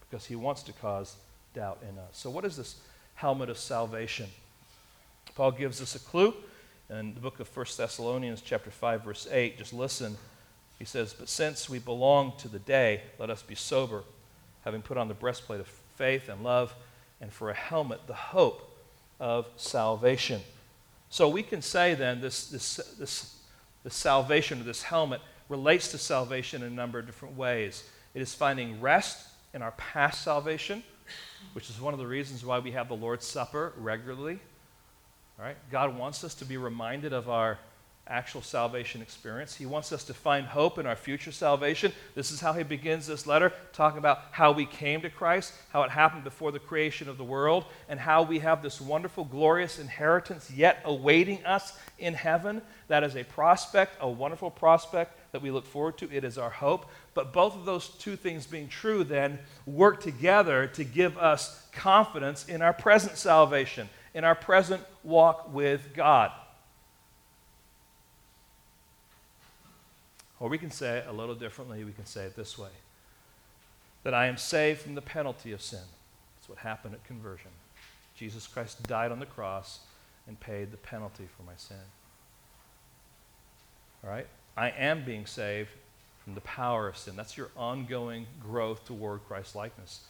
Because 0.00 0.26
he 0.26 0.36
wants 0.36 0.62
to 0.64 0.72
cause 0.72 1.16
doubt 1.54 1.82
in 1.88 1.98
us. 1.98 2.10
So, 2.12 2.28
what 2.28 2.44
is 2.44 2.56
this 2.56 2.76
helmet 3.14 3.48
of 3.48 3.56
salvation? 3.56 4.28
Paul 5.34 5.52
gives 5.52 5.80
us 5.80 5.94
a 5.94 5.98
clue 5.98 6.34
in 6.90 7.14
the 7.14 7.20
book 7.20 7.40
of 7.40 7.56
1 7.56 7.66
Thessalonians, 7.76 8.42
chapter 8.42 8.70
5, 8.70 9.04
verse 9.04 9.26
8. 9.30 9.56
Just 9.56 9.72
listen. 9.72 10.16
He 10.78 10.84
says, 10.84 11.14
But 11.14 11.28
since 11.28 11.70
we 11.70 11.78
belong 11.78 12.32
to 12.38 12.48
the 12.48 12.58
day, 12.58 13.02
let 13.18 13.30
us 13.30 13.40
be 13.40 13.54
sober, 13.54 14.02
having 14.64 14.82
put 14.82 14.98
on 14.98 15.08
the 15.08 15.14
breastplate 15.14 15.60
of 15.60 15.68
faith 15.96 16.28
and 16.28 16.42
love, 16.44 16.74
and 17.20 17.32
for 17.32 17.50
a 17.50 17.54
helmet, 17.54 18.00
the 18.06 18.14
hope 18.14 18.76
of 19.20 19.48
salvation. 19.56 20.42
So 21.08 21.28
we 21.28 21.42
can 21.42 21.62
say 21.62 21.94
then 21.94 22.20
this, 22.20 22.48
this, 22.48 22.76
this, 22.98 23.36
this 23.84 23.94
salvation, 23.94 24.60
of 24.60 24.66
this 24.66 24.82
helmet, 24.82 25.20
relates 25.48 25.90
to 25.90 25.98
salvation 25.98 26.62
in 26.62 26.72
a 26.72 26.74
number 26.74 26.98
of 26.98 27.06
different 27.06 27.36
ways. 27.36 27.84
It 28.14 28.22
is 28.22 28.34
finding 28.34 28.80
rest 28.80 29.26
in 29.54 29.62
our 29.62 29.72
past 29.72 30.22
salvation, 30.22 30.82
which 31.52 31.68
is 31.68 31.80
one 31.80 31.92
of 31.92 32.00
the 32.00 32.06
reasons 32.06 32.44
why 32.44 32.58
we 32.58 32.72
have 32.72 32.88
the 32.88 32.96
Lord's 32.96 33.26
Supper 33.26 33.72
regularly. 33.76 34.38
All 35.38 35.44
right? 35.44 35.56
God 35.70 35.96
wants 35.96 36.24
us 36.24 36.34
to 36.36 36.44
be 36.44 36.56
reminded 36.56 37.12
of 37.12 37.28
our 37.28 37.58
actual 38.08 38.42
salvation 38.42 39.00
experience. 39.00 39.54
He 39.54 39.64
wants 39.64 39.92
us 39.92 40.02
to 40.04 40.14
find 40.14 40.44
hope 40.44 40.78
in 40.78 40.86
our 40.86 40.96
future 40.96 41.30
salvation. 41.30 41.92
This 42.14 42.32
is 42.32 42.40
how 42.40 42.52
he 42.52 42.64
begins 42.64 43.06
this 43.06 43.26
letter, 43.26 43.52
talking 43.72 43.98
about 43.98 44.22
how 44.32 44.50
we 44.50 44.66
came 44.66 45.00
to 45.02 45.10
Christ, 45.10 45.52
how 45.70 45.82
it 45.82 45.90
happened 45.90 46.24
before 46.24 46.50
the 46.50 46.58
creation 46.58 47.08
of 47.08 47.16
the 47.16 47.24
world, 47.24 47.64
and 47.88 48.00
how 48.00 48.22
we 48.22 48.40
have 48.40 48.60
this 48.60 48.80
wonderful, 48.80 49.24
glorious 49.24 49.78
inheritance 49.78 50.50
yet 50.50 50.80
awaiting 50.84 51.44
us 51.46 51.78
in 51.98 52.14
heaven. 52.14 52.60
That 52.88 53.04
is 53.04 53.16
a 53.16 53.24
prospect, 53.24 53.96
a 54.00 54.08
wonderful 54.08 54.50
prospect 54.50 55.16
that 55.30 55.40
we 55.40 55.52
look 55.52 55.64
forward 55.64 55.96
to. 55.98 56.10
It 56.12 56.24
is 56.24 56.38
our 56.38 56.50
hope. 56.50 56.90
But 57.14 57.32
both 57.32 57.54
of 57.54 57.64
those 57.64 57.88
two 57.88 58.16
things 58.16 58.46
being 58.46 58.68
true 58.68 59.04
then 59.04 59.38
work 59.64 60.02
together 60.02 60.66
to 60.68 60.84
give 60.84 61.16
us 61.16 61.66
confidence 61.72 62.48
in 62.48 62.62
our 62.62 62.72
present 62.72 63.16
salvation, 63.16 63.88
in 64.12 64.24
our 64.24 64.34
present 64.34 64.82
walk 65.04 65.54
with 65.54 65.94
God. 65.94 66.32
Or 70.42 70.48
we 70.48 70.58
can 70.58 70.72
say 70.72 70.98
it 70.98 71.06
a 71.08 71.12
little 71.12 71.36
differently. 71.36 71.84
We 71.84 71.92
can 71.92 72.04
say 72.04 72.24
it 72.24 72.34
this 72.34 72.58
way 72.58 72.70
that 74.02 74.12
I 74.12 74.26
am 74.26 74.36
saved 74.36 74.80
from 74.80 74.96
the 74.96 75.00
penalty 75.00 75.52
of 75.52 75.62
sin. 75.62 75.84
That's 76.34 76.48
what 76.48 76.58
happened 76.58 76.94
at 76.94 77.04
conversion. 77.04 77.52
Jesus 78.16 78.48
Christ 78.48 78.82
died 78.82 79.12
on 79.12 79.20
the 79.20 79.26
cross 79.26 79.78
and 80.26 80.40
paid 80.40 80.72
the 80.72 80.76
penalty 80.78 81.28
for 81.36 81.44
my 81.44 81.52
sin. 81.56 81.76
All 84.02 84.10
right? 84.10 84.26
I 84.56 84.70
am 84.70 85.04
being 85.04 85.26
saved 85.26 85.70
from 86.24 86.34
the 86.34 86.40
power 86.40 86.88
of 86.88 86.96
sin. 86.96 87.14
That's 87.14 87.36
your 87.36 87.50
ongoing 87.56 88.26
growth 88.42 88.84
toward 88.84 89.24
Christ 89.28 89.54
likeness. 89.54 90.00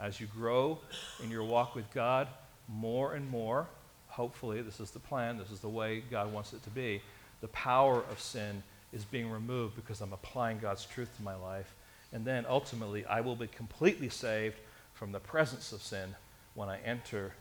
As 0.00 0.20
you 0.20 0.26
grow 0.26 0.80
in 1.22 1.30
your 1.30 1.44
walk 1.44 1.76
with 1.76 1.88
God 1.94 2.26
more 2.66 3.14
and 3.14 3.30
more, 3.30 3.68
hopefully, 4.08 4.62
this 4.62 4.80
is 4.80 4.90
the 4.90 4.98
plan, 4.98 5.38
this 5.38 5.52
is 5.52 5.60
the 5.60 5.68
way 5.68 6.02
God 6.10 6.32
wants 6.32 6.52
it 6.52 6.64
to 6.64 6.70
be, 6.70 7.02
the 7.40 7.48
power 7.48 8.02
of 8.10 8.18
sin 8.18 8.64
is 8.96 9.04
being 9.04 9.30
removed 9.30 9.76
because 9.76 10.00
I'm 10.00 10.14
applying 10.14 10.58
God's 10.58 10.86
truth 10.86 11.14
to 11.18 11.22
my 11.22 11.36
life. 11.36 11.72
And 12.12 12.24
then 12.24 12.46
ultimately, 12.48 13.04
I 13.04 13.20
will 13.20 13.36
be 13.36 13.46
completely 13.46 14.08
saved 14.08 14.56
from 14.94 15.12
the 15.12 15.20
presence 15.20 15.70
of 15.72 15.82
sin 15.82 16.14
when 16.54 16.70
I 16.70 16.78
enter 16.80 17.32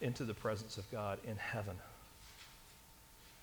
into 0.00 0.24
the 0.24 0.32
presence 0.32 0.78
of 0.78 0.88
God 0.92 1.18
in 1.26 1.36
heaven. 1.36 1.74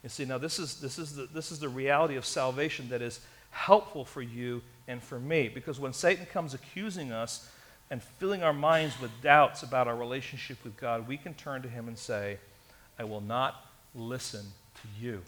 You 0.04 0.10
see, 0.10 0.24
now 0.24 0.38
this 0.38 0.58
is, 0.58 0.80
this, 0.80 0.98
is 0.98 1.16
the, 1.16 1.26
this 1.26 1.52
is 1.52 1.60
the 1.60 1.68
reality 1.68 2.16
of 2.16 2.26
salvation 2.26 2.88
that 2.90 3.02
is 3.02 3.20
helpful 3.52 4.06
for 4.06 4.22
you 4.22 4.62
and 4.88 5.04
for 5.04 5.20
me. 5.20 5.50
Because 5.50 5.82
when 5.82 5.92
Satan 5.92 6.26
comes 6.28 6.54
accusing 6.54 7.12
us 7.12 7.50
and 7.92 8.02
filling 8.02 8.42
our 8.42 8.54
minds 8.54 9.00
with 9.02 9.12
doubts 9.22 9.64
about 9.64 9.88
our 9.88 9.98
relationship 9.98 10.64
with 10.64 10.78
God, 10.78 11.10
we 11.10 11.18
can 11.18 11.34
turn 11.34 11.62
to 11.64 11.68
him 11.68 11.90
and 11.90 11.98
say, 11.98 12.38
I 12.98 13.04
will 13.04 13.22
not 13.22 13.66
listen 13.94 14.46
to 14.76 15.06
you. 15.06 15.22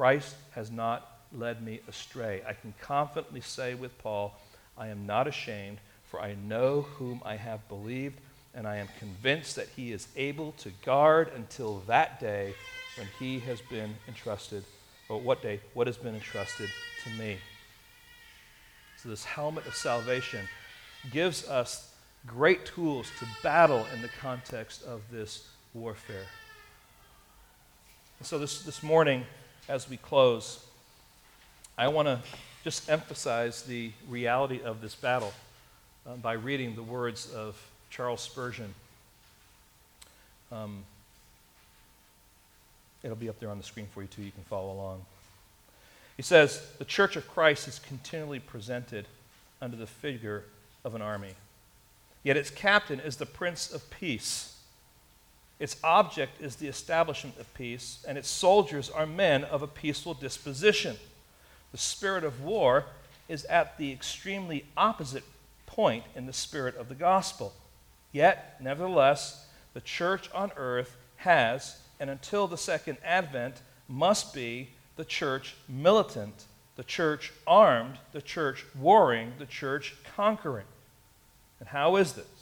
Christ 0.00 0.34
has 0.52 0.70
not 0.70 1.18
led 1.30 1.62
me 1.62 1.80
astray. 1.86 2.40
I 2.48 2.54
can 2.54 2.72
confidently 2.80 3.42
say 3.42 3.74
with 3.74 3.98
Paul, 3.98 4.34
I 4.78 4.88
am 4.88 5.04
not 5.04 5.26
ashamed, 5.26 5.76
for 6.06 6.22
I 6.22 6.36
know 6.36 6.86
whom 6.96 7.20
I 7.22 7.36
have 7.36 7.68
believed, 7.68 8.18
and 8.54 8.66
I 8.66 8.76
am 8.76 8.88
convinced 8.98 9.56
that 9.56 9.68
he 9.76 9.92
is 9.92 10.08
able 10.16 10.52
to 10.52 10.70
guard 10.86 11.30
until 11.36 11.80
that 11.80 12.18
day 12.18 12.54
when 12.96 13.08
he 13.18 13.40
has 13.40 13.60
been 13.60 13.94
entrusted, 14.08 14.64
or 15.10 15.20
what 15.20 15.42
day, 15.42 15.60
what 15.74 15.86
has 15.86 15.98
been 15.98 16.14
entrusted 16.14 16.70
to 17.04 17.10
me. 17.10 17.36
So, 19.02 19.10
this 19.10 19.24
helmet 19.24 19.66
of 19.66 19.74
salvation 19.74 20.48
gives 21.12 21.46
us 21.46 21.92
great 22.26 22.64
tools 22.64 23.06
to 23.18 23.26
battle 23.42 23.86
in 23.94 24.00
the 24.00 24.10
context 24.18 24.82
of 24.82 25.02
this 25.12 25.46
warfare. 25.74 26.24
And 28.18 28.26
so, 28.26 28.38
this, 28.38 28.62
this 28.62 28.82
morning, 28.82 29.26
as 29.70 29.88
we 29.88 29.96
close, 29.96 30.64
I 31.78 31.86
want 31.88 32.06
to 32.06 32.18
just 32.64 32.90
emphasize 32.90 33.62
the 33.62 33.92
reality 34.08 34.60
of 34.62 34.80
this 34.80 34.96
battle 34.96 35.32
uh, 36.06 36.16
by 36.16 36.32
reading 36.32 36.74
the 36.74 36.82
words 36.82 37.32
of 37.32 37.56
Charles 37.88 38.20
Spurgeon. 38.20 38.74
Um, 40.50 40.82
it'll 43.04 43.16
be 43.16 43.28
up 43.28 43.38
there 43.38 43.48
on 43.48 43.58
the 43.58 43.64
screen 43.64 43.86
for 43.94 44.02
you, 44.02 44.08
too. 44.08 44.22
You 44.22 44.32
can 44.32 44.42
follow 44.42 44.72
along. 44.72 45.04
He 46.16 46.22
says, 46.24 46.60
The 46.78 46.84
Church 46.84 47.14
of 47.14 47.28
Christ 47.28 47.68
is 47.68 47.78
continually 47.78 48.40
presented 48.40 49.06
under 49.62 49.76
the 49.76 49.86
figure 49.86 50.42
of 50.84 50.96
an 50.96 51.00
army. 51.00 51.34
Yet 52.24 52.36
its 52.36 52.50
captain 52.50 52.98
is 52.98 53.16
the 53.16 53.26
Prince 53.26 53.72
of 53.72 53.88
Peace. 53.88 54.49
Its 55.60 55.76
object 55.84 56.40
is 56.40 56.56
the 56.56 56.66
establishment 56.66 57.38
of 57.38 57.52
peace, 57.52 58.02
and 58.08 58.16
its 58.16 58.28
soldiers 58.28 58.88
are 58.88 59.06
men 59.06 59.44
of 59.44 59.62
a 59.62 59.68
peaceful 59.68 60.14
disposition. 60.14 60.96
The 61.70 61.78
spirit 61.78 62.24
of 62.24 62.42
war 62.42 62.86
is 63.28 63.44
at 63.44 63.76
the 63.76 63.92
extremely 63.92 64.64
opposite 64.74 65.22
point 65.66 66.04
in 66.16 66.24
the 66.24 66.32
spirit 66.32 66.76
of 66.76 66.88
the 66.88 66.94
gospel. 66.94 67.52
Yet, 68.10 68.56
nevertheless, 68.60 69.46
the 69.74 69.82
church 69.82 70.30
on 70.34 70.50
earth 70.56 70.96
has, 71.16 71.78
and 72.00 72.08
until 72.08 72.48
the 72.48 72.56
second 72.56 72.96
advent, 73.04 73.60
must 73.86 74.34
be 74.34 74.70
the 74.96 75.04
church 75.04 75.54
militant, 75.68 76.46
the 76.76 76.84
church 76.84 77.32
armed, 77.46 77.98
the 78.12 78.22
church 78.22 78.64
warring, 78.74 79.34
the 79.38 79.46
church 79.46 79.94
conquering. 80.16 80.66
And 81.60 81.68
how 81.68 81.96
is 81.96 82.14
this? 82.14 82.39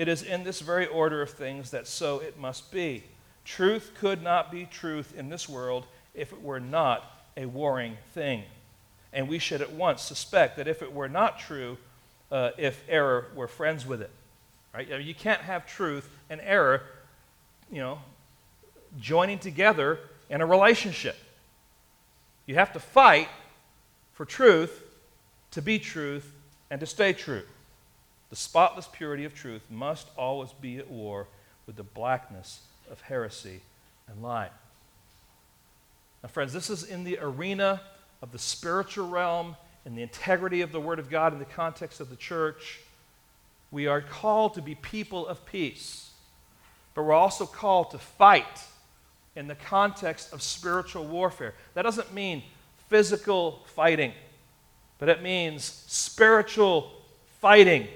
It 0.00 0.08
is 0.08 0.22
in 0.22 0.44
this 0.44 0.60
very 0.60 0.86
order 0.86 1.20
of 1.20 1.28
things 1.28 1.72
that 1.72 1.86
so 1.86 2.20
it 2.20 2.38
must 2.38 2.72
be. 2.72 3.04
Truth 3.44 3.90
could 4.00 4.22
not 4.22 4.50
be 4.50 4.64
truth 4.64 5.12
in 5.14 5.28
this 5.28 5.46
world 5.46 5.84
if 6.14 6.32
it 6.32 6.40
were 6.40 6.58
not 6.58 7.04
a 7.36 7.44
warring 7.44 7.98
thing. 8.14 8.44
And 9.12 9.28
we 9.28 9.38
should 9.38 9.60
at 9.60 9.72
once 9.72 10.00
suspect 10.00 10.56
that 10.56 10.66
if 10.66 10.80
it 10.80 10.90
were 10.90 11.10
not 11.10 11.38
true, 11.38 11.76
uh, 12.32 12.52
if 12.56 12.82
error 12.88 13.26
were 13.34 13.46
friends 13.46 13.84
with 13.84 14.00
it. 14.00 14.10
Right? 14.72 14.88
You 15.02 15.14
can't 15.14 15.42
have 15.42 15.66
truth 15.66 16.08
and 16.30 16.40
error, 16.42 16.80
you 17.70 17.80
know, 17.80 17.98
joining 18.98 19.38
together 19.38 19.98
in 20.30 20.40
a 20.40 20.46
relationship. 20.46 21.18
You 22.46 22.54
have 22.54 22.72
to 22.72 22.80
fight 22.80 23.28
for 24.14 24.24
truth 24.24 24.82
to 25.50 25.60
be 25.60 25.78
truth 25.78 26.32
and 26.70 26.80
to 26.80 26.86
stay 26.86 27.12
true. 27.12 27.42
The 28.30 28.36
spotless 28.36 28.88
purity 28.90 29.24
of 29.24 29.34
truth 29.34 29.62
must 29.68 30.06
always 30.16 30.52
be 30.52 30.78
at 30.78 30.88
war 30.88 31.26
with 31.66 31.76
the 31.76 31.82
blackness 31.82 32.60
of 32.90 33.00
heresy 33.02 33.60
and 34.08 34.22
lie. 34.22 34.48
Now, 36.22 36.28
friends, 36.28 36.52
this 36.52 36.70
is 36.70 36.84
in 36.84 37.04
the 37.04 37.18
arena 37.20 37.80
of 38.22 38.32
the 38.32 38.38
spiritual 38.38 39.08
realm, 39.08 39.56
and 39.84 39.96
the 39.96 40.02
integrity 40.02 40.60
of 40.60 40.72
the 40.72 40.80
Word 40.80 40.98
of 40.98 41.08
God, 41.08 41.32
in 41.32 41.38
the 41.38 41.44
context 41.44 42.00
of 42.00 42.10
the 42.10 42.16
church. 42.16 42.80
We 43.70 43.86
are 43.86 44.00
called 44.00 44.54
to 44.54 44.62
be 44.62 44.74
people 44.74 45.26
of 45.26 45.44
peace, 45.46 46.10
but 46.94 47.04
we're 47.04 47.14
also 47.14 47.46
called 47.46 47.92
to 47.92 47.98
fight 47.98 48.64
in 49.34 49.46
the 49.46 49.54
context 49.54 50.32
of 50.32 50.42
spiritual 50.42 51.06
warfare. 51.06 51.54
That 51.74 51.82
doesn't 51.82 52.12
mean 52.12 52.42
physical 52.88 53.62
fighting, 53.74 54.12
but 54.98 55.08
it 55.08 55.22
means 55.22 55.64
spiritual 55.86 56.92
fighting 57.40 57.88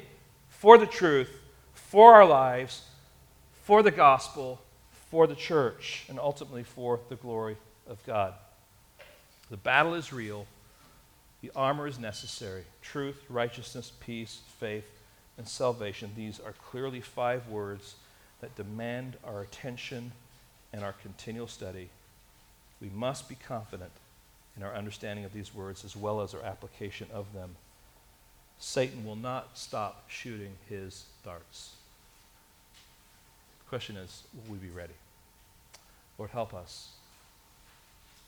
for 0.65 0.79
the 0.79 0.87
truth, 0.87 1.43
for 1.75 2.15
our 2.15 2.25
lives, 2.25 2.85
for 3.65 3.83
the 3.83 3.91
gospel, 3.91 4.63
for 5.11 5.27
the 5.27 5.35
church, 5.35 6.07
and 6.09 6.19
ultimately 6.19 6.63
for 6.63 7.01
the 7.11 7.17
glory 7.17 7.59
of 7.87 8.03
God. 8.07 8.33
The 9.51 9.59
battle 9.59 9.93
is 9.93 10.11
real. 10.11 10.47
The 11.43 11.51
armor 11.55 11.87
is 11.87 11.99
necessary. 11.99 12.65
Truth, 12.81 13.25
righteousness, 13.29 13.93
peace, 14.01 14.41
faith, 14.59 14.91
and 15.37 15.47
salvation. 15.47 16.13
These 16.17 16.41
are 16.41 16.55
clearly 16.71 17.03
five 17.03 17.47
words 17.49 17.97
that 18.41 18.57
demand 18.57 19.19
our 19.23 19.43
attention 19.43 20.13
and 20.73 20.83
our 20.83 20.95
continual 20.95 21.47
study. 21.47 21.91
We 22.81 22.89
must 22.89 23.29
be 23.29 23.35
confident 23.35 23.93
in 24.57 24.63
our 24.63 24.75
understanding 24.75 25.27
of 25.27 25.35
these 25.35 25.55
words 25.55 25.85
as 25.85 25.95
well 25.95 26.23
as 26.23 26.33
our 26.33 26.43
application 26.43 27.09
of 27.13 27.35
them. 27.35 27.57
Satan 28.59 29.05
will 29.05 29.17
not 29.17 29.59
stop 29.59 30.05
shooting 30.09 30.53
his 30.69 31.05
darts. 31.25 31.75
The 33.65 33.69
question 33.69 33.97
is 33.97 34.23
will 34.35 34.55
we 34.55 34.59
be 34.59 34.73
ready? 34.73 34.95
Lord, 36.19 36.31
help 36.31 36.55
us. 36.55 36.91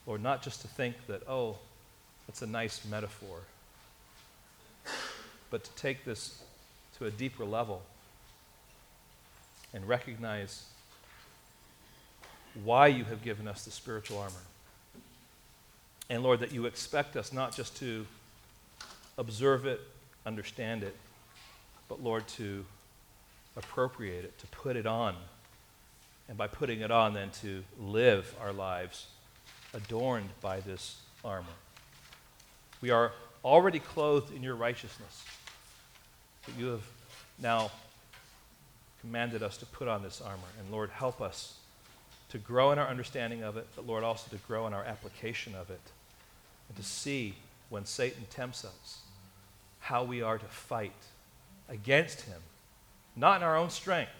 Lord, 0.06 0.22
not 0.22 0.42
just 0.42 0.60
to 0.62 0.68
think 0.68 0.94
that, 1.06 1.22
oh, 1.28 1.56
that's 2.26 2.42
a 2.42 2.46
nice 2.46 2.84
metaphor, 2.84 3.38
but 5.50 5.64
to 5.64 5.70
take 5.72 6.04
this 6.04 6.42
to 6.98 7.06
a 7.06 7.10
deeper 7.10 7.44
level 7.44 7.82
and 9.74 9.86
recognize 9.86 10.64
why 12.64 12.86
you 12.86 13.04
have 13.04 13.22
given 13.22 13.46
us 13.46 13.64
the 13.64 13.70
spiritual 13.70 14.18
armor. 14.18 14.34
And 16.08 16.22
Lord, 16.22 16.40
that 16.40 16.52
you 16.52 16.66
expect 16.66 17.16
us 17.16 17.32
not 17.32 17.54
just 17.54 17.76
to 17.78 18.06
observe 19.18 19.66
it, 19.66 19.80
understand 20.26 20.82
it, 20.82 20.94
but 21.88 22.02
Lord, 22.02 22.26
to 22.28 22.64
appropriate 23.56 24.24
it, 24.24 24.38
to 24.38 24.46
put 24.48 24.76
it 24.76 24.86
on. 24.86 25.14
And 26.28 26.36
by 26.36 26.48
putting 26.48 26.80
it 26.80 26.90
on, 26.90 27.14
then 27.14 27.30
to 27.42 27.62
live 27.80 28.34
our 28.42 28.52
lives 28.52 29.06
adorned 29.72 30.28
by 30.40 30.60
this 30.60 30.96
armor. 31.24 31.46
We 32.80 32.90
are 32.90 33.12
already 33.44 33.78
clothed 33.78 34.34
in 34.34 34.42
your 34.42 34.56
righteousness, 34.56 35.24
but 36.44 36.58
you 36.58 36.66
have 36.66 36.82
now 37.40 37.70
commanded 39.00 39.42
us 39.42 39.56
to 39.58 39.66
put 39.66 39.86
on 39.86 40.02
this 40.02 40.20
armor. 40.20 40.48
And 40.58 40.70
Lord, 40.72 40.90
help 40.90 41.20
us 41.20 41.54
to 42.30 42.38
grow 42.38 42.72
in 42.72 42.78
our 42.78 42.88
understanding 42.88 43.44
of 43.44 43.56
it, 43.56 43.66
but 43.76 43.86
Lord, 43.86 44.02
also 44.02 44.28
to 44.30 44.42
grow 44.48 44.66
in 44.66 44.72
our 44.72 44.84
application 44.84 45.54
of 45.54 45.70
it, 45.70 45.80
and 46.68 46.76
to 46.76 46.82
see 46.82 47.34
when 47.68 47.84
Satan 47.84 48.24
tempts 48.30 48.64
us 48.64 48.98
how 49.86 50.02
we 50.02 50.20
are 50.20 50.36
to 50.36 50.46
fight 50.46 50.90
against 51.68 52.22
him, 52.22 52.40
not 53.14 53.36
in 53.36 53.42
our 53.44 53.56
own 53.56 53.70
strength, 53.70 54.10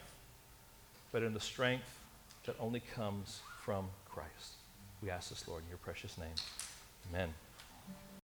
but 1.11 1.23
in 1.23 1.33
the 1.33 1.41
strength 1.41 1.99
that 2.45 2.55
only 2.57 2.81
comes 2.95 3.41
from 3.61 3.85
Christ. 4.07 4.53
We 5.03 5.09
ask 5.09 5.29
this, 5.29 5.45
Lord, 5.45 5.63
in 5.63 5.69
your 5.69 5.77
precious 5.79 6.17
name. 6.17 6.35
Amen. 7.09 7.33